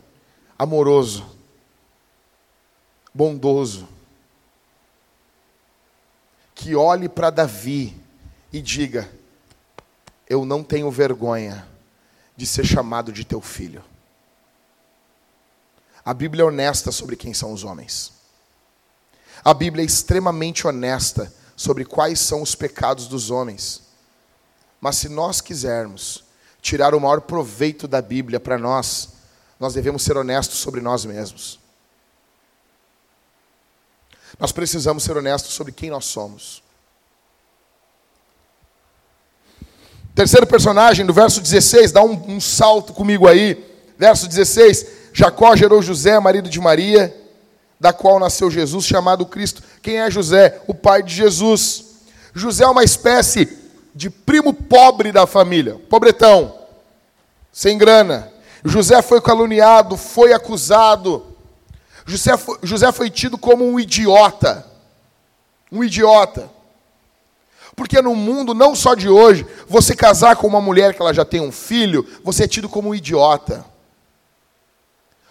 amoroso 0.57 1.39
bondoso, 3.13 3.87
que 6.55 6.75
olhe 6.75 7.09
para 7.09 7.29
Davi 7.29 7.95
e 8.51 8.59
diga: 8.59 9.07
Eu 10.27 10.45
não 10.45 10.63
tenho 10.63 10.89
vergonha 10.89 11.67
de 12.35 12.47
ser 12.47 12.65
chamado 12.65 13.11
de 13.11 13.23
teu 13.23 13.41
filho. 13.41 13.83
A 16.03 16.13
Bíblia 16.13 16.41
é 16.41 16.45
honesta 16.45 16.91
sobre 16.91 17.15
quem 17.15 17.33
são 17.33 17.53
os 17.53 17.63
homens. 17.63 18.20
A 19.43 19.53
Bíblia 19.53 19.83
é 19.83 19.85
extremamente 19.85 20.67
honesta 20.67 21.33
sobre 21.55 21.85
quais 21.85 22.19
são 22.19 22.41
os 22.41 22.55
pecados 22.55 23.07
dos 23.07 23.29
homens. 23.31 23.81
Mas 24.79 24.97
se 24.97 25.09
nós 25.09 25.41
quisermos 25.41 26.23
tirar 26.61 26.93
o 26.93 26.99
maior 26.99 27.21
proveito 27.21 27.87
da 27.87 28.01
Bíblia 28.01 28.39
para 28.39 28.57
nós, 28.57 29.09
nós 29.59 29.73
devemos 29.73 30.03
ser 30.03 30.17
honestos 30.17 30.59
sobre 30.59 30.81
nós 30.81 31.05
mesmos. 31.05 31.59
Nós 34.39 34.51
precisamos 34.51 35.03
ser 35.03 35.17
honestos 35.17 35.53
sobre 35.53 35.71
quem 35.71 35.89
nós 35.89 36.05
somos. 36.05 36.63
Terceiro 40.15 40.45
personagem, 40.45 41.05
do 41.05 41.13
verso 41.13 41.39
16, 41.41 41.91
dá 41.91 42.03
um, 42.03 42.35
um 42.35 42.41
salto 42.41 42.93
comigo 42.93 43.27
aí. 43.27 43.63
Verso 43.97 44.27
16: 44.27 44.85
Jacó 45.13 45.55
gerou 45.55 45.81
José, 45.81 46.19
marido 46.19 46.49
de 46.49 46.59
Maria, 46.59 47.15
da 47.81 47.91
qual 47.91 48.19
nasceu 48.19 48.51
Jesus, 48.51 48.85
chamado 48.85 49.25
Cristo. 49.25 49.63
Quem 49.81 49.97
é 49.97 50.11
José? 50.11 50.61
O 50.67 50.73
pai 50.73 51.01
de 51.01 51.15
Jesus. 51.15 51.85
José 52.31 52.63
é 52.63 52.67
uma 52.67 52.83
espécie 52.83 53.57
de 53.95 54.07
primo 54.07 54.53
pobre 54.53 55.11
da 55.11 55.25
família, 55.25 55.81
pobretão, 55.89 56.59
sem 57.51 57.79
grana. 57.79 58.31
José 58.63 59.01
foi 59.01 59.19
caluniado, 59.19 59.97
foi 59.97 60.31
acusado, 60.31 61.25
José 62.05 62.37
foi, 62.37 62.59
José 62.61 62.91
foi 62.91 63.09
tido 63.09 63.35
como 63.35 63.65
um 63.65 63.79
idiota. 63.79 64.63
Um 65.71 65.83
idiota. 65.83 66.51
Porque 67.75 67.99
no 67.99 68.13
mundo, 68.13 68.53
não 68.53 68.75
só 68.75 68.93
de 68.93 69.09
hoje, 69.09 69.43
você 69.67 69.95
casar 69.95 70.35
com 70.35 70.45
uma 70.45 70.61
mulher 70.61 70.93
que 70.93 71.01
ela 71.01 71.15
já 71.15 71.25
tem 71.25 71.41
um 71.41 71.51
filho, 71.51 72.07
você 72.23 72.43
é 72.43 72.47
tido 72.47 72.69
como 72.69 72.89
um 72.89 72.95
idiota. 72.95 73.65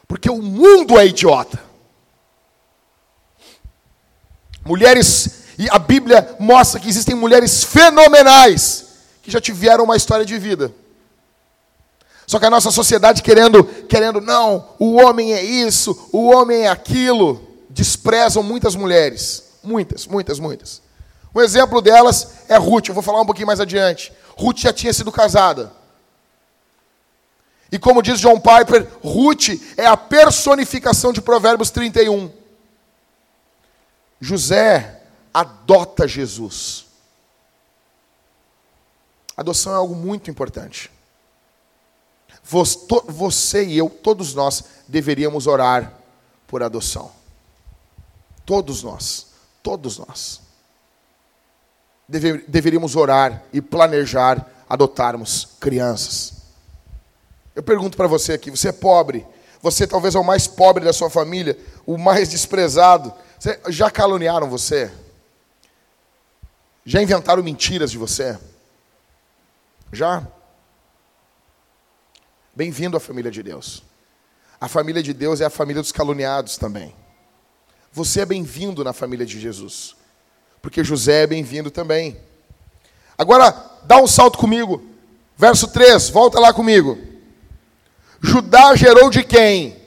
Porque 0.09 0.29
o 0.29 0.43
mundo 0.43 0.99
é 0.99 1.07
idiota. 1.07 1.70
Mulheres, 4.65 5.45
e 5.59 5.69
a 5.71 5.79
Bíblia 5.79 6.37
mostra 6.39 6.81
que 6.81 6.89
existem 6.89 7.15
mulheres 7.15 7.65
fenomenais 7.65 8.87
que 9.23 9.31
já 9.31 9.41
tiveram 9.41 9.85
uma 9.85 9.97
história 9.97 10.25
de 10.25 10.39
vida. 10.39 10.73
Só 12.27 12.39
que 12.39 12.47
a 12.47 12.51
nossa 12.51 12.71
sociedade 12.71 13.23
querendo, 13.23 13.65
querendo, 13.65 14.21
não, 14.21 14.69
o 14.79 14.95
homem 14.95 15.33
é 15.33 15.43
isso, 15.43 16.09
o 16.13 16.29
homem 16.31 16.63
é 16.63 16.69
aquilo, 16.69 17.41
desprezam 17.69 18.43
muitas 18.43 18.77
mulheres. 18.77 19.51
Muitas, 19.63 20.07
muitas, 20.07 20.39
muitas. 20.39 20.83
Um 21.35 21.41
exemplo 21.41 21.81
delas 21.81 22.29
é 22.49 22.57
Ruth, 22.57 22.89
eu 22.89 22.95
vou 22.95 23.03
falar 23.03 23.21
um 23.21 23.27
pouquinho 23.27 23.47
mais 23.47 23.61
adiante. 23.61 24.13
Ruth 24.37 24.59
já 24.59 24.73
tinha 24.73 24.93
sido 24.93 25.13
casada. 25.13 25.73
E 27.73 27.79
como 27.79 28.03
diz 28.03 28.19
John 28.19 28.41
Piper, 28.41 28.87
Ruth 29.03 29.61
é 29.77 29.87
a 29.87 29.97
personificação 29.97 31.13
de 31.13 31.21
Provérbios 31.21 31.71
31. 31.71 32.31
José 34.21 35.03
adota 35.33 36.07
Jesus. 36.07 36.87
Adoção 39.37 39.73
é 39.73 39.77
algo 39.77 39.95
muito 39.95 40.31
importante. 40.31 40.91
Você 42.43 43.65
e 43.65 43.79
eu, 43.79 43.89
todos 43.89 44.35
nós, 44.35 44.65
deveríamos 44.87 45.47
orar 45.47 45.95
por 46.47 46.63
adoção. 46.63 47.11
Todos 48.45 48.83
nós, 48.83 49.29
todos 49.63 49.99
nós. 49.99 50.41
Deve, 52.09 52.39
deveríamos 52.49 52.97
orar 52.97 53.45
e 53.53 53.63
planejar 53.63 54.47
adotarmos 54.69 55.49
crianças. 55.61 56.35
Eu 57.55 57.63
pergunto 57.63 57.97
para 57.97 58.09
você 58.09 58.33
aqui: 58.33 58.51
você 58.51 58.69
é 58.69 58.73
pobre? 58.73 59.27
Você 59.63 59.87
talvez 59.87 60.15
é 60.15 60.19
o 60.19 60.25
mais 60.25 60.47
pobre 60.47 60.85
da 60.85 60.93
sua 60.93 61.09
família, 61.09 61.59
o 61.87 61.97
mais 61.97 62.29
desprezado. 62.29 63.13
Já 63.69 63.91
caluniaram 63.91 64.51
você? 64.51 64.93
Já 66.85 67.01
inventaram 67.03 67.43
mentiras 67.43 67.91
de 67.91 67.97
você? 67.97 68.39
Já? 69.91 70.27
Bem-vindo 72.55 72.97
à 72.97 73.01
família 73.01 73.31
de 73.31 73.43
Deus. 73.43 73.83
A 74.61 74.69
família 74.69 75.03
de 75.03 75.15
Deus 75.15 75.41
é 75.41 75.47
a 75.47 75.51
família 75.51 75.81
dos 75.81 75.91
caluniados 75.91 76.59
também. 76.59 76.95
Você 77.93 78.21
é 78.21 78.27
bem-vindo 78.27 78.85
na 78.85 78.93
família 78.93 79.25
de 79.25 79.41
Jesus, 79.41 79.97
porque 80.61 80.85
José 80.85 81.23
é 81.23 81.27
bem-vindo 81.27 81.71
também. 81.71 82.21
Agora, 83.17 83.51
dá 83.85 83.97
um 83.97 84.07
salto 84.07 84.39
comigo. 84.39 84.85
Verso 85.37 85.67
3, 85.69 86.11
volta 86.11 86.39
lá 86.39 86.53
comigo. 86.53 86.99
Judá 88.21 88.77
gerou 88.77 89.09
de 89.09 89.25
quem? 89.25 89.81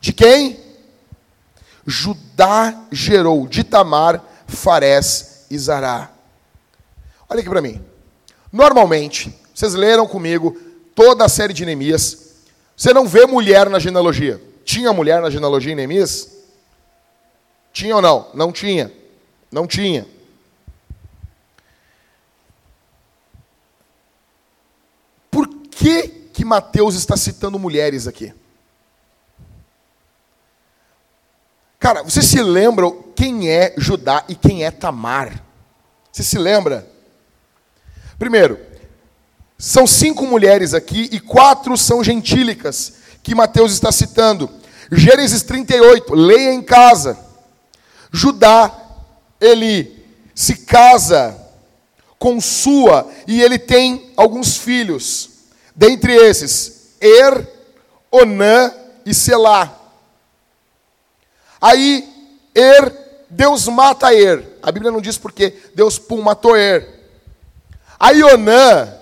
De 0.00 0.12
quem? 0.12 0.61
Judá 1.86 2.86
gerou 2.90 3.46
de 3.46 3.64
Tamar, 3.64 4.22
e 5.50 5.58
Zará. 5.58 6.10
Olha 7.28 7.40
aqui 7.40 7.48
para 7.48 7.62
mim. 7.62 7.82
Normalmente, 8.52 9.34
vocês 9.54 9.74
leram 9.74 10.06
comigo 10.06 10.56
toda 10.94 11.24
a 11.24 11.28
série 11.28 11.52
de 11.52 11.64
Neemias. 11.64 12.34
Você 12.76 12.92
não 12.92 13.06
vê 13.06 13.26
mulher 13.26 13.68
na 13.68 13.78
genealogia. 13.78 14.40
Tinha 14.64 14.92
mulher 14.92 15.20
na 15.20 15.30
genealogia 15.30 15.72
em 15.72 15.76
Neemias? 15.76 16.30
Tinha 17.72 17.96
ou 17.96 18.02
não? 18.02 18.28
Não 18.34 18.52
tinha. 18.52 18.92
Não 19.50 19.66
tinha. 19.66 20.06
Por 25.30 25.48
que 25.70 26.08
que 26.08 26.44
Mateus 26.44 26.94
está 26.94 27.16
citando 27.16 27.58
mulheres 27.58 28.06
aqui? 28.06 28.32
Cara, 31.82 32.04
você 32.04 32.22
se 32.22 32.40
lembra 32.40 32.88
quem 33.16 33.50
é 33.50 33.74
Judá 33.76 34.22
e 34.28 34.36
quem 34.36 34.64
é 34.64 34.70
Tamar? 34.70 35.42
Você 36.12 36.22
se 36.22 36.38
lembra? 36.38 36.88
Primeiro, 38.16 38.56
são 39.58 39.84
cinco 39.84 40.24
mulheres 40.24 40.74
aqui 40.74 41.08
e 41.10 41.18
quatro 41.18 41.76
são 41.76 42.04
gentílicas 42.04 42.92
que 43.20 43.34
Mateus 43.34 43.72
está 43.72 43.90
citando. 43.90 44.48
Gênesis 44.92 45.42
38, 45.42 46.14
leia 46.14 46.52
em 46.52 46.62
casa. 46.62 47.18
Judá, 48.12 48.72
ele 49.40 50.06
se 50.36 50.58
casa 50.58 51.36
com 52.16 52.40
Sua 52.40 53.10
e 53.26 53.42
ele 53.42 53.58
tem 53.58 54.12
alguns 54.16 54.56
filhos. 54.56 55.30
Dentre 55.74 56.14
esses, 56.14 56.92
Er, 57.00 57.44
Onã 58.08 58.72
e 59.04 59.12
Selá. 59.12 59.81
Aí, 61.62 62.12
Er, 62.52 62.92
Deus 63.30 63.68
mata 63.68 64.12
Er. 64.12 64.58
A 64.60 64.72
Bíblia 64.72 64.90
não 64.90 65.00
diz 65.00 65.16
porque 65.16 65.56
Deus 65.76 65.96
pum, 65.96 66.20
matou 66.20 66.56
Er. 66.56 66.86
Aí 68.00 68.22
Onã, 68.24 68.92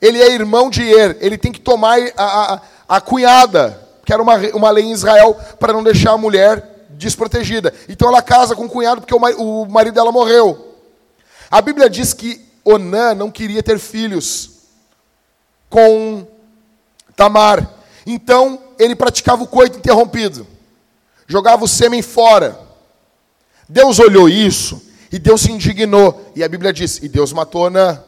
ele 0.00 0.22
é 0.22 0.32
irmão 0.32 0.70
de 0.70 0.82
Er. 0.82 1.18
Ele 1.20 1.36
tem 1.36 1.52
que 1.52 1.60
tomar 1.60 1.98
a, 2.16 2.54
a, 2.54 2.60
a 2.88 3.00
cunhada, 3.02 3.78
que 4.02 4.12
era 4.12 4.22
uma, 4.22 4.36
uma 4.54 4.70
lei 4.70 4.84
em 4.84 4.92
Israel, 4.92 5.38
para 5.60 5.74
não 5.74 5.84
deixar 5.84 6.12
a 6.12 6.18
mulher 6.18 6.86
desprotegida. 6.90 7.72
Então 7.86 8.08
ela 8.08 8.22
casa 8.22 8.56
com 8.56 8.64
o 8.64 8.70
cunhado 8.70 9.02
porque 9.02 9.14
o, 9.14 9.18
o 9.18 9.70
marido 9.70 9.94
dela 9.94 10.10
morreu. 10.10 10.74
A 11.50 11.60
Bíblia 11.60 11.90
diz 11.90 12.14
que 12.14 12.44
Onã 12.64 13.14
não 13.14 13.30
queria 13.30 13.62
ter 13.62 13.78
filhos 13.78 14.50
com 15.68 16.26
Tamar. 17.14 17.68
Então, 18.06 18.58
ele 18.78 18.96
praticava 18.96 19.42
o 19.42 19.46
coito 19.46 19.78
interrompido. 19.78 20.46
Jogava 21.26 21.64
o 21.64 21.68
sêmen 21.68 22.02
fora. 22.02 22.58
Deus 23.68 23.98
olhou 23.98 24.28
isso 24.28 24.80
e 25.10 25.18
Deus 25.18 25.42
se 25.42 25.52
indignou. 25.52 26.32
E 26.34 26.44
a 26.44 26.48
Bíblia 26.48 26.72
diz: 26.72 26.98
e 27.02 27.08
Deus 27.08 27.32
matou 27.32 27.66
Onã. 27.66 28.02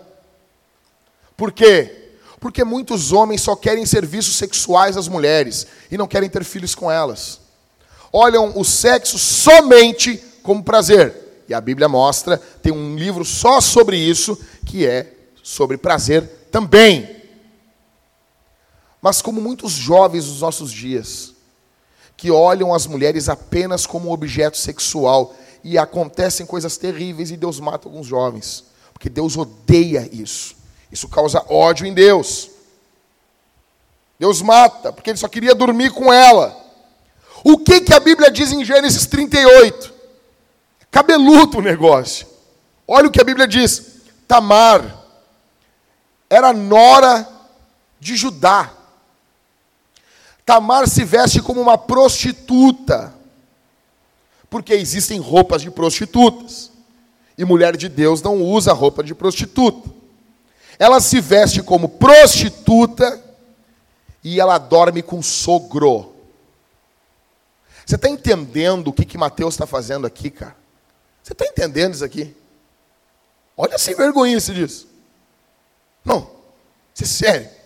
Por 1.37 1.53
quê? 1.53 2.11
Porque 2.41 2.63
muitos 2.65 3.13
homens 3.13 3.43
só 3.43 3.57
querem 3.57 3.85
serviços 3.85 4.37
sexuais 4.37 4.97
às 4.97 5.09
mulheres 5.09 5.67
e 5.91 5.99
não 5.99 6.07
querem 6.07 6.31
ter 6.31 6.45
filhos 6.45 6.75
com 6.75 6.91
elas. 6.91 7.41
Olham 8.13 8.53
o 8.57 8.65
sexo 8.65 9.19
somente 9.19 10.23
como 10.43 10.63
prazer. 10.63 11.45
E 11.49 11.55
a 11.55 11.61
Bíblia 11.61 11.89
mostra, 11.89 12.37
tem 12.63 12.73
um 12.73 12.97
livro 12.97 13.25
só 13.25 13.61
sobre 13.61 13.97
isso, 13.97 14.39
que 14.67 14.87
é 14.87 15.13
sobre 15.43 15.79
prazer 15.79 16.23
também. 16.51 17.17
Mas 19.01 19.23
como 19.23 19.41
muitos 19.41 19.73
jovens 19.73 20.27
dos 20.27 20.41
nossos 20.41 20.71
dias, 20.71 21.35
que 22.19 22.33
olham 22.33 22.75
as 22.75 22.85
mulheres 22.85 23.29
apenas 23.29 23.87
como 23.87 24.13
objeto 24.13 24.59
sexual, 24.59 25.35
e 25.63 25.79
acontecem 25.79 26.45
coisas 26.45 26.77
terríveis 26.77 27.31
e 27.31 27.37
Deus 27.37 27.61
mata 27.61 27.89
alguns 27.89 28.07
jovens, 28.07 28.65
porque 28.93 29.09
Deus 29.09 29.37
odeia 29.37 30.09
isso. 30.13 30.57
Isso 30.91 31.09
causa 31.09 31.45
ódio 31.49 31.87
em 31.87 31.95
Deus. 31.95 32.51
Deus 34.19 34.43
mata, 34.43 34.93
porque 34.93 35.11
ele 35.11 35.19
só 35.19 35.29
queria 35.29 35.55
dormir 35.55 35.93
com 35.93 36.13
ela. 36.13 36.57
O 37.45 37.57
que, 37.59 37.81
que 37.83 37.95
a 37.95 38.01
Bíblia 38.01 38.31
diz 38.31 38.51
em 38.51 38.65
Gênesis 38.65 39.07
38? 39.07 39.95
Cabeludo 40.91 41.59
o 41.59 41.63
negócio. 41.63 42.27
Olha 42.87 43.07
o 43.07 43.11
que 43.13 43.21
a 43.21 43.25
Bíblia 43.25 43.47
diz. 43.47 43.99
Tamar 44.27 45.05
era 46.29 46.53
nora 46.53 47.29
de 48.01 48.17
Judá. 48.17 48.73
Tamar 50.49 50.89
se 50.89 51.05
veste 51.05 51.43
como 51.43 51.61
uma 51.61 51.77
prostituta. 51.77 53.13
Porque 54.49 54.73
existem 54.73 55.21
roupas 55.21 55.61
de 55.61 55.71
prostitutas. 55.71 56.73
E 57.37 57.45
mulher 57.45 57.77
de 57.77 57.87
Deus 57.87 58.23
não 58.23 58.43
usa 58.43 58.73
roupa 58.73 59.05
de 59.05 59.15
prostituta. 59.15 59.91
Ela 60.79 61.01
se 61.01 61.21
veste 61.21 61.63
como 61.63 61.87
prostituta 61.87 63.23
e 64.25 64.41
ela 64.41 64.57
dorme 64.57 65.03
com 65.03 65.21
sogro. 65.21 66.15
Você 67.85 67.97
está 67.97 68.09
entendendo 68.09 68.89
o 68.89 68.93
que, 68.95 69.05
que 69.05 69.19
Mateus 69.19 69.53
está 69.53 69.67
fazendo 69.67 70.07
aqui, 70.07 70.31
cara? 70.31 70.57
Você 71.23 71.35
está 71.35 71.45
entendendo 71.45 71.93
isso 71.93 72.05
aqui? 72.07 72.35
Olha 73.55 73.77
sem 73.77 73.95
vergonhice 73.95 74.55
disso. 74.55 74.89
Não, 76.03 76.31
isso 76.95 77.05
é 77.05 77.07
sério. 77.07 77.58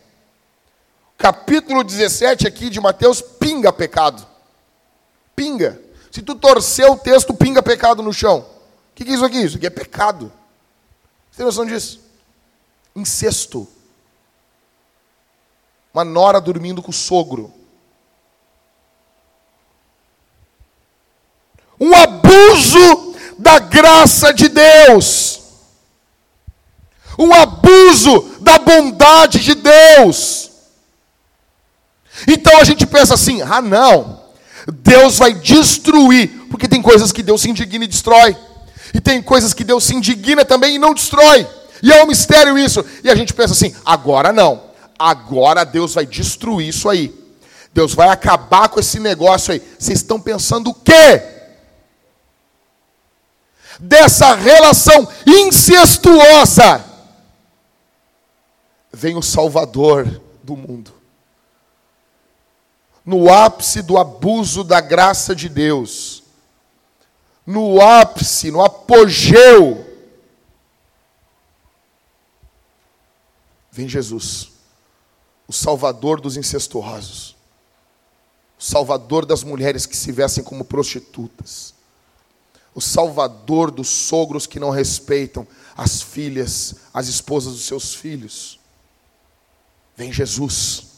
Capítulo 1.23 1.85
17 1.85 2.49
aqui 2.49 2.69
de 2.69 2.81
Mateus, 2.81 3.23
pinga 3.23 3.73
pecado. 3.73 4.27
Pinga. 5.37 5.81
Se 6.11 6.21
tu 6.21 6.35
torcer 6.35 6.91
o 6.91 6.97
texto, 6.97 7.33
pinga 7.33 7.63
pecado 7.63 8.03
no 8.03 8.13
chão. 8.13 8.41
O 8.41 8.45
que, 8.93 9.05
que 9.05 9.13
é 9.13 9.15
isso 9.15 9.25
aqui? 9.25 9.41
Isso 9.41 9.57
aqui 9.57 9.69
é 9.69 9.71
pecado. 9.71 10.33
Você 11.31 11.37
tem 11.37 11.47
noção 11.47 11.65
disso? 11.65 12.01
Incesto. 12.97 13.69
Uma 15.95 16.03
nora 16.03 16.41
dormindo 16.41 16.83
com 16.83 16.91
o 16.91 16.93
sogro. 16.93 17.55
Um 21.79 21.95
abuso 21.95 23.15
da 23.39 23.61
graça 23.61 24.35
de 24.35 24.49
Deus, 24.49 25.41
um 27.17 27.33
abuso 27.33 28.39
da 28.41 28.59
bondade 28.59 29.39
de 29.39 29.55
Deus. 29.55 30.52
Então 32.27 32.59
a 32.59 32.65
gente 32.65 32.87
pensa 32.87 33.15
assim: 33.15 33.43
ah, 33.43 33.61
não, 33.61 34.21
Deus 34.67 35.19
vai 35.19 35.33
destruir, 35.35 36.29
porque 36.51 36.69
tem 36.69 36.83
coisas 36.83 37.13
que 37.13 37.23
Deus 37.23 37.43
se 37.43 37.51
indigna 37.51 37.85
e 37.85 37.89
destrói, 37.89 38.37
e 38.95 39.01
tem 39.01 39.23
coisas 39.23 39.53
que 39.53 39.65
Deus 39.65 39.85
se 39.85 39.95
indigna 39.95 40.45
também 40.45 40.77
e 40.77 40.79
não 40.79 40.95
destrói, 40.95 41.47
e 41.83 41.93
é 41.93 42.03
um 42.03 42.07
mistério 42.07 42.59
isso. 42.59 42.85
E 43.03 43.11
a 43.11 43.15
gente 43.15 43.33
pensa 43.35 43.53
assim: 43.53 43.75
agora 43.85 44.33
não, 44.33 44.63
agora 44.99 45.65
Deus 45.65 45.95
vai 45.95 46.07
destruir 46.07 46.69
isso 46.69 46.89
aí, 46.89 47.15
Deus 47.73 47.95
vai 47.95 48.09
acabar 48.09 48.69
com 48.69 48.81
esse 48.81 49.01
negócio 49.01 49.53
aí. 49.53 49.63
Vocês 49.79 49.99
estão 49.99 50.21
pensando 50.21 50.71
o 50.71 50.75
quê? 50.75 51.33
dessa 53.83 54.35
relação 54.35 55.09
incestuosa, 55.27 56.85
vem 58.93 59.17
o 59.17 59.23
Salvador 59.23 60.21
do 60.43 60.57
mundo. 60.57 60.93
No 63.05 63.33
ápice 63.33 63.83
do 63.83 63.99
abuso 63.99 64.63
da 64.63 64.81
graça 64.81 65.35
de 65.35 65.49
Deus, 65.49 66.23
no 67.45 67.81
ápice, 67.81 68.51
no 68.51 68.65
apogeu, 68.65 69.85
vem 73.71 73.89
Jesus, 73.89 74.53
o 75.49 75.53
Salvador 75.53 76.21
dos 76.21 76.37
incestuosos, 76.37 77.37
o 78.59 78.63
Salvador 78.63 79.27
das 79.27 79.43
mulheres 79.43 79.87
que 79.87 79.97
se 79.97 80.13
vestem 80.13 80.45
como 80.45 80.65
prostitutas 80.65 81.75
o 82.75 82.81
salvador 82.81 83.71
dos 83.71 83.89
sogros 83.89 84.47
que 84.47 84.59
não 84.59 84.71
respeitam 84.71 85.47
as 85.77 86.01
filhas, 86.01 86.77
as 86.93 87.09
esposas 87.09 87.53
dos 87.53 87.65
seus 87.65 87.95
filhos. 87.95 88.59
Vem 89.97 90.13
Jesus. 90.13 90.92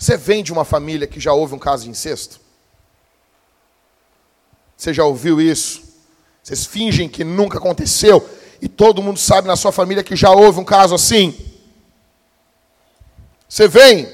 Você 0.00 0.16
vem 0.16 0.42
de 0.42 0.50
uma 0.50 0.64
família 0.64 1.06
que 1.06 1.20
já 1.20 1.34
houve 1.34 1.54
um 1.54 1.58
caso 1.58 1.84
de 1.84 1.90
incesto? 1.90 2.40
Você 4.74 4.94
já 4.94 5.04
ouviu 5.04 5.38
isso? 5.38 5.82
Vocês 6.42 6.64
fingem 6.64 7.06
que 7.06 7.22
nunca 7.22 7.58
aconteceu 7.58 8.26
e 8.62 8.66
todo 8.66 9.02
mundo 9.02 9.18
sabe 9.18 9.46
na 9.46 9.56
sua 9.56 9.70
família 9.70 10.02
que 10.02 10.16
já 10.16 10.30
houve 10.30 10.58
um 10.58 10.64
caso 10.64 10.94
assim. 10.94 11.38
Você 13.46 13.68
vem? 13.68 14.10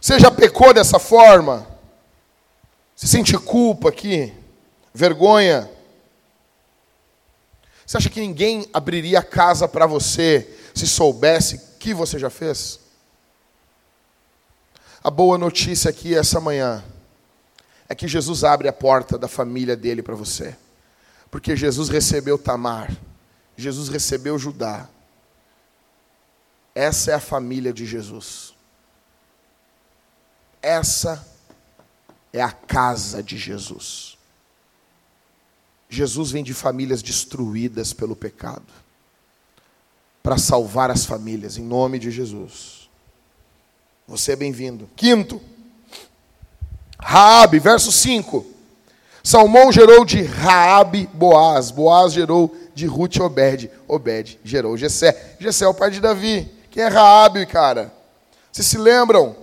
Você 0.00 0.18
já 0.18 0.30
pecou 0.30 0.72
dessa 0.72 0.98
forma? 0.98 1.66
Você 2.96 3.06
sente 3.06 3.36
culpa 3.36 3.90
aqui? 3.90 4.32
vergonha. 4.94 5.70
Você 7.86 7.96
acha 7.98 8.08
que 8.08 8.20
ninguém 8.20 8.66
abriria 8.72 9.18
a 9.18 9.22
casa 9.22 9.68
para 9.68 9.86
você 9.86 10.48
se 10.74 10.86
soubesse 10.86 11.76
que 11.78 11.92
você 11.92 12.18
já 12.18 12.30
fez? 12.30 12.80
A 15.02 15.10
boa 15.10 15.38
notícia 15.38 15.88
aqui 15.88 16.14
essa 16.14 16.40
manhã 16.40 16.84
é 17.88 17.94
que 17.94 18.06
Jesus 18.06 18.44
abre 18.44 18.68
a 18.68 18.72
porta 18.72 19.18
da 19.18 19.28
família 19.28 19.74
dele 19.74 20.02
para 20.02 20.14
você. 20.14 20.56
Porque 21.30 21.56
Jesus 21.56 21.88
recebeu 21.88 22.36
Tamar, 22.36 22.94
Jesus 23.56 23.88
recebeu 23.88 24.38
Judá. 24.38 24.88
Essa 26.74 27.12
é 27.12 27.14
a 27.14 27.20
família 27.20 27.72
de 27.72 27.86
Jesus. 27.86 28.54
Essa 30.60 31.26
é 32.32 32.42
a 32.42 32.52
casa 32.52 33.22
de 33.22 33.38
Jesus. 33.38 34.18
Jesus 35.88 36.30
vem 36.30 36.44
de 36.44 36.54
famílias 36.54 37.02
destruídas 37.02 37.92
pelo 37.92 38.14
pecado, 38.14 38.72
para 40.22 40.38
salvar 40.38 40.90
as 40.90 41.04
famílias, 41.04 41.56
em 41.56 41.64
nome 41.64 41.98
de 41.98 42.10
Jesus. 42.10 42.79
Você 44.10 44.32
é 44.32 44.36
bem-vindo. 44.36 44.90
Quinto, 44.96 45.40
Raabe, 46.98 47.60
verso 47.60 47.92
5. 47.92 48.44
Salmão 49.22 49.70
gerou 49.70 50.04
de 50.04 50.20
Raabe 50.20 51.08
Boaz, 51.14 51.70
Boaz 51.70 52.12
gerou 52.12 52.52
de 52.74 52.86
Ruth 52.86 53.20
Obed, 53.20 53.70
Obed 53.86 54.40
gerou 54.42 54.76
Jessé. 54.76 55.36
Jessé 55.38 55.64
é 55.64 55.68
o 55.68 55.74
pai 55.74 55.92
de 55.92 56.00
Davi. 56.00 56.52
Quem 56.72 56.82
é 56.82 56.88
Raabe, 56.88 57.46
cara? 57.46 57.94
Vocês 58.50 58.66
se 58.66 58.78
lembram? 58.78 59.36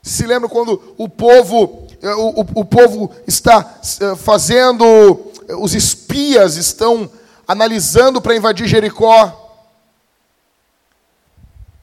Se 0.00 0.24
lembram 0.24 0.48
quando 0.48 0.94
o 0.96 1.08
povo, 1.08 1.84
eh, 2.00 2.14
o, 2.14 2.42
o, 2.42 2.46
o 2.60 2.64
povo 2.64 3.10
está 3.26 3.80
eh, 4.00 4.14
fazendo, 4.14 5.32
eh, 5.48 5.56
os 5.56 5.74
espias 5.74 6.54
estão 6.54 7.10
analisando 7.44 8.22
para 8.22 8.36
invadir 8.36 8.68
Jericó? 8.68 9.47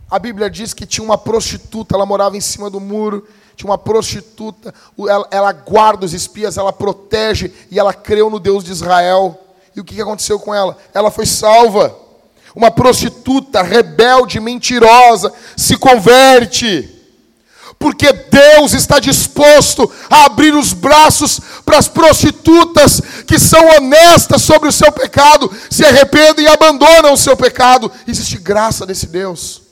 A 0.09 0.19
Bíblia 0.19 0.49
diz 0.49 0.73
que 0.73 0.85
tinha 0.85 1.03
uma 1.03 1.17
prostituta, 1.17 1.95
ela 1.95 2.05
morava 2.05 2.37
em 2.37 2.41
cima 2.41 2.69
do 2.69 2.79
muro, 2.79 3.27
tinha 3.55 3.69
uma 3.69 3.77
prostituta, 3.77 4.73
ela, 4.99 5.27
ela 5.31 5.51
guarda 5.51 6.05
os 6.05 6.13
espias, 6.13 6.57
ela 6.57 6.71
protege 6.71 7.51
e 7.71 7.79
ela 7.79 7.93
creu 7.93 8.29
no 8.29 8.39
Deus 8.39 8.63
de 8.63 8.71
Israel. 8.71 9.39
E 9.75 9.79
o 9.79 9.83
que 9.83 9.99
aconteceu 9.99 10.39
com 10.39 10.53
ela? 10.53 10.77
Ela 10.93 11.09
foi 11.09 11.25
salva. 11.25 11.95
Uma 12.55 12.71
prostituta 12.71 13.61
rebelde, 13.61 14.39
mentirosa, 14.39 15.33
se 15.57 15.75
converte. 15.75 16.91
Porque 17.77 18.13
Deus 18.13 18.73
está 18.73 18.99
disposto 18.99 19.91
a 20.09 20.25
abrir 20.25 20.53
os 20.53 20.71
braços 20.71 21.41
para 21.65 21.77
as 21.77 21.87
prostitutas 21.89 23.01
que 23.27 23.37
são 23.37 23.67
honestas 23.75 24.43
sobre 24.43 24.69
o 24.69 24.71
seu 24.71 24.91
pecado, 24.91 25.51
se 25.69 25.83
arrependem 25.83 26.45
e 26.45 26.47
abandonam 26.47 27.11
o 27.11 27.17
seu 27.17 27.35
pecado. 27.35 27.91
Existe 28.07 28.37
graça 28.37 28.85
desse 28.85 29.07
Deus. 29.07 29.64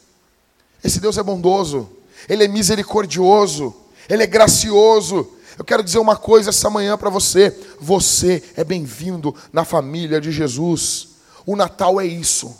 Esse 0.84 0.99
Deus 0.99 1.17
é 1.17 1.23
bondoso, 1.23 1.89
Ele 2.27 2.43
é 2.43 2.47
misericordioso, 2.47 3.73
Ele 4.09 4.23
é 4.23 4.27
gracioso. 4.27 5.27
Eu 5.57 5.63
quero 5.63 5.84
dizer 5.84 5.99
uma 5.99 6.15
coisa 6.15 6.49
essa 6.49 6.69
manhã 6.69 6.97
para 6.97 7.09
você: 7.09 7.55
você 7.79 8.43
é 8.55 8.63
bem-vindo 8.63 9.34
na 9.51 9.63
família 9.63 10.19
de 10.19 10.31
Jesus. 10.31 11.09
O 11.45 11.55
Natal 11.55 12.01
é 12.01 12.05
isso. 12.05 12.55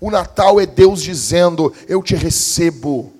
O 0.00 0.10
Natal 0.10 0.60
é 0.60 0.66
Deus 0.66 1.02
dizendo: 1.02 1.72
Eu 1.86 2.02
te 2.02 2.14
recebo. 2.14 3.12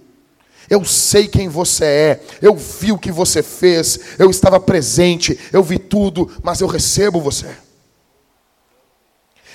Eu 0.69 0.85
sei 0.85 1.27
quem 1.27 1.49
você 1.49 1.85
é, 1.85 2.21
eu 2.41 2.55
vi 2.55 2.93
o 2.93 2.99
que 2.99 3.11
você 3.11 3.43
fez, 3.43 3.99
eu 4.21 4.31
estava 4.31 4.61
presente, 4.61 5.37
eu 5.53 5.65
vi 5.65 5.81
tudo, 5.81 6.31
mas 6.45 6.61
eu 6.61 6.69
recebo 6.69 7.21
você. 7.21 7.57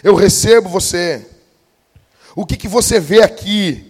Eu 0.04 0.14
recebo 0.14 0.68
você. 0.68 1.26
O 2.36 2.46
que, 2.46 2.58
que 2.58 2.68
você 2.68 3.00
vê 3.00 3.24
aqui? 3.24 3.85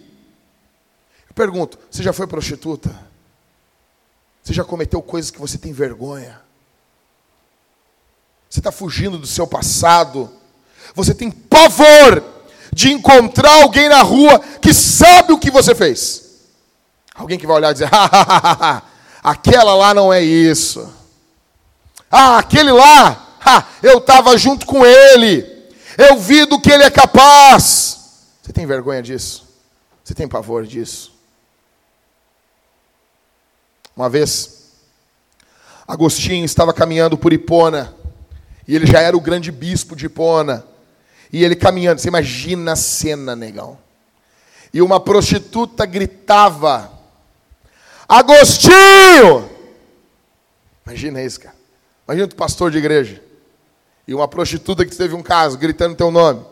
Pergunto: 1.36 1.78
você 1.90 2.02
já 2.02 2.14
foi 2.14 2.26
prostituta? 2.26 2.90
Você 4.42 4.54
já 4.54 4.64
cometeu 4.64 5.02
coisas 5.02 5.30
que 5.30 5.38
você 5.38 5.58
tem 5.58 5.72
vergonha? 5.72 6.40
Você 8.48 8.58
está 8.60 8.72
fugindo 8.72 9.18
do 9.18 9.26
seu 9.26 9.46
passado? 9.46 10.32
Você 10.94 11.14
tem 11.14 11.30
pavor 11.30 12.24
de 12.72 12.90
encontrar 12.90 13.62
alguém 13.62 13.86
na 13.88 14.00
rua 14.00 14.38
que 14.62 14.72
sabe 14.72 15.32
o 15.32 15.38
que 15.38 15.50
você 15.50 15.74
fez? 15.74 16.24
Alguém 17.14 17.38
que 17.38 17.46
vai 17.46 17.56
olhar 17.56 17.70
e 17.70 17.74
dizer: 17.74 17.90
aquela 19.22 19.74
lá 19.74 19.92
não 19.92 20.10
é 20.10 20.22
isso. 20.22 20.90
Ah, 22.10 22.38
aquele 22.38 22.72
lá, 22.72 23.36
eu 23.82 23.98
estava 23.98 24.38
junto 24.38 24.64
com 24.64 24.86
ele. 24.86 25.54
Eu 25.98 26.18
vi 26.18 26.46
do 26.46 26.58
que 26.58 26.70
ele 26.70 26.84
é 26.84 26.90
capaz. 26.90 27.98
Você 28.42 28.54
tem 28.54 28.64
vergonha 28.64 29.02
disso? 29.02 29.44
Você 30.02 30.14
tem 30.14 30.26
pavor 30.26 30.64
disso? 30.64 31.15
Uma 33.96 34.10
vez, 34.10 34.72
Agostinho 35.88 36.44
estava 36.44 36.74
caminhando 36.74 37.16
por 37.16 37.32
Hipona, 37.32 37.94
e 38.68 38.76
ele 38.76 38.84
já 38.84 39.00
era 39.00 39.16
o 39.16 39.20
grande 39.20 39.50
bispo 39.50 39.96
de 39.96 40.04
Hipona, 40.04 40.66
e 41.32 41.42
ele 41.42 41.56
caminhando, 41.56 41.98
você 41.98 42.08
imagina 42.08 42.72
a 42.72 42.76
cena, 42.76 43.34
negão. 43.34 43.78
E 44.72 44.82
uma 44.82 45.00
prostituta 45.00 45.86
gritava: 45.86 46.92
Agostinho! 48.06 49.48
Imagina 50.84 51.22
isso, 51.22 51.40
cara. 51.40 51.56
Imagina 52.06 52.26
o 52.26 52.36
pastor 52.36 52.70
de 52.70 52.78
igreja. 52.78 53.22
E 54.06 54.14
uma 54.14 54.28
prostituta 54.28 54.84
que 54.84 54.94
teve 54.94 55.14
um 55.14 55.22
caso, 55.22 55.56
gritando 55.56 55.96
teu 55.96 56.10
nome. 56.10 56.44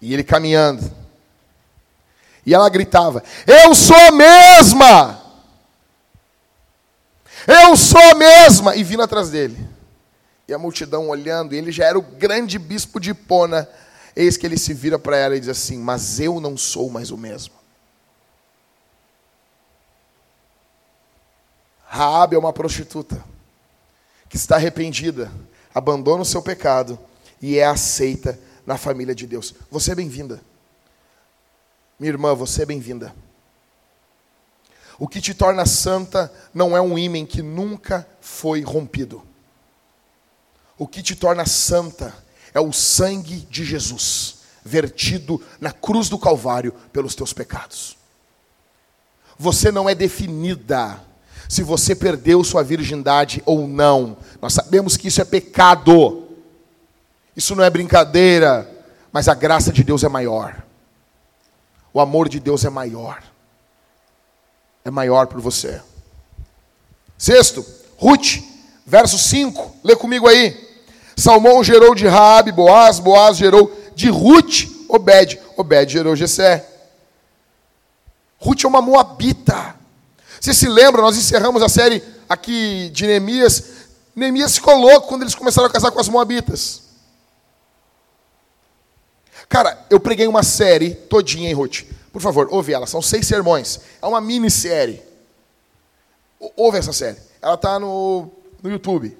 E 0.00 0.12
ele 0.12 0.22
caminhando. 0.22 0.92
E 2.44 2.54
ela 2.54 2.68
gritava: 2.68 3.22
Eu 3.46 3.74
sou 3.74 3.96
a 3.96 4.12
mesma! 4.12 5.23
Eu 7.46 7.76
sou 7.76 8.00
a 8.00 8.14
mesma! 8.14 8.76
E 8.76 8.82
vindo 8.82 9.02
atrás 9.02 9.30
dele. 9.30 9.56
E 10.46 10.52
a 10.52 10.58
multidão 10.58 11.08
olhando, 11.08 11.54
e 11.54 11.58
ele 11.58 11.72
já 11.72 11.86
era 11.86 11.98
o 11.98 12.02
grande 12.02 12.58
bispo 12.58 13.00
de 13.00 13.10
Hipona. 13.10 13.68
Eis 14.14 14.36
que 14.36 14.46
ele 14.46 14.58
se 14.58 14.72
vira 14.74 14.98
para 14.98 15.16
ela 15.16 15.36
e 15.36 15.40
diz 15.40 15.48
assim: 15.48 15.78
Mas 15.78 16.20
eu 16.20 16.40
não 16.40 16.56
sou 16.56 16.90
mais 16.90 17.10
o 17.10 17.16
mesmo. 17.16 17.54
Raabe 21.86 22.34
é 22.34 22.38
uma 22.38 22.52
prostituta 22.52 23.24
que 24.28 24.36
está 24.36 24.56
arrependida, 24.56 25.30
abandona 25.72 26.22
o 26.22 26.26
seu 26.26 26.42
pecado 26.42 26.98
e 27.40 27.58
é 27.58 27.64
aceita 27.64 28.38
na 28.66 28.76
família 28.76 29.14
de 29.14 29.26
Deus. 29.26 29.54
Você 29.70 29.92
é 29.92 29.94
bem-vinda. 29.94 30.40
Minha 31.98 32.12
irmã, 32.12 32.34
você 32.34 32.62
é 32.62 32.66
bem-vinda. 32.66 33.14
O 34.98 35.08
que 35.08 35.20
te 35.20 35.34
torna 35.34 35.66
santa 35.66 36.32
não 36.52 36.76
é 36.76 36.80
um 36.80 36.98
ímã 36.98 37.24
que 37.26 37.42
nunca 37.42 38.06
foi 38.20 38.62
rompido. 38.62 39.22
O 40.78 40.86
que 40.86 41.02
te 41.02 41.14
torna 41.14 41.46
santa 41.46 42.14
é 42.52 42.60
o 42.60 42.72
sangue 42.72 43.46
de 43.50 43.64
Jesus, 43.64 44.38
vertido 44.64 45.42
na 45.60 45.72
cruz 45.72 46.08
do 46.08 46.18
Calvário 46.18 46.72
pelos 46.92 47.14
teus 47.14 47.32
pecados. 47.32 47.96
Você 49.36 49.72
não 49.72 49.88
é 49.88 49.94
definida 49.94 51.00
se 51.48 51.62
você 51.62 51.94
perdeu 51.94 52.42
sua 52.44 52.62
virgindade 52.62 53.42
ou 53.44 53.66
não. 53.66 54.16
Nós 54.40 54.54
sabemos 54.54 54.96
que 54.96 55.08
isso 55.08 55.20
é 55.20 55.24
pecado. 55.24 56.28
Isso 57.36 57.54
não 57.56 57.64
é 57.64 57.70
brincadeira, 57.70 58.70
mas 59.12 59.28
a 59.28 59.34
graça 59.34 59.72
de 59.72 59.82
Deus 59.82 60.04
é 60.04 60.08
maior. 60.08 60.64
O 61.92 62.00
amor 62.00 62.28
de 62.28 62.38
Deus 62.40 62.64
é 62.64 62.70
maior. 62.70 63.22
É 64.84 64.90
maior 64.90 65.26
por 65.26 65.40
você. 65.40 65.80
Sexto, 67.16 67.64
Ruth, 67.96 68.42
verso 68.84 69.18
5, 69.18 69.76
lê 69.82 69.96
comigo 69.96 70.28
aí. 70.28 70.62
Salmão 71.16 71.64
gerou 71.64 71.94
de 71.94 72.06
Raabe 72.06 72.52
Boaz, 72.52 72.98
Boaz 72.98 73.36
gerou 73.38 73.72
de 73.94 74.10
Ruth 74.10 74.66
Obed, 74.88 75.40
Obed 75.56 75.92
gerou 75.92 76.14
Jessé. 76.14 76.68
Ruth 78.38 78.64
é 78.64 78.68
uma 78.68 78.82
moabita. 78.82 79.74
Você 80.38 80.52
se 80.52 80.68
lembra, 80.68 81.00
nós 81.00 81.16
encerramos 81.16 81.62
a 81.62 81.68
série 81.68 82.02
aqui 82.28 82.90
de 82.90 83.06
Neemias. 83.06 83.64
Neemias 84.14 84.56
ficou 84.56 84.76
louco 84.76 85.08
quando 85.08 85.22
eles 85.22 85.34
começaram 85.34 85.66
a 85.66 85.72
casar 85.72 85.90
com 85.90 86.00
as 86.00 86.08
Moabitas. 86.08 86.82
Cara, 89.48 89.86
eu 89.88 89.98
preguei 89.98 90.26
uma 90.26 90.42
série 90.42 90.94
todinha 90.94 91.48
em 91.48 91.54
Ruth. 91.54 91.84
Por 92.14 92.22
favor, 92.22 92.46
ouve 92.52 92.72
ela. 92.72 92.86
São 92.86 93.02
seis 93.02 93.26
sermões. 93.26 93.80
É 94.00 94.06
uma 94.06 94.20
minissérie. 94.20 95.02
Ouve 96.56 96.78
essa 96.78 96.92
série. 96.92 97.18
Ela 97.42 97.54
está 97.54 97.76
no, 97.80 98.30
no 98.62 98.70
YouTube. 98.70 99.18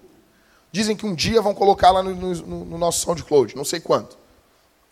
Dizem 0.70 0.94
que 0.94 1.04
um 1.04 1.12
dia 1.12 1.42
vão 1.42 1.52
colocar 1.52 1.90
lá 1.90 2.04
no, 2.04 2.14
no, 2.14 2.64
no 2.64 2.78
nosso 2.78 3.00
SoundCloud. 3.00 3.56
Não 3.56 3.64
sei 3.64 3.80
quanto. 3.80 4.16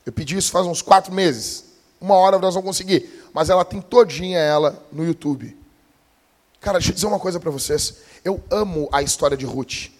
Eu 0.04 0.12
pedi 0.12 0.36
isso 0.36 0.50
faz 0.50 0.66
uns 0.66 0.82
quatro 0.82 1.14
meses. 1.14 1.66
Uma 2.00 2.16
hora 2.16 2.40
nós 2.40 2.54
vamos 2.54 2.66
conseguir. 2.68 3.08
Mas 3.32 3.48
ela 3.48 3.64
tem 3.64 3.80
todinha 3.80 4.40
ela 4.40 4.84
no 4.90 5.04
YouTube. 5.06 5.56
Cara, 6.60 6.78
deixa 6.78 6.90
eu 6.90 6.94
dizer 6.96 7.06
uma 7.06 7.20
coisa 7.20 7.38
para 7.38 7.52
vocês. 7.52 7.98
Eu 8.24 8.42
amo 8.50 8.88
a 8.90 9.00
história 9.00 9.36
de 9.36 9.46
Ruth. 9.46 9.92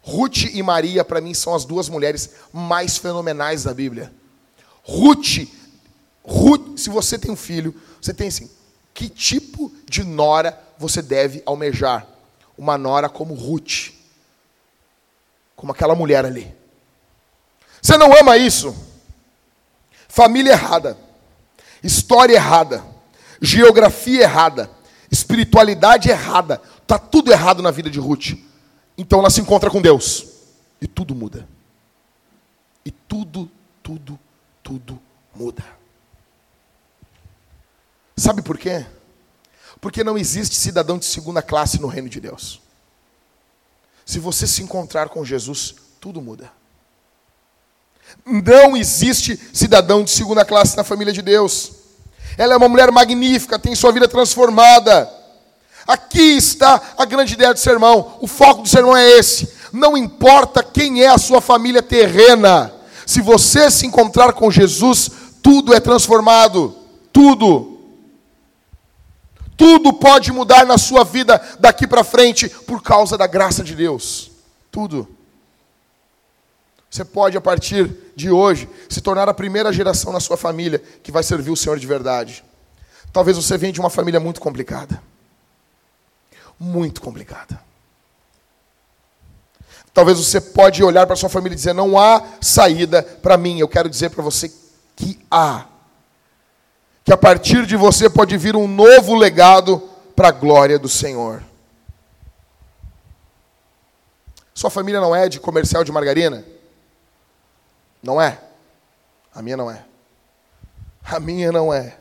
Ruth 0.00 0.44
e 0.54 0.62
Maria, 0.62 1.04
para 1.04 1.20
mim, 1.20 1.34
são 1.34 1.56
as 1.56 1.64
duas 1.64 1.88
mulheres 1.88 2.34
mais 2.52 2.98
fenomenais 2.98 3.64
da 3.64 3.74
Bíblia. 3.74 4.12
Ruth, 4.84 5.48
Ruth, 6.24 6.78
se 6.78 6.90
você 6.90 7.18
tem 7.18 7.30
um 7.30 7.36
filho, 7.36 7.74
você 8.00 8.14
tem 8.14 8.28
assim, 8.28 8.50
que 8.94 9.08
tipo 9.08 9.72
de 9.88 10.04
nora 10.04 10.58
você 10.78 11.02
deve 11.02 11.42
almejar? 11.44 12.06
Uma 12.56 12.76
nora 12.78 13.08
como 13.08 13.34
Ruth. 13.34 13.92
Como 15.56 15.72
aquela 15.72 15.94
mulher 15.94 16.24
ali. 16.24 16.52
Você 17.80 17.96
não 17.96 18.16
ama 18.16 18.36
isso? 18.36 18.74
Família 20.08 20.52
errada. 20.52 20.96
História 21.82 22.34
errada. 22.34 22.84
Geografia 23.40 24.22
errada 24.22 24.70
espiritualidade 25.12 26.08
errada. 26.08 26.60
Está 26.80 26.98
tudo 26.98 27.30
errado 27.30 27.62
na 27.62 27.70
vida 27.70 27.90
de 27.90 28.00
Ruth. 28.00 28.32
Então 28.96 29.18
ela 29.18 29.28
se 29.28 29.42
encontra 29.42 29.70
com 29.70 29.82
Deus. 29.82 30.26
E 30.80 30.86
tudo 30.86 31.14
muda. 31.14 31.46
E 32.84 32.90
tudo, 32.90 33.48
tudo, 33.82 34.18
tudo 34.62 34.98
muda. 35.34 35.62
Sabe 38.16 38.42
por 38.42 38.58
quê? 38.58 38.84
Porque 39.80 40.04
não 40.04 40.16
existe 40.16 40.56
cidadão 40.56 40.98
de 40.98 41.04
segunda 41.04 41.42
classe 41.42 41.80
no 41.80 41.88
reino 41.88 42.08
de 42.08 42.20
Deus. 42.20 42.60
Se 44.04 44.18
você 44.18 44.46
se 44.46 44.62
encontrar 44.62 45.08
com 45.08 45.24
Jesus, 45.24 45.74
tudo 46.00 46.20
muda. 46.20 46.50
Não 48.24 48.76
existe 48.76 49.38
cidadão 49.52 50.04
de 50.04 50.10
segunda 50.10 50.44
classe 50.44 50.76
na 50.76 50.84
família 50.84 51.12
de 51.12 51.22
Deus. 51.22 51.72
Ela 52.36 52.54
é 52.54 52.56
uma 52.56 52.68
mulher 52.68 52.90
magnífica, 52.90 53.58
tem 53.58 53.74
sua 53.74 53.92
vida 53.92 54.08
transformada. 54.08 55.10
Aqui 55.86 56.36
está 56.36 56.80
a 56.96 57.04
grande 57.04 57.34
ideia 57.34 57.52
do 57.52 57.58
sermão. 57.58 58.18
O 58.20 58.26
foco 58.26 58.62
do 58.62 58.68
sermão 58.68 58.96
é 58.96 59.18
esse. 59.18 59.52
Não 59.72 59.96
importa 59.96 60.62
quem 60.62 61.02
é 61.02 61.08
a 61.08 61.18
sua 61.18 61.40
família 61.40 61.82
terrena. 61.82 62.72
Se 63.06 63.20
você 63.20 63.70
se 63.70 63.86
encontrar 63.86 64.32
com 64.32 64.50
Jesus, 64.50 65.10
tudo 65.42 65.74
é 65.74 65.80
transformado. 65.80 66.76
Tudo. 67.12 67.71
Tudo 69.62 69.92
pode 69.92 70.32
mudar 70.32 70.66
na 70.66 70.76
sua 70.76 71.04
vida 71.04 71.40
daqui 71.60 71.86
para 71.86 72.02
frente 72.02 72.48
por 72.48 72.82
causa 72.82 73.16
da 73.16 73.28
graça 73.28 73.62
de 73.62 73.76
Deus. 73.76 74.28
Tudo. 74.72 75.06
Você 76.90 77.04
pode, 77.04 77.36
a 77.36 77.40
partir 77.40 77.96
de 78.16 78.28
hoje, 78.28 78.68
se 78.88 79.00
tornar 79.00 79.28
a 79.28 79.34
primeira 79.34 79.72
geração 79.72 80.12
na 80.12 80.18
sua 80.18 80.36
família 80.36 80.82
que 81.00 81.12
vai 81.12 81.22
servir 81.22 81.52
o 81.52 81.56
Senhor 81.56 81.78
de 81.78 81.86
verdade. 81.86 82.42
Talvez 83.12 83.36
você 83.36 83.56
venha 83.56 83.72
de 83.72 83.78
uma 83.78 83.88
família 83.88 84.18
muito 84.18 84.40
complicada. 84.40 85.00
Muito 86.58 87.00
complicada. 87.00 87.62
Talvez 89.94 90.18
você 90.18 90.40
pode 90.40 90.82
olhar 90.82 91.06
para 91.06 91.14
sua 91.14 91.28
família 91.28 91.54
e 91.54 91.56
dizer: 91.56 91.72
"Não 91.72 91.96
há 91.96 92.20
saída 92.40 93.00
para 93.00 93.36
mim". 93.36 93.60
Eu 93.60 93.68
quero 93.68 93.88
dizer 93.88 94.10
para 94.10 94.24
você 94.24 94.52
que 94.96 95.24
há. 95.30 95.66
Que 97.04 97.12
a 97.12 97.16
partir 97.16 97.66
de 97.66 97.76
você 97.76 98.08
pode 98.08 98.36
vir 98.36 98.54
um 98.54 98.68
novo 98.68 99.14
legado 99.14 99.88
para 100.14 100.28
a 100.28 100.32
glória 100.32 100.78
do 100.78 100.88
Senhor. 100.88 101.42
Sua 104.54 104.70
família 104.70 105.00
não 105.00 105.14
é 105.14 105.28
de 105.28 105.40
comercial 105.40 105.82
de 105.82 105.90
margarina? 105.90 106.44
Não 108.02 108.20
é? 108.20 108.38
A 109.34 109.42
minha 109.42 109.56
não 109.56 109.70
é. 109.70 109.84
A 111.04 111.18
minha 111.18 111.50
não 111.50 111.72
é. 111.72 111.96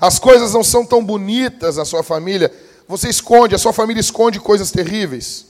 As 0.00 0.18
coisas 0.18 0.52
não 0.52 0.64
são 0.64 0.84
tão 0.84 1.04
bonitas 1.04 1.76
na 1.76 1.84
sua 1.84 2.02
família. 2.02 2.52
Você 2.88 3.08
esconde, 3.08 3.54
a 3.54 3.58
sua 3.58 3.72
família 3.72 4.00
esconde 4.00 4.40
coisas 4.40 4.70
terríveis. 4.72 5.46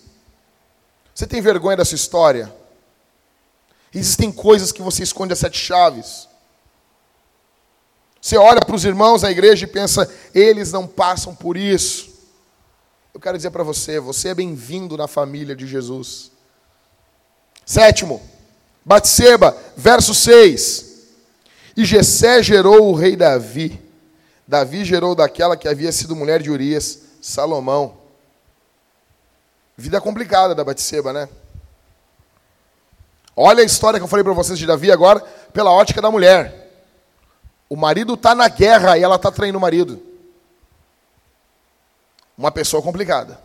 Você 1.14 1.26
tem 1.26 1.40
vergonha 1.40 1.76
dessa 1.76 1.94
história? 1.94 2.54
Existem 3.94 4.32
coisas 4.32 4.72
que 4.72 4.82
você 4.82 5.02
esconde 5.02 5.32
a 5.32 5.36
sete 5.36 5.58
chaves. 5.58 6.28
Você 8.22 8.36
olha 8.36 8.60
para 8.60 8.76
os 8.76 8.84
irmãos 8.84 9.22
da 9.22 9.32
igreja 9.32 9.64
e 9.64 9.66
pensa, 9.66 10.08
eles 10.32 10.70
não 10.70 10.86
passam 10.86 11.34
por 11.34 11.56
isso. 11.56 12.08
Eu 13.12 13.18
quero 13.18 13.36
dizer 13.36 13.50
para 13.50 13.64
você, 13.64 13.98
você 13.98 14.28
é 14.28 14.34
bem-vindo 14.34 14.96
na 14.96 15.08
família 15.08 15.56
de 15.56 15.66
Jesus. 15.66 16.30
Sétimo, 17.66 18.22
Batseba, 18.84 19.56
verso 19.76 20.14
6. 20.14 20.92
E 21.76 21.84
Jessé 21.84 22.40
gerou 22.44 22.90
o 22.90 22.94
rei 22.94 23.16
Davi. 23.16 23.82
Davi 24.46 24.84
gerou 24.84 25.16
daquela 25.16 25.56
que 25.56 25.66
havia 25.66 25.90
sido 25.90 26.14
mulher 26.14 26.40
de 26.40 26.48
Urias, 26.48 27.00
Salomão. 27.20 27.96
Vida 29.76 30.00
complicada 30.00 30.54
da 30.54 30.62
Batseba, 30.62 31.12
né? 31.12 31.28
Olha 33.34 33.64
a 33.64 33.66
história 33.66 33.98
que 33.98 34.04
eu 34.04 34.08
falei 34.08 34.22
para 34.22 34.32
vocês 34.32 34.60
de 34.60 34.66
Davi 34.66 34.92
agora, 34.92 35.18
pela 35.52 35.72
ótica 35.72 36.00
da 36.00 36.10
mulher. 36.10 36.61
O 37.72 37.76
marido 37.76 38.12
está 38.12 38.34
na 38.34 38.48
guerra 38.48 38.98
e 38.98 39.02
ela 39.02 39.16
está 39.16 39.32
traindo 39.32 39.56
o 39.56 39.60
marido. 39.60 39.98
Uma 42.36 42.50
pessoa 42.50 42.82
complicada. 42.82 43.42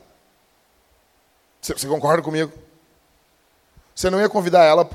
Você 1.61 1.88
concorda 1.88 2.21
comigo? 2.21 2.51
Você 3.95 4.09
não 4.09 4.19
ia 4.19 4.28
convidar 4.28 4.65
ela 4.65 4.86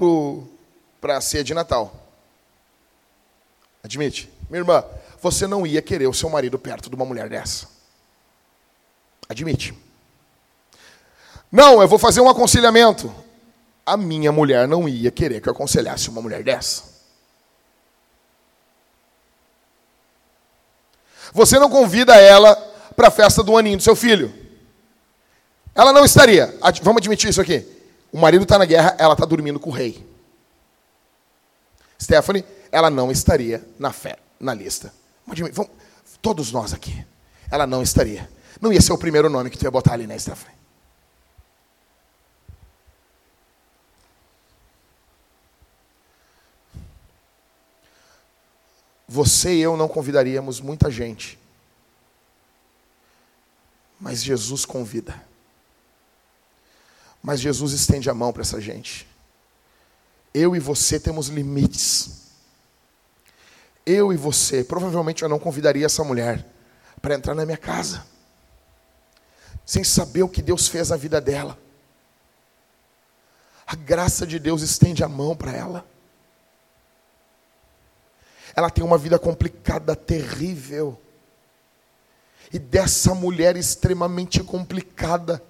para 1.01 1.17
a 1.17 1.21
ceia 1.23 1.43
de 1.43 1.55
Natal. 1.55 1.97
Admite. 3.83 4.31
Minha 4.51 4.61
irmã, 4.61 4.85
você 5.23 5.47
não 5.47 5.67
ia 5.67 5.81
querer 5.81 6.09
o 6.09 6.13
seu 6.13 6.29
marido 6.29 6.59
perto 6.59 6.91
de 6.91 6.95
uma 6.95 7.07
mulher 7.07 7.31
dessa. 7.31 7.67
Admite. 9.31 9.73
Não, 11.51 11.81
eu 11.81 11.89
vou 11.89 11.99
fazer 11.99 12.21
um 12.21 12.29
aconselhamento. 12.29 13.11
A 13.87 13.97
minha 13.97 14.31
mulher 14.31 14.69
não 14.69 14.87
ia 14.87 15.11
querer 15.11 15.41
que 15.41 15.49
eu 15.49 15.55
aconselhasse 15.55 16.11
uma 16.11 16.21
mulher 16.21 16.43
dessa. 16.45 16.92
Você 21.33 21.59
não 21.59 21.71
convida 21.71 22.15
ela 22.17 22.55
para 22.95 23.09
a 23.09 23.11
festa 23.11 23.43
do 23.43 23.57
aninho 23.57 23.79
do 23.79 23.83
seu 23.83 23.97
filho. 23.97 24.33
Ela 25.75 25.93
não 25.93 26.05
estaria. 26.05 26.55
Vamos 26.83 27.01
admitir 27.01 27.31
isso 27.31 27.41
aqui. 27.41 27.67
O 28.13 28.19
marido 28.19 28.43
está 28.43 28.59
na 28.59 28.67
guerra, 28.67 28.95
ela 28.99 29.15
está 29.15 29.25
dormindo 29.25 29.59
com 29.59 29.71
o 29.71 29.73
rei. 29.73 30.07
Stephanie, 32.01 32.45
ela 32.71 32.91
não 32.91 33.11
estaria 33.11 33.65
na 33.79 33.93
fé, 33.93 34.19
na 34.39 34.53
lista. 34.53 34.93
Vamos, 35.27 35.71
todos 36.21 36.53
nós 36.53 36.75
aqui. 36.75 37.05
Ela 37.51 37.67
não 37.67 37.83
estaria. 37.83 38.29
Não 38.61 38.73
ia 38.73 38.81
ser 38.81 38.93
o 38.93 38.99
primeiro 38.99 39.31
nome 39.31 39.51
que 39.51 39.57
tu 39.57 39.65
ia 39.65 39.71
botar 39.71 39.95
ali, 39.95 40.07
né, 40.07 40.19
Stephanie? 40.19 40.62
Você 49.13 49.57
e 49.57 49.61
eu 49.61 49.77
não 49.77 49.89
convidaríamos 49.89 50.59
muita 50.59 50.91
gente. 50.91 51.39
Mas 54.01 54.25
Jesus 54.25 54.65
convida. 54.65 55.23
Mas 57.23 57.39
Jesus 57.39 57.75
estende 57.75 58.09
a 58.09 58.15
mão 58.15 58.33
para 58.33 58.41
essa 58.41 58.59
gente. 58.59 59.07
Eu 60.33 60.57
e 60.57 60.59
você 60.59 60.99
temos 60.99 61.29
limites. 61.29 62.23
Eu 63.85 64.15
e 64.15 64.17
você, 64.17 64.65
provavelmente 64.65 65.23
eu 65.23 65.29
não 65.29 65.39
convidaria 65.39 65.85
essa 65.85 66.03
mulher 66.03 66.47
para 67.03 67.15
entrar 67.15 67.35
na 67.35 67.45
minha 67.45 67.59
casa, 67.59 68.07
sem 69.67 69.85
saber 69.85 70.23
o 70.23 70.29
que 70.29 70.41
Deus 70.41 70.69
fez 70.69 70.89
na 70.89 70.97
vida 70.97 71.21
dela. 71.21 71.59
A 73.67 73.77
graça 73.77 74.27
de 74.27 74.39
Deus 74.39 74.63
estende 74.63 75.05
a 75.05 75.09
mão 75.09 75.37
para 75.37 75.53
ela. 75.53 75.92
Ela 78.55 78.71
tem 78.71 78.85
uma 78.85 78.99
vida 78.99 79.19
complicada, 79.19 79.97
terrível. 79.97 81.01
E 82.53 82.59
dessa 82.59 83.15
mulher 83.15 83.57
extremamente 83.57 84.43
complicada, 84.43 85.43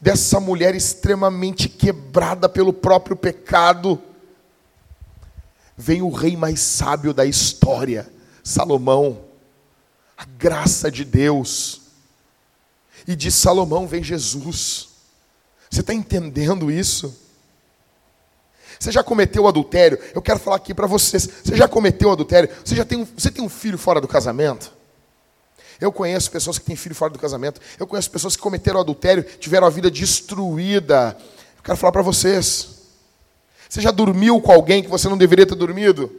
dessa 0.00 0.38
mulher 0.38 0.74
extremamente 0.74 1.68
quebrada 1.68 2.48
pelo 2.48 2.72
próprio 2.72 3.16
pecado, 3.16 4.00
vem 5.76 6.02
o 6.02 6.10
rei 6.10 6.36
mais 6.36 6.60
sábio 6.60 7.12
da 7.12 7.24
história, 7.24 8.10
Salomão, 8.44 9.24
a 10.16 10.24
graça 10.24 10.90
de 10.90 11.04
Deus. 11.04 11.82
E 13.06 13.16
de 13.16 13.30
Salomão 13.30 13.86
vem 13.86 14.02
Jesus. 14.02 14.88
Você 15.70 15.80
está 15.80 15.94
entendendo 15.94 16.70
isso? 16.70 17.27
Você 18.78 18.92
já 18.92 19.02
cometeu 19.02 19.46
adultério? 19.48 19.98
Eu 20.14 20.22
quero 20.22 20.38
falar 20.38 20.56
aqui 20.56 20.72
para 20.72 20.86
vocês. 20.86 21.28
Você 21.44 21.56
já 21.56 21.66
cometeu 21.66 22.10
adultério? 22.10 22.48
Você 22.64 22.76
já 22.76 22.84
tem 22.84 22.98
um, 22.98 23.06
você 23.16 23.30
tem 23.30 23.44
um 23.44 23.48
filho 23.48 23.76
fora 23.76 24.00
do 24.00 24.06
casamento? 24.06 24.72
Eu 25.80 25.92
conheço 25.92 26.30
pessoas 26.30 26.58
que 26.58 26.64
têm 26.64 26.76
filho 26.76 26.94
fora 26.94 27.12
do 27.12 27.18
casamento. 27.18 27.60
Eu 27.78 27.86
conheço 27.86 28.10
pessoas 28.10 28.36
que 28.36 28.42
cometeram 28.42 28.80
adultério, 28.80 29.22
tiveram 29.22 29.66
a 29.66 29.70
vida 29.70 29.90
destruída. 29.90 31.16
Eu 31.56 31.62
quero 31.62 31.76
falar 31.76 31.92
para 31.92 32.02
vocês. 32.02 32.68
Você 33.68 33.80
já 33.80 33.90
dormiu 33.90 34.40
com 34.40 34.52
alguém 34.52 34.82
que 34.82 34.88
você 34.88 35.08
não 35.08 35.18
deveria 35.18 35.46
ter 35.46 35.54
dormido? 35.54 36.10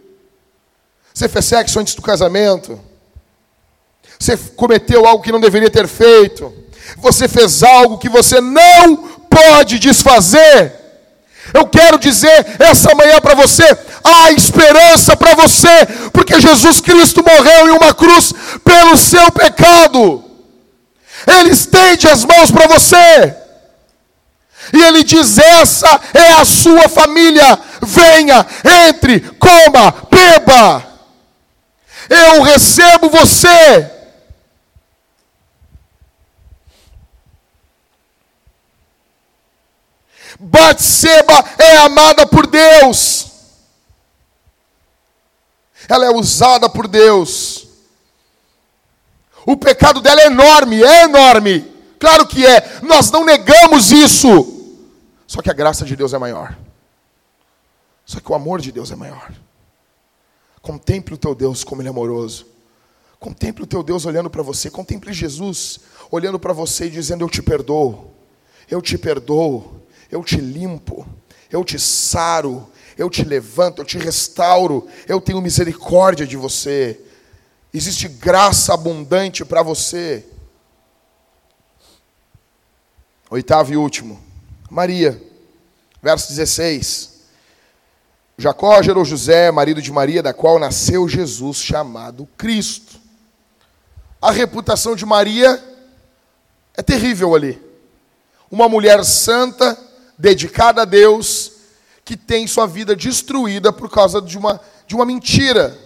Você 1.13 1.27
fez 1.27 1.45
sexo 1.45 1.79
antes 1.79 1.95
do 1.95 2.01
casamento? 2.01 2.79
Você 4.17 4.37
cometeu 4.37 5.05
algo 5.05 5.23
que 5.23 5.31
não 5.31 5.39
deveria 5.39 5.69
ter 5.69 5.87
feito? 5.87 6.53
Você 6.97 7.27
fez 7.27 7.63
algo 7.63 7.97
que 7.97 8.09
você 8.09 8.39
não 8.39 8.95
pode 9.29 9.79
desfazer? 9.79 10.78
Eu 11.53 11.65
quero 11.65 11.97
dizer 11.97 12.45
essa 12.59 12.93
manhã 12.95 13.19
para 13.19 13.35
você: 13.35 13.65
há 14.03 14.31
esperança 14.31 15.15
para 15.15 15.35
você, 15.35 15.85
porque 16.13 16.39
Jesus 16.39 16.81
Cristo 16.81 17.23
morreu 17.23 17.67
em 17.67 17.77
uma 17.77 17.93
cruz 17.93 18.33
pelo 18.63 18.97
seu 18.97 19.31
pecado. 19.31 20.23
Ele 21.27 21.51
estende 21.51 22.07
as 22.07 22.23
mãos 22.23 22.51
para 22.51 22.67
você. 22.67 23.35
E 24.73 24.81
ele 24.81 25.03
diz: 25.03 25.37
Essa 25.37 25.99
é 26.13 26.33
a 26.33 26.45
sua 26.45 26.87
família. 26.87 27.59
Venha, 27.81 28.45
entre, 28.87 29.21
coma, 29.39 29.93
beba. 30.09 30.85
Eu 32.09 32.41
recebo 32.43 33.09
você. 33.09 33.98
Batseba 40.39 41.43
é 41.57 41.77
amada 41.77 42.25
por 42.25 42.47
Deus. 42.47 43.27
Ela 45.87 46.05
é 46.05 46.09
usada 46.09 46.69
por 46.69 46.87
Deus. 46.87 47.67
O 49.45 49.57
pecado 49.57 49.99
dela 50.01 50.21
é 50.21 50.27
enorme, 50.27 50.83
é 50.83 51.03
enorme. 51.03 51.61
Claro 51.99 52.25
que 52.27 52.45
é. 52.45 52.79
Nós 52.81 53.11
não 53.11 53.25
negamos 53.25 53.91
isso. 53.91 54.85
Só 55.27 55.41
que 55.41 55.49
a 55.49 55.53
graça 55.53 55.83
de 55.83 55.95
Deus 55.95 56.13
é 56.13 56.17
maior. 56.17 56.57
Só 58.05 58.19
que 58.19 58.31
o 58.31 58.35
amor 58.35 58.61
de 58.61 58.71
Deus 58.71 58.91
é 58.91 58.95
maior. 58.95 59.31
Contemple 60.61 61.15
o 61.15 61.17
teu 61.17 61.35
Deus 61.35 61.63
como 61.63 61.81
ele 61.81 61.89
é 61.89 61.91
amoroso. 61.91 62.45
Contemple 63.19 63.63
o 63.63 63.67
teu 63.67 63.83
Deus 63.83 64.05
olhando 64.05 64.29
para 64.29 64.41
você. 64.41 64.69
Contemple 64.69 65.11
Jesus 65.11 65.79
olhando 66.09 66.39
para 66.39 66.53
você 66.53 66.85
e 66.85 66.89
dizendo: 66.89 67.25
Eu 67.25 67.29
te 67.29 67.41
perdoo. 67.41 68.13
Eu 68.69 68.81
te 68.81 68.97
perdoo. 68.97 69.78
Eu 70.11 70.23
te 70.23 70.37
limpo. 70.37 71.07
Eu 71.51 71.63
te 71.63 71.79
saro. 71.79 72.69
Eu 72.97 73.09
te 73.09 73.23
levanto. 73.23 73.81
Eu 73.81 73.85
te 73.85 73.97
restauro. 73.97 74.87
Eu 75.07 75.21
tenho 75.21 75.41
misericórdia 75.41 76.25
de 76.25 76.37
você. 76.37 76.99
Existe 77.73 78.07
graça 78.07 78.73
abundante 78.73 79.45
para 79.45 79.61
você. 79.61 80.25
Oitavo 83.29 83.71
e 83.71 83.77
último. 83.77 84.19
Maria, 84.69 85.21
verso 86.01 86.29
16. 86.29 87.19
Jacó 88.37 88.81
gerou 88.81 89.03
José, 89.03 89.51
marido 89.51 89.81
de 89.81 89.91
Maria, 89.91 90.23
da 90.23 90.33
qual 90.33 90.57
nasceu 90.57 91.07
Jesus, 91.07 91.57
chamado 91.57 92.27
Cristo. 92.37 92.99
A 94.21 94.31
reputação 94.31 94.95
de 94.95 95.05
Maria 95.05 95.61
é 96.75 96.81
terrível 96.81 97.35
ali. 97.35 97.61
Uma 98.49 98.67
mulher 98.67 99.03
santa, 99.03 99.77
dedicada 100.19 100.81
a 100.81 100.85
Deus, 100.85 101.53
que 102.03 102.17
tem 102.17 102.45
sua 102.45 102.67
vida 102.67 102.93
destruída 102.93 103.71
por 103.71 103.89
causa 103.89 104.21
de 104.21 104.37
uma, 104.37 104.59
de 104.85 104.93
uma 104.93 105.05
mentira. 105.05 105.77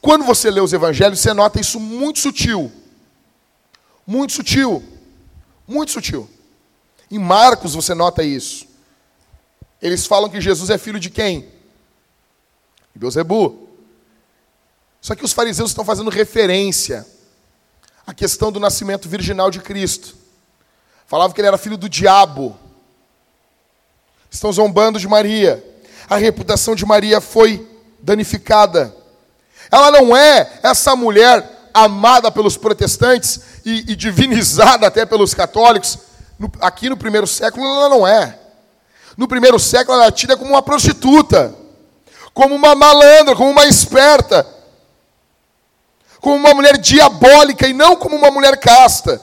Quando 0.00 0.24
você 0.24 0.50
lê 0.50 0.60
os 0.60 0.72
evangelhos, 0.72 1.20
você 1.20 1.32
nota 1.32 1.60
isso 1.60 1.78
muito 1.78 2.18
sutil. 2.18 2.70
Muito 4.04 4.32
sutil. 4.32 4.82
Muito 5.66 5.92
sutil. 5.92 6.28
Em 7.10 7.18
Marcos 7.18 7.74
você 7.74 7.94
nota 7.94 8.22
isso. 8.22 8.66
Eles 9.80 10.06
falam 10.06 10.28
que 10.28 10.40
Jesus 10.40 10.68
é 10.68 10.76
filho 10.76 10.98
de 10.98 11.08
quem? 11.08 11.48
Beuzebu. 12.94 13.68
Só 15.00 15.14
que 15.14 15.24
os 15.24 15.32
fariseus 15.32 15.70
estão 15.70 15.84
fazendo 15.84 16.10
referência 16.10 17.06
à 18.06 18.12
questão 18.12 18.50
do 18.50 18.58
nascimento 18.58 19.08
virginal 19.08 19.50
de 19.50 19.60
Cristo. 19.60 20.16
Falavam 21.06 21.34
que 21.34 21.40
ele 21.40 21.48
era 21.48 21.58
filho 21.58 21.76
do 21.76 21.88
diabo. 21.88 22.58
Estão 24.34 24.52
zombando 24.52 24.98
de 24.98 25.06
Maria. 25.06 25.64
A 26.10 26.16
reputação 26.16 26.74
de 26.74 26.84
Maria 26.84 27.20
foi 27.20 27.64
danificada. 28.00 28.92
Ela 29.70 29.92
não 29.92 30.16
é 30.16 30.58
essa 30.60 30.96
mulher 30.96 31.68
amada 31.72 32.32
pelos 32.32 32.56
protestantes 32.56 33.40
e, 33.64 33.92
e 33.92 33.96
divinizada 33.96 34.88
até 34.88 35.06
pelos 35.06 35.34
católicos. 35.34 36.00
No, 36.36 36.50
aqui 36.60 36.88
no 36.88 36.96
primeiro 36.96 37.28
século 37.28 37.64
ela 37.64 37.88
não 37.88 38.04
é. 38.04 38.36
No 39.16 39.28
primeiro 39.28 39.56
século 39.60 39.98
ela 39.98 40.06
é 40.08 40.10
tida 40.10 40.36
como 40.36 40.50
uma 40.50 40.62
prostituta, 40.62 41.54
como 42.34 42.56
uma 42.56 42.74
malandra, 42.74 43.36
como 43.36 43.50
uma 43.50 43.66
esperta, 43.66 44.44
como 46.20 46.34
uma 46.34 46.52
mulher 46.52 46.76
diabólica 46.76 47.68
e 47.68 47.72
não 47.72 47.94
como 47.94 48.16
uma 48.16 48.32
mulher 48.32 48.58
casta, 48.58 49.22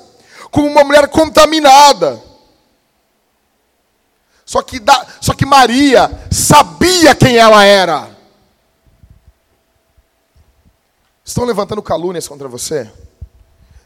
como 0.49 0.69
uma 0.69 0.85
mulher 0.85 1.09
contaminada. 1.09 2.30
Só 4.51 4.61
que, 4.61 4.81
da, 4.81 5.07
só 5.21 5.33
que 5.33 5.45
Maria 5.45 6.11
sabia 6.29 7.15
quem 7.15 7.37
ela 7.37 7.63
era. 7.63 8.13
Estão 11.23 11.45
levantando 11.45 11.81
calúnias 11.81 12.27
contra 12.27 12.49
você? 12.49 12.91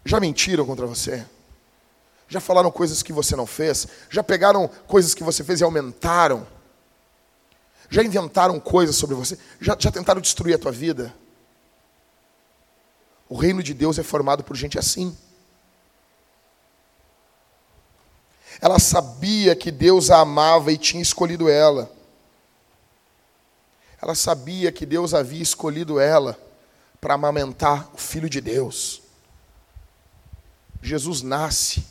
Já 0.04 0.20
mentiram 0.20 0.66
contra 0.66 0.88
você? 0.88 1.24
Já 2.28 2.40
falaram 2.40 2.72
coisas 2.72 3.04
que 3.04 3.14
você 3.14 3.36
não 3.36 3.46
fez? 3.46 3.88
Já 4.10 4.24
pegaram 4.24 4.68
coisas 4.88 5.14
que 5.14 5.24
você 5.24 5.44
fez 5.44 5.62
e 5.62 5.64
aumentaram? 5.64 6.48
Já 7.88 8.02
inventaram 8.02 8.60
coisas 8.60 8.96
sobre 8.96 9.16
você? 9.16 9.38
Já, 9.62 9.78
já 9.78 9.92
tentaram 9.92 10.20
destruir 10.20 10.56
a 10.56 10.58
tua 10.58 10.72
vida? 10.72 11.14
O 13.30 13.36
reino 13.36 13.62
de 13.62 13.76
Deus 13.76 14.00
é 14.00 14.04
formado 14.04 14.44
por 14.44 14.56
gente 14.56 14.80
assim. 14.80 15.16
Ela 18.62 18.80
sabia 18.80 19.56
que 19.56 19.72
Deus 19.72 20.10
a 20.10 20.20
amava 20.20 20.72
e 20.72 20.78
tinha 20.78 21.02
escolhido 21.02 21.50
ela. 21.50 21.92
Ela 24.02 24.16
sabia 24.16 24.72
que 24.72 24.86
Deus 24.86 25.14
havia 25.14 25.42
escolhido 25.42 26.00
ela 26.00 26.40
para 27.02 27.14
amamentar 27.14 27.90
o 27.94 27.98
Filho 27.98 28.30
de 28.30 28.40
Deus. 28.42 29.02
Jesus 30.82 31.22
nasce 31.22 31.84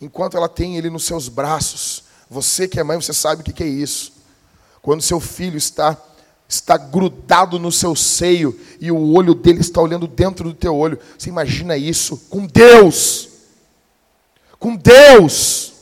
enquanto 0.00 0.36
ela 0.36 0.48
tem 0.48 0.76
ele 0.76 0.90
nos 0.90 1.04
seus 1.04 1.28
braços. 1.28 2.04
Você 2.28 2.68
que 2.68 2.78
é 2.78 2.84
mãe, 2.84 3.00
você 3.00 3.12
sabe 3.12 3.40
o 3.40 3.44
que 3.44 3.62
é 3.62 3.66
isso. 3.66 4.12
Quando 4.82 5.02
seu 5.02 5.20
filho 5.20 5.56
está 5.56 5.96
está 6.48 6.76
grudado 6.76 7.58
no 7.58 7.72
seu 7.72 7.96
seio 7.96 8.58
e 8.80 8.90
o 8.92 9.12
olho 9.14 9.34
dele 9.34 9.60
está 9.60 9.80
olhando 9.80 10.06
dentro 10.06 10.44
do 10.44 10.54
teu 10.54 10.76
olho. 10.76 10.98
Você 11.18 11.28
imagina 11.28 11.76
isso 11.76 12.16
com 12.30 12.46
Deus? 12.46 13.28
Com 14.58 14.76
Deus. 14.76 15.72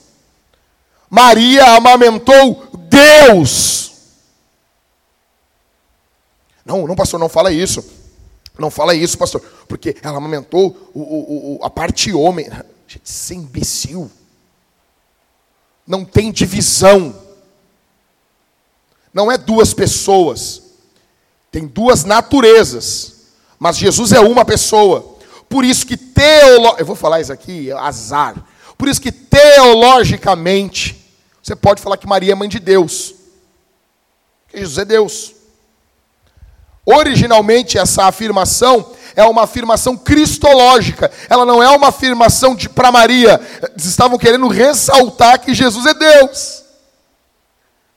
Maria 1.08 1.76
amamentou 1.76 2.66
Deus. 2.88 3.92
Não, 6.64 6.86
não, 6.86 6.96
pastor, 6.96 7.20
não 7.20 7.28
fala 7.28 7.52
isso. 7.52 7.84
Não 8.58 8.70
fala 8.70 8.94
isso, 8.94 9.18
pastor, 9.18 9.40
porque 9.68 9.96
ela 10.02 10.16
amamentou 10.16 10.90
o, 10.94 11.00
o, 11.00 11.56
o, 11.56 11.64
a 11.64 11.70
parte 11.70 12.12
homem. 12.12 12.48
Gente, 12.86 13.02
você 13.04 13.34
é 13.34 13.36
imbecil. 13.36 14.10
Não 15.86 16.04
tem 16.04 16.30
divisão. 16.30 17.14
Não 19.12 19.30
é 19.30 19.36
duas 19.36 19.74
pessoas. 19.74 20.62
Tem 21.50 21.66
duas 21.66 22.04
naturezas. 22.04 23.14
Mas 23.58 23.76
Jesus 23.76 24.12
é 24.12 24.20
uma 24.20 24.44
pessoa. 24.44 25.16
Por 25.48 25.64
isso 25.64 25.86
que 25.86 25.96
teolo... 25.96 26.76
eu 26.78 26.86
vou 26.86 26.96
falar 26.96 27.20
isso 27.20 27.32
aqui, 27.32 27.70
azar. 27.72 28.34
Por 28.76 28.88
isso 28.88 29.00
que 29.00 29.12
teologicamente 29.12 31.04
você 31.42 31.54
pode 31.54 31.82
falar 31.82 31.98
que 31.98 32.06
Maria 32.06 32.32
é 32.32 32.34
mãe 32.34 32.48
de 32.48 32.58
Deus. 32.58 33.14
Que 34.48 34.58
Jesus 34.58 34.78
é 34.78 34.84
Deus. 34.84 35.34
Originalmente, 36.86 37.78
essa 37.78 38.04
afirmação 38.04 38.92
é 39.14 39.24
uma 39.24 39.42
afirmação 39.42 39.96
cristológica. 39.96 41.10
Ela 41.28 41.44
não 41.44 41.62
é 41.62 41.68
uma 41.68 41.88
afirmação 41.88 42.56
para 42.74 42.90
Maria. 42.90 43.40
Eles 43.72 43.84
estavam 43.84 44.18
querendo 44.18 44.48
ressaltar 44.48 45.38
que 45.40 45.54
Jesus 45.54 45.86
é 45.86 45.94
Deus. 45.94 46.64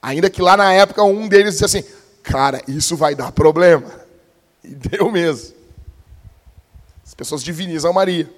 Ainda 0.02 0.30
que 0.30 0.42
lá 0.42 0.56
na 0.56 0.74
época 0.74 1.04
um 1.04 1.28
deles 1.28 1.54
disse 1.54 1.66
assim: 1.66 1.84
Cara, 2.24 2.62
isso 2.68 2.96
vai 2.96 3.16
dar 3.16 3.32
problema. 3.32 3.90
E 4.64 4.76
deu 4.76 5.10
mesmo. 5.10 5.56
As 7.06 7.14
pessoas 7.14 7.42
divinizam 7.44 7.94
Maria. 7.94 8.30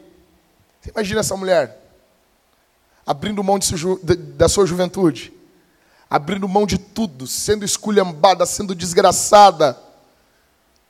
Você 0.79 0.91
imagina 0.91 1.19
essa 1.19 1.35
mulher 1.35 1.78
abrindo 3.09 3.43
mão 3.43 3.57
da 4.37 4.47
sua 4.47 4.67
juventude, 4.67 5.33
abrindo 6.07 6.47
mão 6.47 6.67
de 6.67 6.77
tudo, 6.77 7.25
sendo 7.25 7.65
esculhambada, 7.65 8.45
sendo 8.45 8.75
desgraçada 8.75 9.75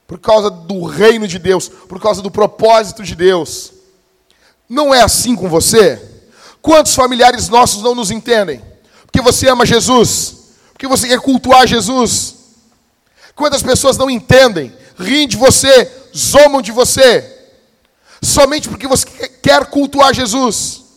por 0.06 0.20
causa 0.20 0.50
do 0.50 0.84
reino 0.84 1.26
de 1.26 1.40
Deus, 1.40 1.70
por 1.70 1.98
causa 1.98 2.22
do 2.22 2.30
propósito 2.30 3.04
de 3.04 3.16
Deus. 3.16 3.72
Não 4.68 4.94
é 4.94 5.02
assim 5.02 5.34
com 5.34 5.48
você? 5.48 6.26
Quantos 6.62 6.94
familiares 6.94 7.48
nossos 7.48 7.82
não 7.82 7.96
nos 7.96 8.12
entendem? 8.12 8.62
Porque 9.06 9.22
você 9.22 9.48
ama 9.48 9.66
Jesus, 9.66 10.36
porque 10.74 10.88
você 10.90 11.08
quer 11.08 11.22
cultuar 11.22 11.66
Jesus. 11.66 12.36
Quantas 13.34 13.64
pessoas 13.64 13.98
não 13.98 14.10
entendem, 14.10 14.76
riem 14.98 15.26
de 15.26 15.38
você, 15.38 15.90
zombam 16.14 16.62
de 16.62 16.74
você, 16.74 17.48
somente 18.22 18.68
porque 18.68 18.90
você 18.90 19.08
quer 19.42 19.68
cultuar 19.68 20.14
Jesus. 20.14 20.89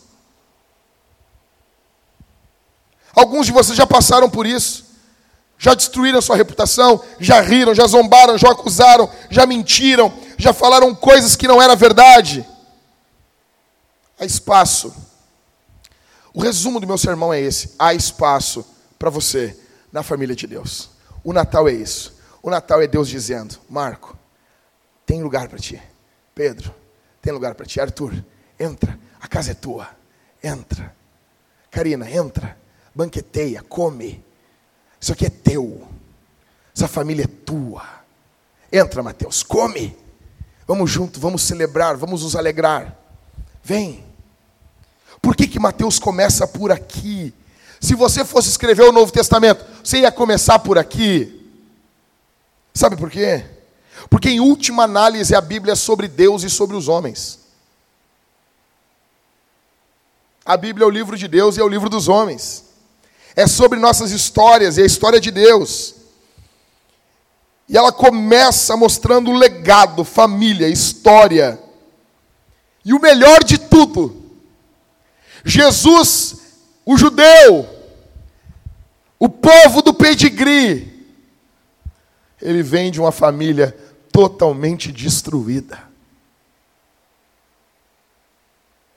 Alguns 3.15 3.47
de 3.47 3.53
vocês 3.53 3.77
já 3.77 3.87
passaram 3.87 4.29
por 4.29 4.47
isso 4.47 4.93
já 5.63 5.75
destruíram 5.75 6.21
sua 6.21 6.35
reputação, 6.35 7.01
já 7.21 7.41
riram, 7.41 7.73
já 7.73 7.87
zombaram, 7.87 8.37
já 8.37 8.51
acusaram, 8.51 9.09
já 9.31 9.47
mentiram, 9.47 10.13
já 10.37 10.53
falaram 10.53 10.93
coisas 10.93 11.37
que 11.37 11.47
não 11.47 11.63
era 11.63 11.77
verdade. 11.77 12.45
Há 14.19 14.25
espaço. 14.25 14.93
O 16.35 16.41
resumo 16.41 16.81
do 16.81 16.87
meu 16.87 16.99
sermão 16.99 17.33
é 17.33 17.41
esse: 17.41 17.77
há 17.79 17.95
espaço 17.95 18.67
para 18.99 19.09
você 19.09 19.57
na 19.93 20.03
família 20.03 20.35
de 20.35 20.49
Deus. 20.49 20.91
O 21.23 21.33
Natal 21.33 21.69
é 21.69 21.73
isso. 21.73 22.13
O 22.43 22.51
Natal 22.51 22.83
é 22.83 22.89
Deus 22.89 23.09
dizendo: 23.09 23.57
Marco, 23.71 24.19
tem 25.07 25.23
lugar 25.23 25.47
para 25.47 25.61
ti. 25.61 25.81
Pedro, 26.35 26.75
tem 27.21 27.33
lugar 27.33 27.55
para 27.55 27.67
ti. 27.67 27.81
Arthur, 27.81 28.13
entra, 28.59 28.99
a 29.21 29.29
casa 29.29 29.53
é 29.53 29.55
tua. 29.55 29.89
Entra. 30.43 30.93
Karina, 31.71 32.11
entra. 32.11 32.61
Banqueteia, 32.95 33.63
come 33.63 34.23
isso 35.03 35.13
aqui 35.13 35.27
é 35.27 35.31
teu. 35.31 35.83
Essa 36.75 36.87
família 36.87 37.25
é 37.25 37.27
tua. 37.27 37.85
Entra, 38.71 39.03
Mateus, 39.03 39.43
come. 39.43 39.99
Vamos 40.65 40.89
junto, 40.89 41.19
vamos 41.19 41.43
celebrar, 41.43 41.97
vamos 41.97 42.23
nos 42.23 42.37
alegrar. 42.37 42.97
Vem. 43.65 44.05
Por 45.21 45.35
que, 45.35 45.49
que 45.49 45.59
Mateus 45.59 45.99
começa 45.99 46.47
por 46.47 46.71
aqui? 46.71 47.35
Se 47.81 47.97
você 47.97 48.25
fosse 48.25 48.49
escrever 48.49 48.85
o 48.85 48.93
Novo 48.93 49.11
Testamento, 49.11 49.67
você 49.83 49.99
ia 49.99 50.13
começar 50.13 50.61
por 50.61 50.79
aqui. 50.79 51.51
Sabe 52.73 52.97
por 52.97 53.11
quê? 53.11 53.45
Porque, 54.09 54.31
em 54.31 54.39
última 54.41 54.85
análise, 54.85 55.35
a 55.35 55.41
Bíblia 55.41 55.73
é 55.73 55.77
sobre 55.77 56.07
Deus 56.07 56.45
e 56.45 56.51
sobre 56.51 56.77
os 56.77 56.87
homens. 56.87 57.41
A 60.45 60.57
Bíblia 60.57 60.85
é 60.85 60.87
o 60.87 60.91
livro 60.91 61.17
de 61.17 61.27
Deus 61.27 61.57
e 61.57 61.61
é 61.61 61.65
o 61.65 61.69
livro 61.69 61.91
dos 61.91 62.07
homens. 62.07 62.72
É 63.35 63.47
sobre 63.47 63.79
nossas 63.79 64.11
histórias 64.11 64.77
e 64.77 64.83
a 64.83 64.87
história 64.87 65.21
de 65.21 65.31
Deus. 65.31 65.95
E 67.69 67.77
ela 67.77 67.93
começa 67.93 68.77
mostrando 68.77 69.31
o 69.31 69.37
legado, 69.37 70.05
família, 70.05 70.69
história. 70.69 71.59
E 72.85 72.93
o 72.93 73.01
melhor 73.01 73.43
de 73.45 73.59
tudo, 73.59 74.23
Jesus, 75.45 76.37
o 76.85 76.97
judeu, 76.97 77.69
o 79.19 79.29
povo 79.29 79.83
do 79.83 79.95
pedigree, 79.95 81.07
ele 82.41 82.63
vem 82.63 82.91
de 82.91 83.01
uma 83.01 83.13
família 83.13 83.77
totalmente 84.11 84.91
destruída. 84.91 85.81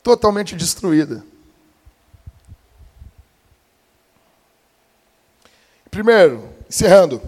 Totalmente 0.03 0.55
destruída. 0.55 1.23
Primeiro, 5.95 6.49
encerrando. 6.69 7.21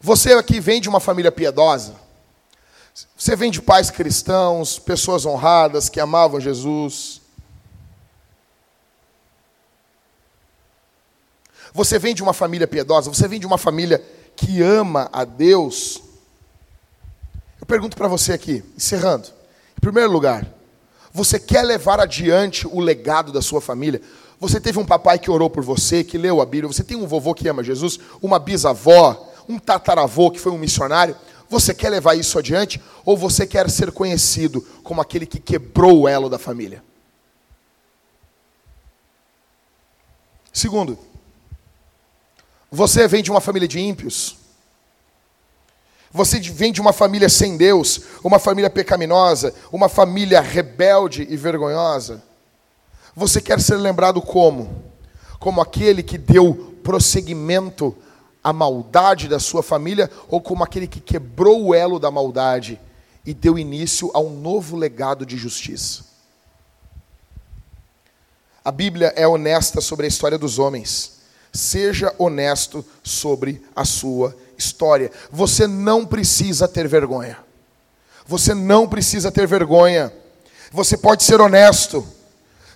Você 0.00 0.32
aqui 0.32 0.60
vem 0.60 0.80
de 0.80 0.88
uma 0.88 0.98
família 0.98 1.30
piedosa. 1.30 1.94
Você 3.14 3.36
vem 3.36 3.50
de 3.50 3.60
pais 3.60 3.90
cristãos, 3.90 4.78
pessoas 4.78 5.26
honradas 5.26 5.90
que 5.90 6.00
amavam 6.00 6.40
Jesus. 6.40 7.20
Você 11.74 11.98
vem 11.98 12.14
de 12.14 12.22
uma 12.22 12.32
família 12.32 12.66
piedosa, 12.66 13.12
você 13.12 13.28
vem 13.28 13.38
de 13.38 13.46
uma 13.46 13.58
família 13.58 14.02
que 14.34 14.62
ama 14.62 15.10
a 15.12 15.26
Deus. 15.26 16.02
Eu 17.60 17.66
pergunto 17.66 17.94
para 17.94 18.08
você 18.08 18.32
aqui, 18.32 18.64
encerrando. 18.74 19.28
Em 19.76 19.80
primeiro 19.82 20.10
lugar, 20.10 20.50
você 21.12 21.38
quer 21.38 21.60
levar 21.62 22.00
adiante 22.00 22.66
o 22.66 22.80
legado 22.80 23.30
da 23.30 23.42
sua 23.42 23.60
família? 23.60 24.00
Você 24.44 24.60
teve 24.60 24.78
um 24.78 24.84
papai 24.84 25.18
que 25.18 25.30
orou 25.30 25.48
por 25.48 25.64
você, 25.64 26.04
que 26.04 26.18
leu 26.18 26.38
a 26.38 26.44
Bíblia, 26.44 26.70
você 26.70 26.84
tem 26.84 26.98
um 26.98 27.06
vovô 27.06 27.32
que 27.32 27.48
ama 27.48 27.64
Jesus, 27.64 27.98
uma 28.20 28.38
bisavó, 28.38 29.32
um 29.48 29.58
tataravô 29.58 30.30
que 30.30 30.38
foi 30.38 30.52
um 30.52 30.58
missionário. 30.58 31.16
Você 31.48 31.72
quer 31.72 31.88
levar 31.88 32.14
isso 32.14 32.38
adiante 32.38 32.78
ou 33.06 33.16
você 33.16 33.46
quer 33.46 33.70
ser 33.70 33.90
conhecido 33.90 34.60
como 34.82 35.00
aquele 35.00 35.24
que 35.24 35.40
quebrou 35.40 36.02
o 36.02 36.08
elo 36.08 36.28
da 36.28 36.38
família? 36.38 36.84
Segundo, 40.52 40.98
você 42.70 43.08
vem 43.08 43.22
de 43.22 43.30
uma 43.30 43.40
família 43.40 43.66
de 43.66 43.80
ímpios. 43.80 44.36
Você 46.12 46.38
vem 46.38 46.70
de 46.70 46.82
uma 46.82 46.92
família 46.92 47.30
sem 47.30 47.56
Deus, 47.56 48.02
uma 48.22 48.38
família 48.38 48.68
pecaminosa, 48.68 49.54
uma 49.72 49.88
família 49.88 50.42
rebelde 50.42 51.26
e 51.30 51.34
vergonhosa. 51.34 52.22
Você 53.16 53.40
quer 53.40 53.60
ser 53.60 53.76
lembrado 53.76 54.20
como? 54.20 54.82
Como 55.38 55.60
aquele 55.60 56.02
que 56.02 56.18
deu 56.18 56.74
prosseguimento 56.82 57.96
à 58.42 58.52
maldade 58.52 59.28
da 59.28 59.38
sua 59.38 59.62
família 59.62 60.10
ou 60.28 60.40
como 60.40 60.64
aquele 60.64 60.86
que 60.86 61.00
quebrou 61.00 61.66
o 61.66 61.74
elo 61.74 61.98
da 61.98 62.10
maldade 62.10 62.80
e 63.24 63.32
deu 63.32 63.58
início 63.58 64.10
a 64.14 64.18
um 64.18 64.30
novo 64.30 64.76
legado 64.76 65.24
de 65.24 65.36
justiça? 65.36 66.04
A 68.64 68.72
Bíblia 68.72 69.12
é 69.14 69.28
honesta 69.28 69.80
sobre 69.80 70.06
a 70.06 70.08
história 70.08 70.38
dos 70.38 70.58
homens. 70.58 71.18
Seja 71.52 72.12
honesto 72.18 72.84
sobre 73.02 73.62
a 73.76 73.84
sua 73.84 74.34
história. 74.56 75.12
Você 75.30 75.66
não 75.66 76.06
precisa 76.06 76.66
ter 76.66 76.88
vergonha. 76.88 77.38
Você 78.26 78.54
não 78.54 78.88
precisa 78.88 79.30
ter 79.30 79.46
vergonha. 79.46 80.12
Você 80.72 80.96
pode 80.96 81.22
ser 81.22 81.40
honesto. 81.40 82.06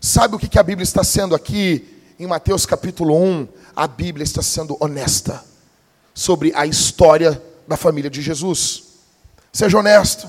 Sabe 0.01 0.37
o 0.37 0.39
que 0.39 0.59
a 0.59 0.63
Bíblia 0.63 0.85
está 0.85 1.03
sendo 1.03 1.35
aqui? 1.35 1.97
Em 2.19 2.27
Mateus 2.27 2.67
capítulo 2.67 3.17
1, 3.17 3.49
a 3.77 3.87
Bíblia 3.87 4.25
está 4.25 4.43
sendo 4.43 4.77
honesta 4.81 5.45
sobre 6.13 6.53
a 6.55 6.67
história 6.67 7.41
da 7.67 7.77
família 7.77 8.11
de 8.11 8.21
Jesus. 8.21 8.85
Seja 9.53 9.79
honesto. 9.79 10.29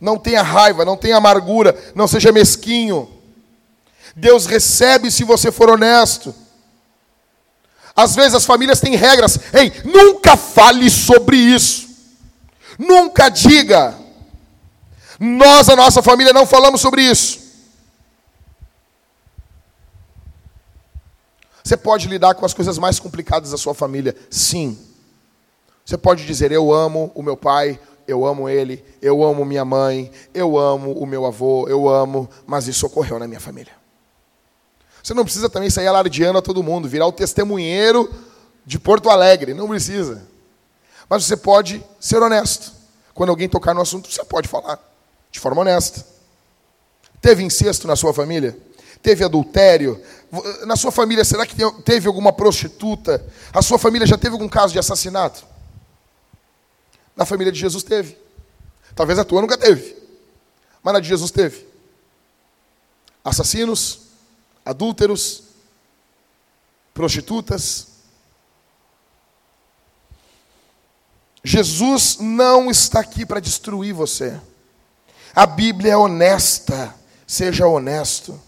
Não 0.00 0.18
tenha 0.18 0.42
raiva, 0.42 0.84
não 0.84 0.96
tenha 0.96 1.16
amargura, 1.16 1.74
não 1.94 2.06
seja 2.06 2.30
mesquinho. 2.30 3.10
Deus 4.14 4.44
recebe 4.44 5.10
se 5.10 5.24
você 5.24 5.50
for 5.50 5.70
honesto. 5.70 6.34
Às 7.96 8.14
vezes 8.14 8.34
as 8.34 8.44
famílias 8.44 8.80
têm 8.80 8.96
regras. 8.96 9.38
Ei, 9.52 9.72
nunca 9.84 10.36
fale 10.36 10.90
sobre 10.90 11.36
isso. 11.36 11.88
Nunca 12.78 13.28
diga. 13.28 14.03
Nós, 15.18 15.68
a 15.68 15.76
nossa 15.76 16.02
família, 16.02 16.32
não 16.32 16.46
falamos 16.46 16.80
sobre 16.80 17.02
isso. 17.02 17.44
Você 21.62 21.76
pode 21.76 22.08
lidar 22.08 22.34
com 22.34 22.44
as 22.44 22.52
coisas 22.52 22.76
mais 22.76 22.98
complicadas 22.98 23.50
da 23.50 23.56
sua 23.56 23.74
família, 23.74 24.14
sim. 24.28 24.78
Você 25.84 25.96
pode 25.96 26.26
dizer: 26.26 26.52
Eu 26.52 26.72
amo 26.72 27.10
o 27.14 27.22
meu 27.22 27.36
pai, 27.36 27.80
eu 28.06 28.26
amo 28.26 28.48
ele, 28.48 28.84
eu 29.00 29.24
amo 29.24 29.44
minha 29.44 29.64
mãe, 29.64 30.10
eu 30.34 30.58
amo 30.58 30.92
o 30.92 31.06
meu 31.06 31.24
avô, 31.24 31.66
eu 31.68 31.88
amo, 31.88 32.28
mas 32.46 32.68
isso 32.68 32.86
ocorreu 32.86 33.18
na 33.18 33.26
minha 33.26 33.40
família. 33.40 33.72
Você 35.02 35.14
não 35.14 35.24
precisa 35.24 35.48
também 35.48 35.70
sair 35.70 35.86
alardeando 35.86 36.38
a 36.38 36.42
todo 36.42 36.62
mundo, 36.62 36.88
virar 36.88 37.06
o 37.06 37.12
testemunheiro 37.12 38.12
de 38.64 38.78
Porto 38.78 39.08
Alegre, 39.08 39.54
não 39.54 39.68
precisa. 39.68 40.22
Mas 41.08 41.24
você 41.24 41.36
pode 41.36 41.84
ser 42.00 42.22
honesto. 42.22 42.72
Quando 43.12 43.30
alguém 43.30 43.48
tocar 43.48 43.74
no 43.74 43.80
assunto, 43.80 44.10
você 44.10 44.24
pode 44.24 44.48
falar 44.48 44.78
de 45.34 45.40
forma 45.40 45.62
honesta. 45.62 46.06
Teve 47.20 47.42
incesto 47.42 47.88
na 47.88 47.96
sua 47.96 48.14
família? 48.14 48.56
Teve 49.02 49.24
adultério? 49.24 50.00
Na 50.64 50.76
sua 50.76 50.92
família, 50.92 51.24
será 51.24 51.44
que 51.44 51.56
teve 51.82 52.06
alguma 52.06 52.32
prostituta? 52.32 53.20
A 53.52 53.60
sua 53.60 53.76
família 53.76 54.06
já 54.06 54.16
teve 54.16 54.34
algum 54.34 54.48
caso 54.48 54.72
de 54.72 54.78
assassinato? 54.78 55.44
Na 57.16 57.24
família 57.24 57.52
de 57.52 57.58
Jesus 57.58 57.82
teve. 57.82 58.16
Talvez 58.94 59.18
a 59.18 59.24
tua 59.24 59.40
nunca 59.42 59.58
teve. 59.58 59.96
Mas 60.80 60.94
na 60.94 61.00
de 61.00 61.08
Jesus 61.08 61.32
teve. 61.32 61.66
Assassinos, 63.24 64.02
adúlteros, 64.64 65.42
prostitutas. 66.92 67.88
Jesus 71.42 72.18
não 72.20 72.70
está 72.70 73.00
aqui 73.00 73.26
para 73.26 73.40
destruir 73.40 73.92
você. 73.92 74.40
A 75.34 75.46
Bíblia 75.46 75.92
é 75.92 75.96
honesta. 75.96 76.94
Seja 77.26 77.66
honesto. 77.66 78.40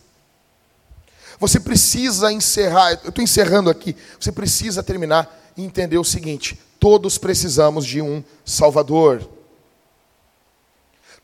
Você 1.38 1.60
precisa 1.60 2.32
encerrar, 2.32 2.92
eu 3.04 3.08
estou 3.08 3.22
encerrando 3.22 3.68
aqui. 3.68 3.96
Você 4.18 4.32
precisa 4.32 4.82
terminar 4.82 5.28
e 5.56 5.64
entender 5.64 5.98
o 5.98 6.04
seguinte: 6.04 6.58
todos 6.78 7.18
precisamos 7.18 7.84
de 7.84 8.00
um 8.00 8.22
Salvador. 8.44 9.28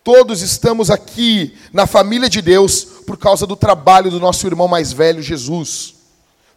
Todos 0.05 0.43
estamos 0.43 0.91
aqui 0.91 1.57
na 1.73 1.87
família 1.87 2.29
de 2.29 2.43
Deus 2.43 2.85
por 3.07 3.17
causa 3.17 3.47
do 3.47 3.55
trabalho 3.55 4.11
do 4.11 4.19
nosso 4.19 4.47
irmão 4.47 4.67
mais 4.67 4.93
velho, 4.93 5.23
Jesus. 5.23 5.95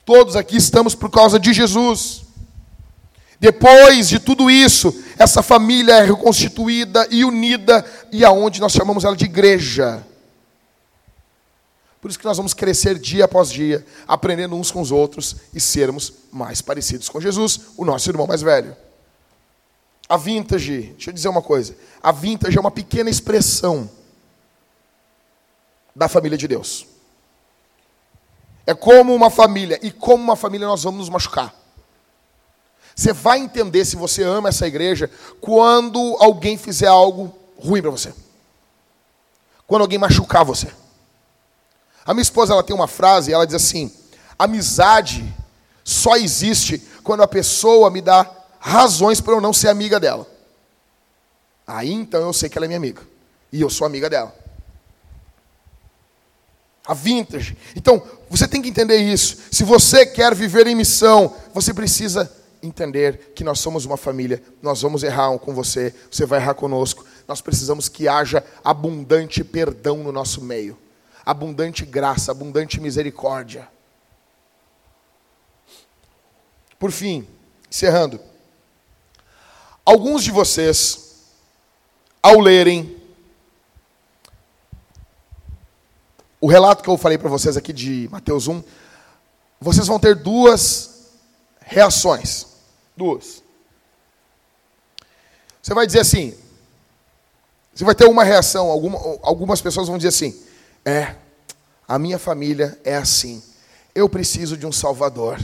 Todos 0.04 0.36
aqui 0.36 0.58
estamos 0.58 0.96
por 0.96 1.12
causa 1.12 1.40
de 1.40 1.54
Jesus. 1.54 2.25
Depois 3.40 4.08
de 4.08 4.20
tudo 4.20 4.50
isso, 4.50 5.04
essa 5.18 5.44
família 5.44 5.94
é 5.94 6.06
reconstituída 6.06 7.08
e 7.12 7.26
unida, 7.26 7.86
e 8.12 8.24
aonde 8.24 8.62
nós 8.62 8.72
chamamos 8.72 9.04
ela 9.04 9.16
de 9.16 9.26
igreja. 9.26 10.06
Por 12.02 12.10
isso 12.10 12.20
que 12.20 12.26
nós 12.26 12.38
vamos 12.38 12.54
crescer 12.54 13.00
dia 13.00 13.26
após 13.26 13.50
dia, 13.50 13.86
aprendendo 14.08 14.56
uns 14.56 14.70
com 14.72 14.80
os 14.80 14.92
outros 14.92 15.38
e 15.54 15.60
sermos 15.60 16.14
mais 16.32 16.62
parecidos 16.62 17.10
com 17.10 17.20
Jesus, 17.20 17.62
o 17.76 17.84
nosso 17.84 18.10
irmão 18.10 18.28
mais 18.28 18.42
velho. 18.42 18.76
A 20.08 20.16
vintage, 20.16 20.94
deixa 20.94 21.10
eu 21.10 21.14
dizer 21.14 21.30
uma 21.30 21.42
coisa. 21.42 21.76
A 22.02 22.12
vintage 22.12 22.56
é 22.58 22.62
uma 22.62 22.70
pequena 22.70 23.10
expressão 23.10 23.90
da 25.96 26.08
família 26.08 26.38
de 26.38 26.48
Deus. 26.48 26.86
É 28.68 28.74
como 28.76 29.14
uma 29.16 29.32
família, 29.32 29.80
e 29.82 29.92
como 29.92 30.24
uma 30.24 30.36
família 30.36 30.68
nós 30.68 30.84
vamos 30.84 31.00
nos 31.00 31.10
machucar. 31.10 31.65
Você 32.96 33.12
vai 33.12 33.40
entender 33.40 33.84
se 33.84 33.98
você 33.98 34.24
ama 34.24 34.50
essa 34.50 34.66
igreja 34.66 35.12
quando 35.42 36.16
alguém 36.20 36.58
fizer 36.58 36.88
algo 36.88 37.38
ruim 37.58 37.82
para 37.82 37.92
você. 37.92 38.14
Quando 39.68 39.82
alguém 39.82 40.00
machucar 40.00 40.46
você. 40.46 40.68
A 42.06 42.14
minha 42.14 42.22
esposa 42.22 42.54
ela 42.54 42.64
tem 42.64 42.76
uma 42.76 42.88
frase, 42.88 43.34
ela 43.34 43.46
diz 43.46 43.56
assim: 43.56 43.92
amizade 44.40 45.26
só 45.84 46.16
existe 46.16 46.82
quando 47.04 47.22
a 47.22 47.28
pessoa 47.28 47.92
me 47.92 48.02
dá 48.02 48.32
razões 48.60 49.20
para 49.20 49.34
eu 49.34 49.42
não 49.42 49.52
ser 49.52 49.68
amiga 49.68 50.00
dela. 50.00 50.26
Aí 51.68 51.92
então 51.92 52.22
eu 52.22 52.34
sei 52.34 52.48
que 52.48 52.58
ela 52.58 52.66
é 52.66 52.70
minha 52.70 52.78
amiga. 52.78 53.02
E 53.52 53.60
eu 53.60 53.70
sou 53.70 53.86
amiga 53.86 54.10
dela. 54.10 54.34
A 56.88 56.94
vintage. 56.94 57.58
Então, 57.76 58.02
você 58.30 58.48
tem 58.48 58.62
que 58.62 58.70
entender 58.70 58.98
isso. 58.98 59.38
Se 59.52 59.64
você 59.64 60.06
quer 60.06 60.36
viver 60.36 60.68
em 60.68 60.76
missão, 60.76 61.36
você 61.52 61.74
precisa 61.74 62.32
entender 62.66 63.34
que 63.36 63.44
nós 63.44 63.60
somos 63.60 63.86
uma 63.86 63.98
família. 63.98 64.42
Nós 64.62 64.82
vamos 64.82 65.04
errar 65.04 65.38
com 65.40 65.54
você, 65.54 65.94
você 66.10 66.26
vai 66.26 66.40
errar 66.40 66.54
conosco. 66.54 67.06
Nós 67.28 67.42
precisamos 67.42 67.88
que 67.90 68.08
haja 68.08 68.44
abundante 68.64 69.44
perdão 69.44 69.98
no 69.98 70.12
nosso 70.12 70.42
meio. 70.42 70.78
Abundante 71.26 71.86
graça, 71.86 72.32
abundante 72.32 72.80
misericórdia. 72.80 73.68
Por 76.78 76.92
fim, 76.92 77.28
encerrando. 77.70 78.20
Alguns 79.84 80.24
de 80.24 80.32
vocês, 80.32 81.24
ao 82.22 82.40
lerem 82.40 82.96
o 86.42 86.48
relato 86.48 86.84
que 86.84 86.90
eu 86.90 86.98
falei 86.98 87.18
para 87.18 87.30
vocês 87.30 87.58
aqui 87.58 87.74
de 87.74 88.08
Mateus 88.12 88.48
1, 88.48 88.62
vocês 89.60 89.88
vão 89.88 90.00
ter 90.00 90.16
duas 90.16 91.10
reações. 91.60 92.55
Duas. 92.96 93.44
Você 95.62 95.74
vai 95.74 95.88
dizer 95.88 96.02
assim, 96.02 96.38
você 97.74 97.84
vai 97.84 97.96
ter 97.96 98.06
uma 98.06 98.24
reação, 98.24 98.70
alguma, 98.70 99.00
algumas 99.22 99.60
pessoas 99.62 99.88
vão 99.88 99.98
dizer 99.98 100.10
assim, 100.10 100.40
é, 100.86 101.16
a 101.88 101.98
minha 101.98 102.20
família 102.20 102.80
é 102.84 102.96
assim, 102.96 103.44
eu 103.94 104.08
preciso 104.08 104.56
de 104.56 104.66
um 104.66 104.72
salvador. 104.72 105.40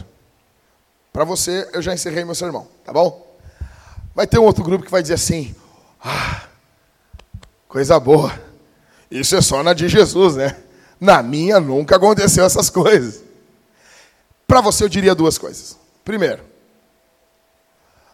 Para 1.11 1.23
você, 1.23 1.68
eu 1.73 1.82
já 1.82 1.94
encerrei 1.94 2.23
meu 2.23 2.36
sermão, 2.36 2.68
tá 2.86 2.94
bom? 2.94 3.36
Vai 4.14 4.28
ter 4.28 4.38
um 4.40 4.45
outro 4.45 4.64
grupo 4.64 4.86
que 4.86 4.91
vai 4.91 5.02
dizer 5.02 5.15
assim, 5.15 5.56
ah, 5.99 6.48
coisa 7.68 7.99
boa, 7.99 8.32
isso 9.10 9.36
é 9.36 9.41
só 9.41 9.61
na 9.64 9.73
de 9.73 9.90
Jesus, 9.90 10.36
né? 10.36 10.56
Na 10.99 11.23
minha 11.23 11.60
nunca 11.60 11.95
aconteceu 11.95 12.45
essas 12.45 12.69
coisas. 12.69 13.23
Para 14.48 14.61
você 14.61 14.84
eu 14.84 14.90
diria 14.90 15.15
duas 15.15 15.38
coisas. 15.38 15.78
Primeiro, 16.06 16.51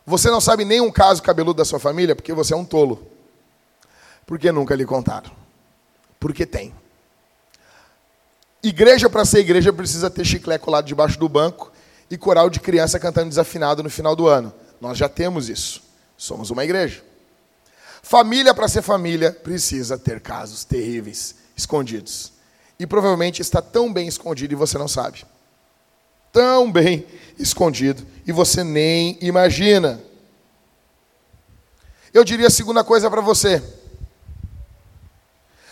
você 0.07 0.31
não 0.31 0.39
sabe 0.39 0.63
nenhum 0.63 0.89
caso 0.89 1.21
cabeludo 1.21 1.57
da 1.57 1.65
sua 1.65 1.81
família 1.81 2.15
porque 2.15 2.31
você 2.31 2.53
é 2.53 2.57
um 2.57 2.63
tolo. 2.63 3.05
Porque 4.25 4.49
nunca 4.53 4.73
lhe 4.73 4.85
contaram. 4.85 5.29
Porque 6.17 6.45
tem. 6.45 6.73
Igreja 8.63 9.09
para 9.09 9.25
ser 9.25 9.39
igreja 9.39 9.73
precisa 9.73 10.09
ter 10.09 10.23
chiclete 10.23 10.63
colado 10.63 10.85
debaixo 10.85 11.19
do 11.19 11.27
banco 11.27 11.73
e 12.09 12.17
coral 12.17 12.49
de 12.49 12.61
criança 12.61 12.97
cantando 12.97 13.27
desafinado 13.27 13.83
no 13.83 13.89
final 13.89 14.15
do 14.15 14.27
ano. 14.27 14.53
Nós 14.79 14.97
já 14.97 15.09
temos 15.09 15.49
isso. 15.49 15.83
Somos 16.17 16.49
uma 16.51 16.63
igreja. 16.63 17.03
Família 18.01 18.53
para 18.53 18.69
ser 18.69 18.81
família 18.81 19.33
precisa 19.33 19.97
ter 19.97 20.21
casos 20.21 20.63
terríveis, 20.63 21.35
escondidos 21.53 22.31
e 22.79 22.87
provavelmente 22.87 23.41
está 23.41 23.61
tão 23.61 23.91
bem 23.91 24.07
escondido 24.07 24.53
e 24.53 24.55
você 24.55 24.77
não 24.77 24.87
sabe. 24.87 25.25
Tão 26.31 26.71
bem 26.71 27.05
escondido 27.37 28.05
e 28.25 28.31
você 28.31 28.63
nem 28.63 29.17
imagina. 29.21 30.01
Eu 32.13 32.23
diria 32.23 32.47
a 32.47 32.51
segunda 32.51 32.83
coisa 32.83 33.09
para 33.09 33.21
você. 33.21 33.61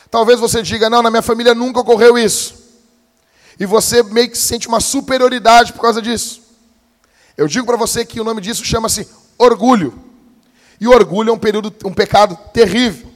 Talvez 0.10 0.40
você 0.40 0.61
diga: 0.61 0.90
Não, 0.90 1.02
na 1.02 1.10
minha 1.10 1.22
família 1.22 1.53
nunca 1.56 1.80
ocorreu 1.80 2.18
isso. 2.18 2.64
E 3.60 3.65
você 3.65 4.03
meio 4.03 4.30
que 4.30 4.38
sente 4.38 4.68
uma 4.68 4.80
superioridade 4.80 5.73
por 5.73 5.82
causa 5.82 6.02
disso. 6.02 6.41
Eu 7.38 7.48
digo 7.48 7.65
para 7.65 7.77
você 7.77 8.06
que 8.06 8.19
o 8.19 8.23
nome 8.23 8.41
disso 8.41 8.64
chama-se 8.64 9.07
orgulho. 9.38 10.02
E 10.80 10.88
o 10.88 10.91
orgulho 10.91 11.30
é 11.30 11.34
um, 11.34 11.40
período, 11.40 11.73
um 11.86 11.94
pecado 11.94 12.38
terrível. 12.53 13.10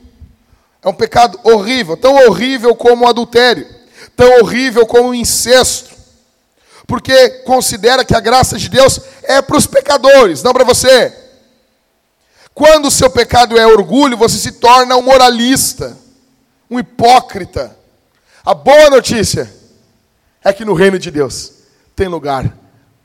É 0.81 0.87
um 0.87 0.93
pecado 0.93 1.37
horrível, 1.43 1.97
tão 1.97 2.15
horrível 2.25 2.73
como 2.73 3.05
o 3.05 3.07
adultério 3.07 3.79
tão 4.19 4.41
horrível 4.41 4.85
como 4.85 5.09
o 5.09 5.15
incesto, 5.15 5.95
porque 6.89 7.29
considera 7.45 8.03
que 8.03 8.15
a 8.15 8.19
graça 8.19 8.57
de 8.57 8.67
Deus 8.67 8.99
é 9.21 9.43
para 9.43 9.55
os 9.55 9.67
pecadores, 9.67 10.41
não 10.41 10.51
para 10.51 10.63
você. 10.63 11.15
Quando 12.51 12.87
o 12.87 12.91
seu 12.91 13.11
pecado 13.11 13.55
é 13.59 13.67
orgulho, 13.67 14.17
você 14.17 14.39
se 14.39 14.53
torna 14.53 14.97
um 14.97 15.01
moralista, 15.03 15.95
um 16.67 16.79
hipócrita. 16.79 17.77
A 18.43 18.55
boa 18.55 18.89
notícia 18.89 19.53
é 20.43 20.51
que 20.51 20.65
no 20.65 20.73
reino 20.73 20.97
de 20.97 21.11
Deus 21.11 21.51
tem 21.95 22.07
lugar 22.07 22.57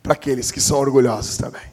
para 0.02 0.14
aqueles 0.14 0.50
que 0.50 0.62
são 0.62 0.78
orgulhosos 0.78 1.36
também. 1.36 1.70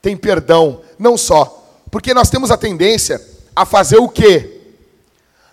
Tem 0.00 0.16
perdão, 0.16 0.80
não 0.98 1.18
só, 1.18 1.68
porque 1.90 2.14
nós 2.14 2.30
temos 2.30 2.50
a 2.50 2.56
tendência 2.56 3.20
a 3.54 3.66
fazer 3.66 3.98
o 3.98 4.08
quê? 4.08 4.72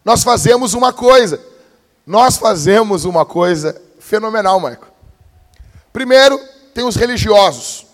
Nós 0.05 0.23
fazemos 0.23 0.73
uma 0.73 0.93
coisa, 0.93 1.41
nós 2.07 2.37
fazemos 2.37 3.03
uma 3.03 3.25
coisa 3.25 3.79
fenomenal, 3.99 4.57
Maico. 4.57 4.90
Primeiro, 5.93 6.39
tem 6.73 6.83
os 6.83 6.95
religiosos. 6.95 7.85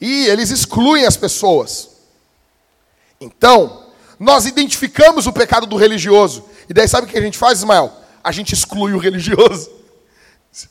E 0.00 0.26
eles 0.26 0.50
excluem 0.50 1.04
as 1.04 1.16
pessoas. 1.16 1.90
Então, 3.20 3.84
nós 4.18 4.46
identificamos 4.46 5.26
o 5.26 5.32
pecado 5.32 5.66
do 5.66 5.76
religioso. 5.76 6.44
E 6.68 6.74
daí 6.74 6.88
sabe 6.88 7.06
o 7.06 7.10
que 7.10 7.18
a 7.18 7.22
gente 7.22 7.36
faz, 7.36 7.58
Ismael? 7.58 7.92
A 8.22 8.32
gente 8.32 8.54
exclui 8.54 8.92
o 8.92 8.98
religioso. 8.98 9.70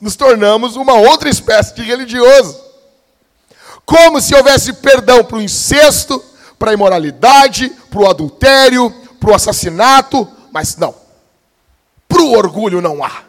Nos 0.00 0.16
tornamos 0.16 0.76
uma 0.76 0.94
outra 0.94 1.28
espécie 1.28 1.74
de 1.74 1.82
religioso. 1.82 2.60
Como 3.84 4.20
se 4.20 4.34
houvesse 4.34 4.72
perdão 4.74 5.24
para 5.24 5.36
o 5.36 5.42
incesto, 5.42 6.22
para 6.58 6.70
a 6.70 6.74
imoralidade, 6.74 7.70
para 7.90 8.00
o 8.00 8.08
adultério, 8.08 8.90
para 9.18 9.30
o 9.30 9.34
assassinato, 9.34 10.28
mas 10.52 10.76
não. 10.76 10.94
Para 12.06 12.22
o 12.22 12.32
orgulho 12.32 12.80
não 12.80 13.02
há. 13.02 13.24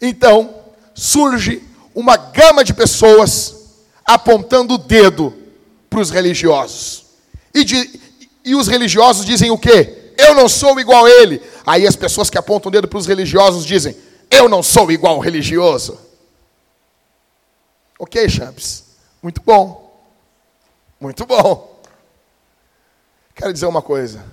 Então, 0.00 0.54
surge 0.98 1.62
uma 1.94 2.16
gama 2.16 2.64
de 2.64 2.74
pessoas 2.74 3.54
apontando 4.04 4.74
o 4.74 4.78
dedo 4.78 5.32
para 5.88 6.00
os 6.00 6.10
religiosos. 6.10 7.04
E, 7.54 7.62
de, 7.62 8.00
e 8.44 8.54
os 8.56 8.66
religiosos 8.66 9.24
dizem 9.24 9.50
o 9.50 9.58
quê? 9.58 10.12
Eu 10.18 10.34
não 10.34 10.48
sou 10.48 10.78
igual 10.80 11.06
a 11.06 11.10
ele. 11.10 11.40
Aí 11.64 11.86
as 11.86 11.94
pessoas 11.94 12.28
que 12.28 12.36
apontam 12.36 12.68
o 12.68 12.72
dedo 12.72 12.88
para 12.88 12.98
os 12.98 13.06
religiosos 13.06 13.64
dizem: 13.64 13.96
Eu 14.28 14.48
não 14.48 14.60
sou 14.60 14.90
igual 14.90 15.14
ao 15.14 15.20
religioso. 15.20 15.98
Ok, 17.96 18.28
Champs. 18.28 18.84
Muito 19.22 19.40
bom. 19.40 20.02
Muito 21.00 21.24
bom. 21.24 21.80
Quero 23.36 23.52
dizer 23.52 23.66
uma 23.66 23.82
coisa: 23.82 24.24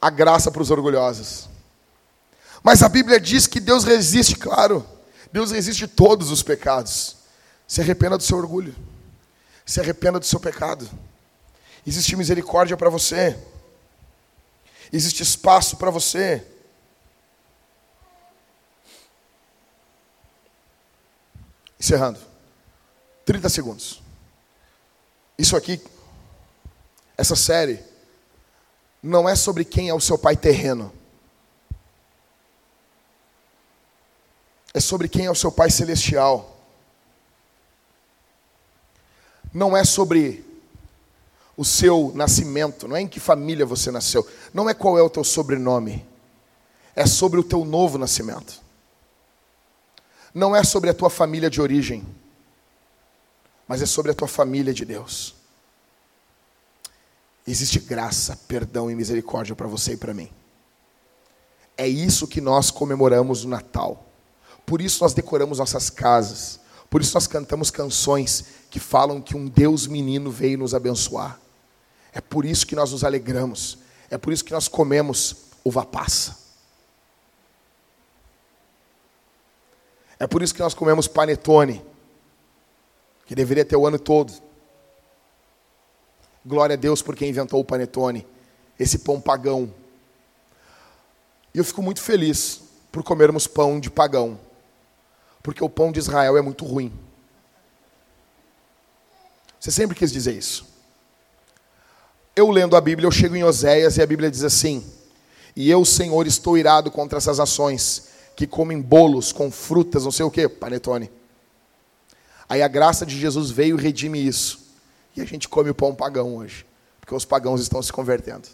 a 0.00 0.08
graça 0.08 0.52
para 0.52 0.62
os 0.62 0.70
orgulhosos. 0.70 1.48
Mas 2.62 2.80
a 2.80 2.88
Bíblia 2.88 3.18
diz 3.18 3.48
que 3.48 3.58
Deus 3.58 3.82
resiste, 3.82 4.36
claro. 4.36 4.86
Deus 5.32 5.50
resiste 5.50 5.88
todos 5.88 6.30
os 6.30 6.42
pecados. 6.42 7.16
Se 7.66 7.80
arrependa 7.80 8.18
do 8.18 8.22
seu 8.22 8.36
orgulho. 8.36 8.74
Se 9.64 9.80
arrependa 9.80 10.20
do 10.20 10.26
seu 10.26 10.38
pecado. 10.38 10.88
Existe 11.86 12.14
misericórdia 12.14 12.76
para 12.76 12.90
você. 12.90 13.38
Existe 14.92 15.22
espaço 15.22 15.78
para 15.78 15.90
você. 15.90 16.46
Encerrando. 21.80 22.20
30 23.24 23.48
segundos. 23.48 24.02
Isso 25.38 25.56
aqui, 25.56 25.82
essa 27.16 27.34
série, 27.34 27.82
não 29.02 29.28
é 29.28 29.34
sobre 29.34 29.64
quem 29.64 29.88
é 29.88 29.94
o 29.94 30.00
seu 30.00 30.18
pai 30.18 30.36
terreno. 30.36 30.92
É 34.74 34.80
sobre 34.80 35.08
quem 35.08 35.26
é 35.26 35.30
o 35.30 35.34
seu 35.34 35.52
Pai 35.52 35.70
Celestial. 35.70 36.56
Não 39.52 39.76
é 39.76 39.84
sobre 39.84 40.44
o 41.56 41.64
seu 41.64 42.10
nascimento, 42.14 42.88
não 42.88 42.96
é 42.96 43.02
em 43.02 43.08
que 43.08 43.20
família 43.20 43.66
você 43.66 43.90
nasceu, 43.90 44.26
não 44.54 44.68
é 44.68 44.74
qual 44.74 44.98
é 44.98 45.02
o 45.02 45.10
teu 45.10 45.22
sobrenome, 45.22 46.06
é 46.96 47.06
sobre 47.06 47.38
o 47.38 47.44
teu 47.44 47.64
novo 47.64 47.98
nascimento. 47.98 48.60
Não 50.34 50.56
é 50.56 50.64
sobre 50.64 50.88
a 50.88 50.94
tua 50.94 51.10
família 51.10 51.50
de 51.50 51.60
origem, 51.60 52.06
mas 53.68 53.82
é 53.82 53.86
sobre 53.86 54.10
a 54.10 54.14
tua 54.14 54.28
família 54.28 54.72
de 54.72 54.84
Deus. 54.84 55.34
Existe 57.46 57.78
graça, 57.78 58.38
perdão 58.48 58.90
e 58.90 58.94
misericórdia 58.94 59.54
para 59.54 59.66
você 59.66 59.92
e 59.92 59.96
para 59.96 60.14
mim. 60.14 60.30
É 61.76 61.86
isso 61.86 62.26
que 62.26 62.40
nós 62.40 62.70
comemoramos 62.70 63.44
no 63.44 63.50
Natal. 63.50 64.11
Por 64.66 64.80
isso 64.80 65.02
nós 65.02 65.12
decoramos 65.14 65.58
nossas 65.58 65.90
casas. 65.90 66.60
Por 66.88 67.00
isso 67.00 67.14
nós 67.14 67.26
cantamos 67.26 67.70
canções 67.70 68.44
que 68.70 68.78
falam 68.78 69.20
que 69.20 69.36
um 69.36 69.46
Deus 69.46 69.86
menino 69.86 70.30
veio 70.30 70.58
nos 70.58 70.74
abençoar. 70.74 71.40
É 72.12 72.20
por 72.20 72.44
isso 72.44 72.66
que 72.66 72.76
nós 72.76 72.92
nos 72.92 73.04
alegramos. 73.04 73.78
É 74.10 74.18
por 74.18 74.32
isso 74.32 74.44
que 74.44 74.52
nós 74.52 74.68
comemos 74.68 75.36
uva 75.64 75.84
passa. 75.84 76.36
É 80.18 80.26
por 80.26 80.42
isso 80.42 80.54
que 80.54 80.60
nós 80.60 80.74
comemos 80.74 81.08
panetone, 81.08 81.84
que 83.26 83.34
deveria 83.34 83.64
ter 83.64 83.74
o 83.74 83.86
ano 83.86 83.98
todo. 83.98 84.32
Glória 86.44 86.74
a 86.74 86.76
Deus 86.76 87.02
por 87.02 87.16
quem 87.16 87.30
inventou 87.30 87.58
o 87.58 87.64
panetone, 87.64 88.26
esse 88.78 88.98
pão 88.98 89.20
pagão. 89.20 89.72
E 91.54 91.58
eu 91.58 91.64
fico 91.64 91.82
muito 91.82 92.00
feliz 92.00 92.62
por 92.92 93.02
comermos 93.02 93.46
pão 93.46 93.80
de 93.80 93.90
pagão, 93.90 94.38
porque 95.42 95.62
o 95.62 95.68
pão 95.68 95.90
de 95.90 95.98
Israel 95.98 96.36
é 96.36 96.42
muito 96.42 96.64
ruim. 96.64 96.92
Você 99.58 99.70
sempre 99.70 99.96
quis 99.96 100.12
dizer 100.12 100.36
isso. 100.36 100.66
Eu 102.34 102.50
lendo 102.50 102.76
a 102.76 102.80
Bíblia, 102.80 103.06
eu 103.06 103.12
chego 103.12 103.36
em 103.36 103.44
Oséias 103.44 103.96
e 103.96 104.02
a 104.02 104.06
Bíblia 104.06 104.30
diz 104.30 104.42
assim: 104.42 104.84
E 105.54 105.70
eu, 105.70 105.84
Senhor, 105.84 106.26
estou 106.26 106.56
irado 106.56 106.90
contra 106.90 107.18
essas 107.18 107.38
ações 107.38 108.08
que 108.34 108.46
comem 108.46 108.80
bolos 108.80 109.32
com 109.32 109.50
frutas, 109.50 110.04
não 110.04 110.12
sei 110.12 110.24
o 110.24 110.30
que, 110.30 110.48
panetone. 110.48 111.10
Aí 112.48 112.62
a 112.62 112.68
graça 112.68 113.04
de 113.04 113.18
Jesus 113.18 113.50
veio 113.50 113.78
e 113.78 113.82
redime 113.82 114.24
isso. 114.26 114.60
E 115.14 115.20
a 115.20 115.24
gente 115.24 115.48
come 115.48 115.70
o 115.70 115.74
pão 115.74 115.94
pagão 115.94 116.36
hoje, 116.36 116.66
porque 117.00 117.14
os 117.14 117.24
pagãos 117.24 117.60
estão 117.60 117.82
se 117.82 117.92
convertendo. 117.92 118.48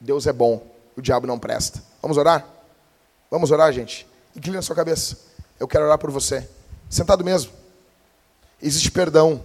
Deus 0.00 0.26
é 0.26 0.32
bom, 0.32 0.64
o 0.96 1.02
diabo 1.02 1.26
não 1.26 1.38
presta. 1.38 1.82
Vamos 2.00 2.16
orar? 2.16 2.46
Vamos 3.30 3.50
orar, 3.50 3.72
gente? 3.72 4.06
Inclina 4.34 4.60
a 4.60 4.62
sua 4.62 4.76
cabeça. 4.76 5.27
Eu 5.58 5.66
quero 5.68 5.84
orar 5.84 5.98
por 5.98 6.10
você. 6.10 6.48
Sentado 6.88 7.24
mesmo. 7.24 7.52
Existe 8.60 8.90
perdão, 8.90 9.40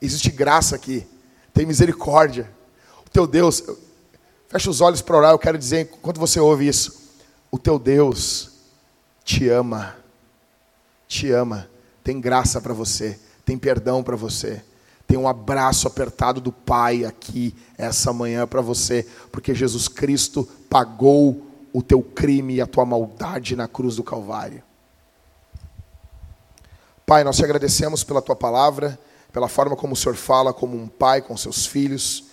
existe 0.00 0.30
graça 0.30 0.76
aqui, 0.76 1.06
tem 1.52 1.66
misericórdia. 1.66 2.50
O 3.06 3.10
teu 3.10 3.26
Deus, 3.26 3.62
fecha 4.48 4.70
os 4.70 4.80
olhos 4.80 5.02
para 5.02 5.16
orar, 5.16 5.32
eu 5.32 5.38
quero 5.38 5.58
dizer, 5.58 5.90
enquanto 5.92 6.18
você 6.18 6.40
ouve 6.40 6.66
isso, 6.66 7.10
o 7.50 7.58
teu 7.58 7.78
Deus 7.78 8.50
te 9.22 9.48
ama, 9.48 9.94
te 11.06 11.30
ama, 11.30 11.68
tem 12.02 12.20
graça 12.20 12.60
para 12.60 12.72
você, 12.72 13.18
tem 13.44 13.58
perdão 13.58 14.02
para 14.02 14.16
você. 14.16 14.62
Tem 15.06 15.16
um 15.16 15.28
abraço 15.28 15.86
apertado 15.86 16.40
do 16.40 16.50
Pai 16.50 17.04
aqui 17.04 17.54
essa 17.78 18.12
manhã 18.12 18.46
para 18.46 18.60
você, 18.60 19.06
porque 19.30 19.54
Jesus 19.54 19.86
Cristo 19.86 20.48
pagou 20.68 21.46
o 21.72 21.80
teu 21.80 22.02
crime 22.02 22.54
e 22.54 22.60
a 22.60 22.66
tua 22.66 22.84
maldade 22.84 23.54
na 23.54 23.68
cruz 23.68 23.96
do 23.96 24.02
Calvário. 24.02 24.62
Pai, 27.06 27.22
nós 27.22 27.36
te 27.36 27.44
agradecemos 27.44 28.02
pela 28.02 28.20
tua 28.20 28.34
palavra, 28.34 28.98
pela 29.32 29.46
forma 29.46 29.76
como 29.76 29.92
o 29.92 29.96
Senhor 29.96 30.16
fala 30.16 30.52
como 30.52 30.76
um 30.76 30.88
pai 30.88 31.22
com 31.22 31.36
seus 31.36 31.64
filhos. 31.64 32.24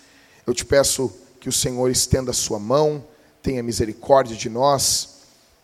Eu 0.48 0.54
te 0.56 0.66
peço 0.66 1.14
que 1.40 1.48
o 1.48 1.52
Senhor 1.52 1.92
estenda 1.92 2.32
a 2.32 2.34
sua 2.34 2.58
mão, 2.58 3.06
tenha 3.40 3.62
misericórdia 3.62 4.36
de 4.36 4.50
nós, 4.50 5.18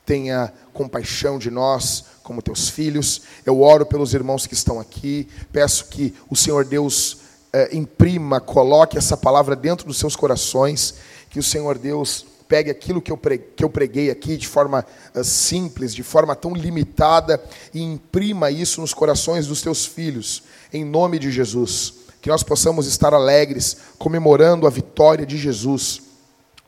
tenha 0.05 0.53
compaixão 0.71 1.39
de 1.39 1.49
nós 1.49 2.05
como 2.21 2.39
teus 2.39 2.69
filhos. 2.69 3.23
Eu 3.43 3.63
oro 3.63 3.83
pelos 3.83 4.13
irmãos 4.13 4.45
que 4.45 4.53
estão 4.53 4.79
aqui, 4.79 5.27
peço 5.51 5.85
que 5.85 6.13
o 6.29 6.35
Senhor 6.35 6.63
Deus 6.63 7.17
eh, 7.51 7.75
imprima, 7.75 8.39
coloque 8.39 8.95
essa 8.95 9.17
palavra 9.17 9.55
dentro 9.55 9.87
dos 9.87 9.97
seus 9.97 10.15
corações, 10.15 10.93
que 11.31 11.39
o 11.39 11.43
Senhor 11.43 11.79
Deus 11.79 12.27
pegue 12.49 12.71
aquilo 12.71 12.99
que 12.99 13.11
eu 13.11 13.17
preguei, 13.17 13.47
que 13.55 13.63
eu 13.63 13.69
preguei 13.69 14.09
aqui 14.09 14.35
de 14.35 14.47
forma 14.47 14.83
uh, 15.15 15.23
simples, 15.23 15.93
de 15.93 16.01
forma 16.01 16.35
tão 16.35 16.55
limitada, 16.55 17.41
e 17.71 17.81
imprima 17.81 18.49
isso 18.49 18.81
nos 18.81 18.93
corações 18.93 19.45
dos 19.45 19.61
teus 19.61 19.85
filhos, 19.85 20.43
em 20.73 20.83
nome 20.83 21.19
de 21.19 21.31
Jesus. 21.31 21.93
Que 22.19 22.29
nós 22.29 22.41
possamos 22.41 22.87
estar 22.87 23.13
alegres, 23.13 23.77
comemorando 23.99 24.65
a 24.65 24.69
vitória 24.69 25.25
de 25.25 25.37
Jesus 25.37 26.01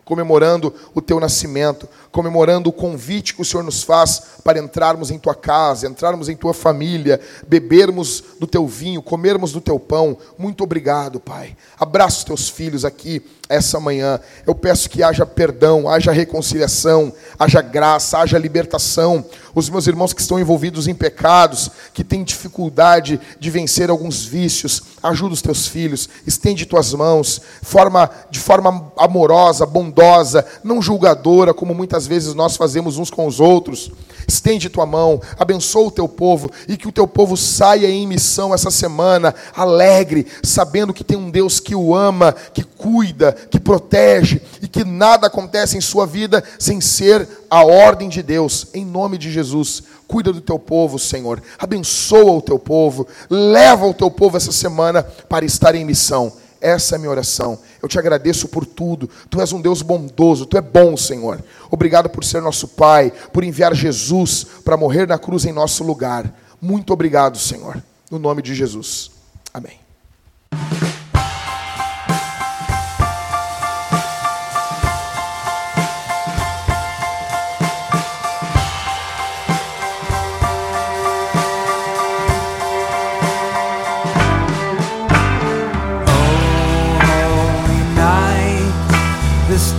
comemorando 0.03 0.73
o 0.93 1.01
teu 1.01 1.21
nascimento, 1.21 1.87
comemorando 2.11 2.69
o 2.69 2.73
convite 2.73 3.33
que 3.33 3.41
o 3.41 3.45
Senhor 3.45 3.63
nos 3.63 3.83
faz 3.83 4.21
para 4.43 4.59
entrarmos 4.59 5.11
em 5.11 5.17
tua 5.17 5.35
casa, 5.35 5.87
entrarmos 5.87 6.29
em 6.29 6.35
tua 6.35 6.53
família, 6.53 7.19
bebermos 7.47 8.23
do 8.39 8.45
teu 8.45 8.67
vinho, 8.67 9.01
comermos 9.01 9.51
do 9.51 9.61
teu 9.61 9.79
pão. 9.79 10.17
Muito 10.37 10.63
obrigado, 10.63 11.19
Pai. 11.19 11.55
Abraço 11.79 12.19
os 12.19 12.23
teus 12.23 12.49
filhos 12.49 12.83
aqui 12.83 13.23
essa 13.51 13.79
manhã. 13.79 14.19
Eu 14.47 14.55
peço 14.55 14.89
que 14.89 15.03
haja 15.03 15.25
perdão, 15.25 15.89
haja 15.89 16.11
reconciliação, 16.11 17.11
haja 17.37 17.61
graça, 17.61 18.17
haja 18.17 18.37
libertação. 18.37 19.25
Os 19.53 19.69
meus 19.69 19.87
irmãos 19.87 20.13
que 20.13 20.21
estão 20.21 20.39
envolvidos 20.39 20.87
em 20.87 20.95
pecados, 20.95 21.69
que 21.93 22.03
têm 22.03 22.23
dificuldade 22.23 23.19
de 23.37 23.49
vencer 23.49 23.89
alguns 23.89 24.23
vícios, 24.23 24.81
ajuda 25.03 25.33
os 25.33 25.41
teus 25.41 25.67
filhos, 25.67 26.07
estende 26.25 26.65
tuas 26.65 26.93
mãos, 26.93 27.41
forma 27.61 28.09
de 28.29 28.39
forma 28.39 28.91
amorosa, 28.97 29.65
bondosa, 29.65 30.45
não 30.63 30.81
julgadora, 30.81 31.53
como 31.53 31.75
muitas 31.75 32.00
vezes 32.07 32.33
nós 32.33 32.55
fazemos 32.55 32.97
uns 32.97 33.09
com 33.09 33.25
os 33.25 33.39
outros. 33.39 33.91
Estende 34.27 34.69
tua 34.69 34.85
mão, 34.85 35.21
abençoa 35.37 35.87
o 35.87 35.91
teu 35.91 36.07
povo 36.07 36.49
e 36.67 36.77
que 36.77 36.87
o 36.87 36.91
teu 36.91 37.07
povo 37.07 37.35
saia 37.35 37.89
em 37.89 38.07
missão 38.07 38.53
essa 38.53 38.69
semana, 38.69 39.33
alegre, 39.55 40.27
sabendo 40.43 40.93
que 40.93 41.03
tem 41.03 41.17
um 41.17 41.29
Deus 41.29 41.59
que 41.59 41.75
o 41.75 41.95
ama, 41.95 42.33
que 42.53 42.63
cuida, 42.63 43.33
que 43.49 43.59
protege 43.59 44.41
e 44.61 44.67
que 44.67 44.83
nada 44.83 45.27
acontece 45.27 45.77
em 45.77 45.81
sua 45.81 46.05
vida 46.05 46.43
sem 46.59 46.79
ser 46.79 47.27
a 47.49 47.63
ordem 47.65 48.09
de 48.09 48.21
Deus. 48.21 48.67
Em 48.73 48.85
nome 48.85 49.17
de 49.17 49.31
Jesus, 49.31 49.83
cuida 50.07 50.31
do 50.31 50.41
teu 50.41 50.59
povo, 50.59 50.99
Senhor. 50.99 51.41
Abençoa 51.57 52.31
o 52.31 52.41
teu 52.41 52.59
povo, 52.59 53.07
leva 53.29 53.85
o 53.87 53.93
teu 53.93 54.11
povo 54.11 54.37
essa 54.37 54.51
semana 54.51 55.03
para 55.03 55.45
estar 55.45 55.75
em 55.75 55.83
missão. 55.83 56.31
Essa 56.61 56.93
é 56.93 56.97
a 56.97 56.99
minha 56.99 57.09
oração. 57.09 57.59
Eu 57.81 57.89
te 57.89 57.97
agradeço 57.97 58.47
por 58.47 58.65
tudo. 58.65 59.09
Tu 59.29 59.41
és 59.41 59.51
um 59.51 59.59
Deus 59.59 59.81
bondoso, 59.81 60.45
tu 60.45 60.57
é 60.57 60.61
bom, 60.61 60.95
Senhor. 60.95 61.43
Obrigado 61.71 62.07
por 62.07 62.23
ser 62.23 62.41
nosso 62.41 62.67
Pai, 62.67 63.11
por 63.33 63.43
enviar 63.43 63.73
Jesus 63.73 64.45
para 64.63 64.77
morrer 64.77 65.07
na 65.07 65.17
cruz 65.17 65.45
em 65.45 65.51
nosso 65.51 65.83
lugar. 65.83 66.31
Muito 66.61 66.93
obrigado, 66.93 67.39
Senhor. 67.39 67.81
No 68.09 68.19
nome 68.19 68.43
de 68.43 68.53
Jesus. 68.53 69.09
Amém. 69.51 69.79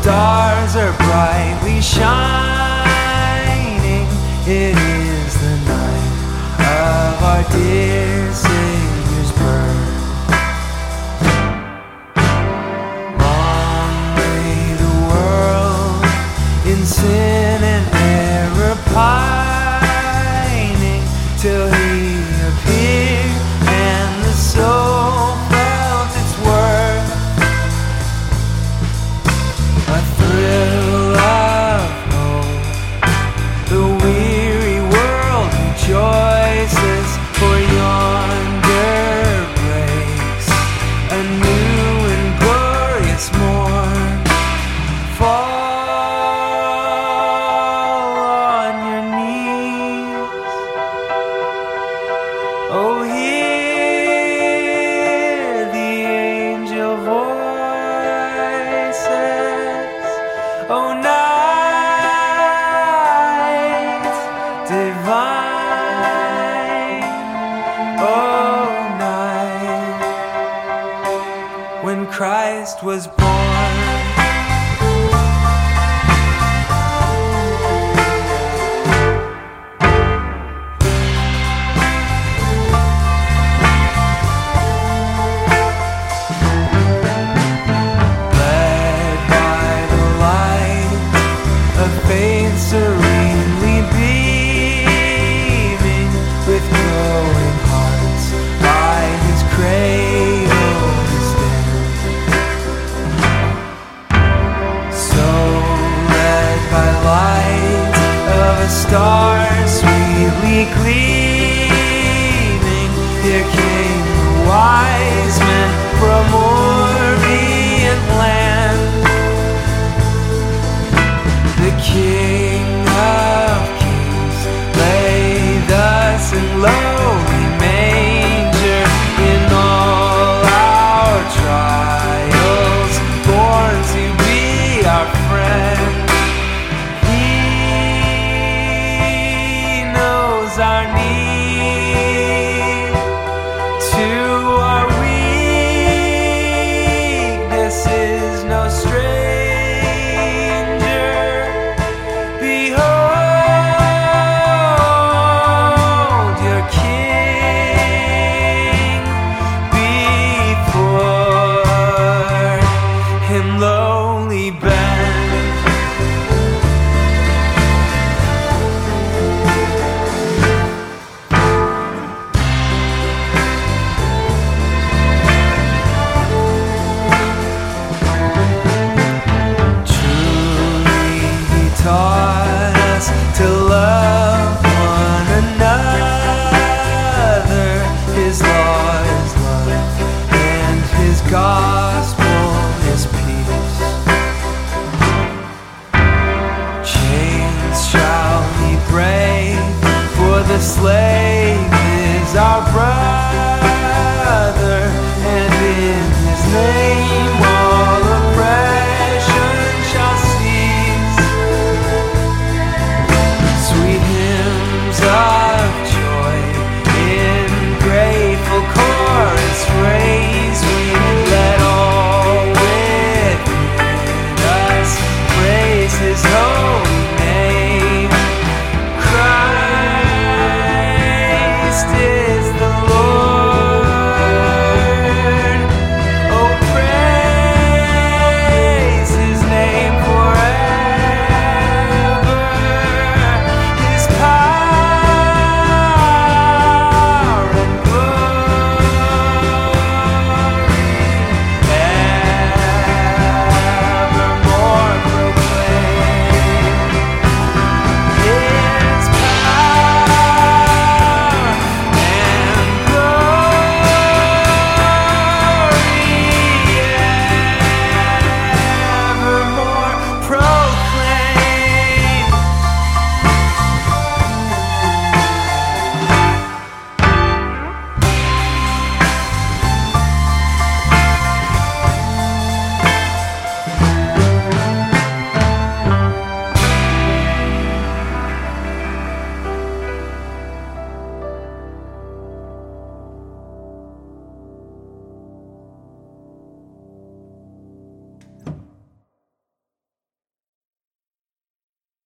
Stars 0.03 0.74
are 0.74 0.93
brightly 0.99 1.81
shining. 1.81 2.07
It 4.45 4.77
is 4.77 5.33
the 5.45 5.57
night 5.70 6.15
of 6.59 7.23
our 7.31 7.45
dear 7.53 7.91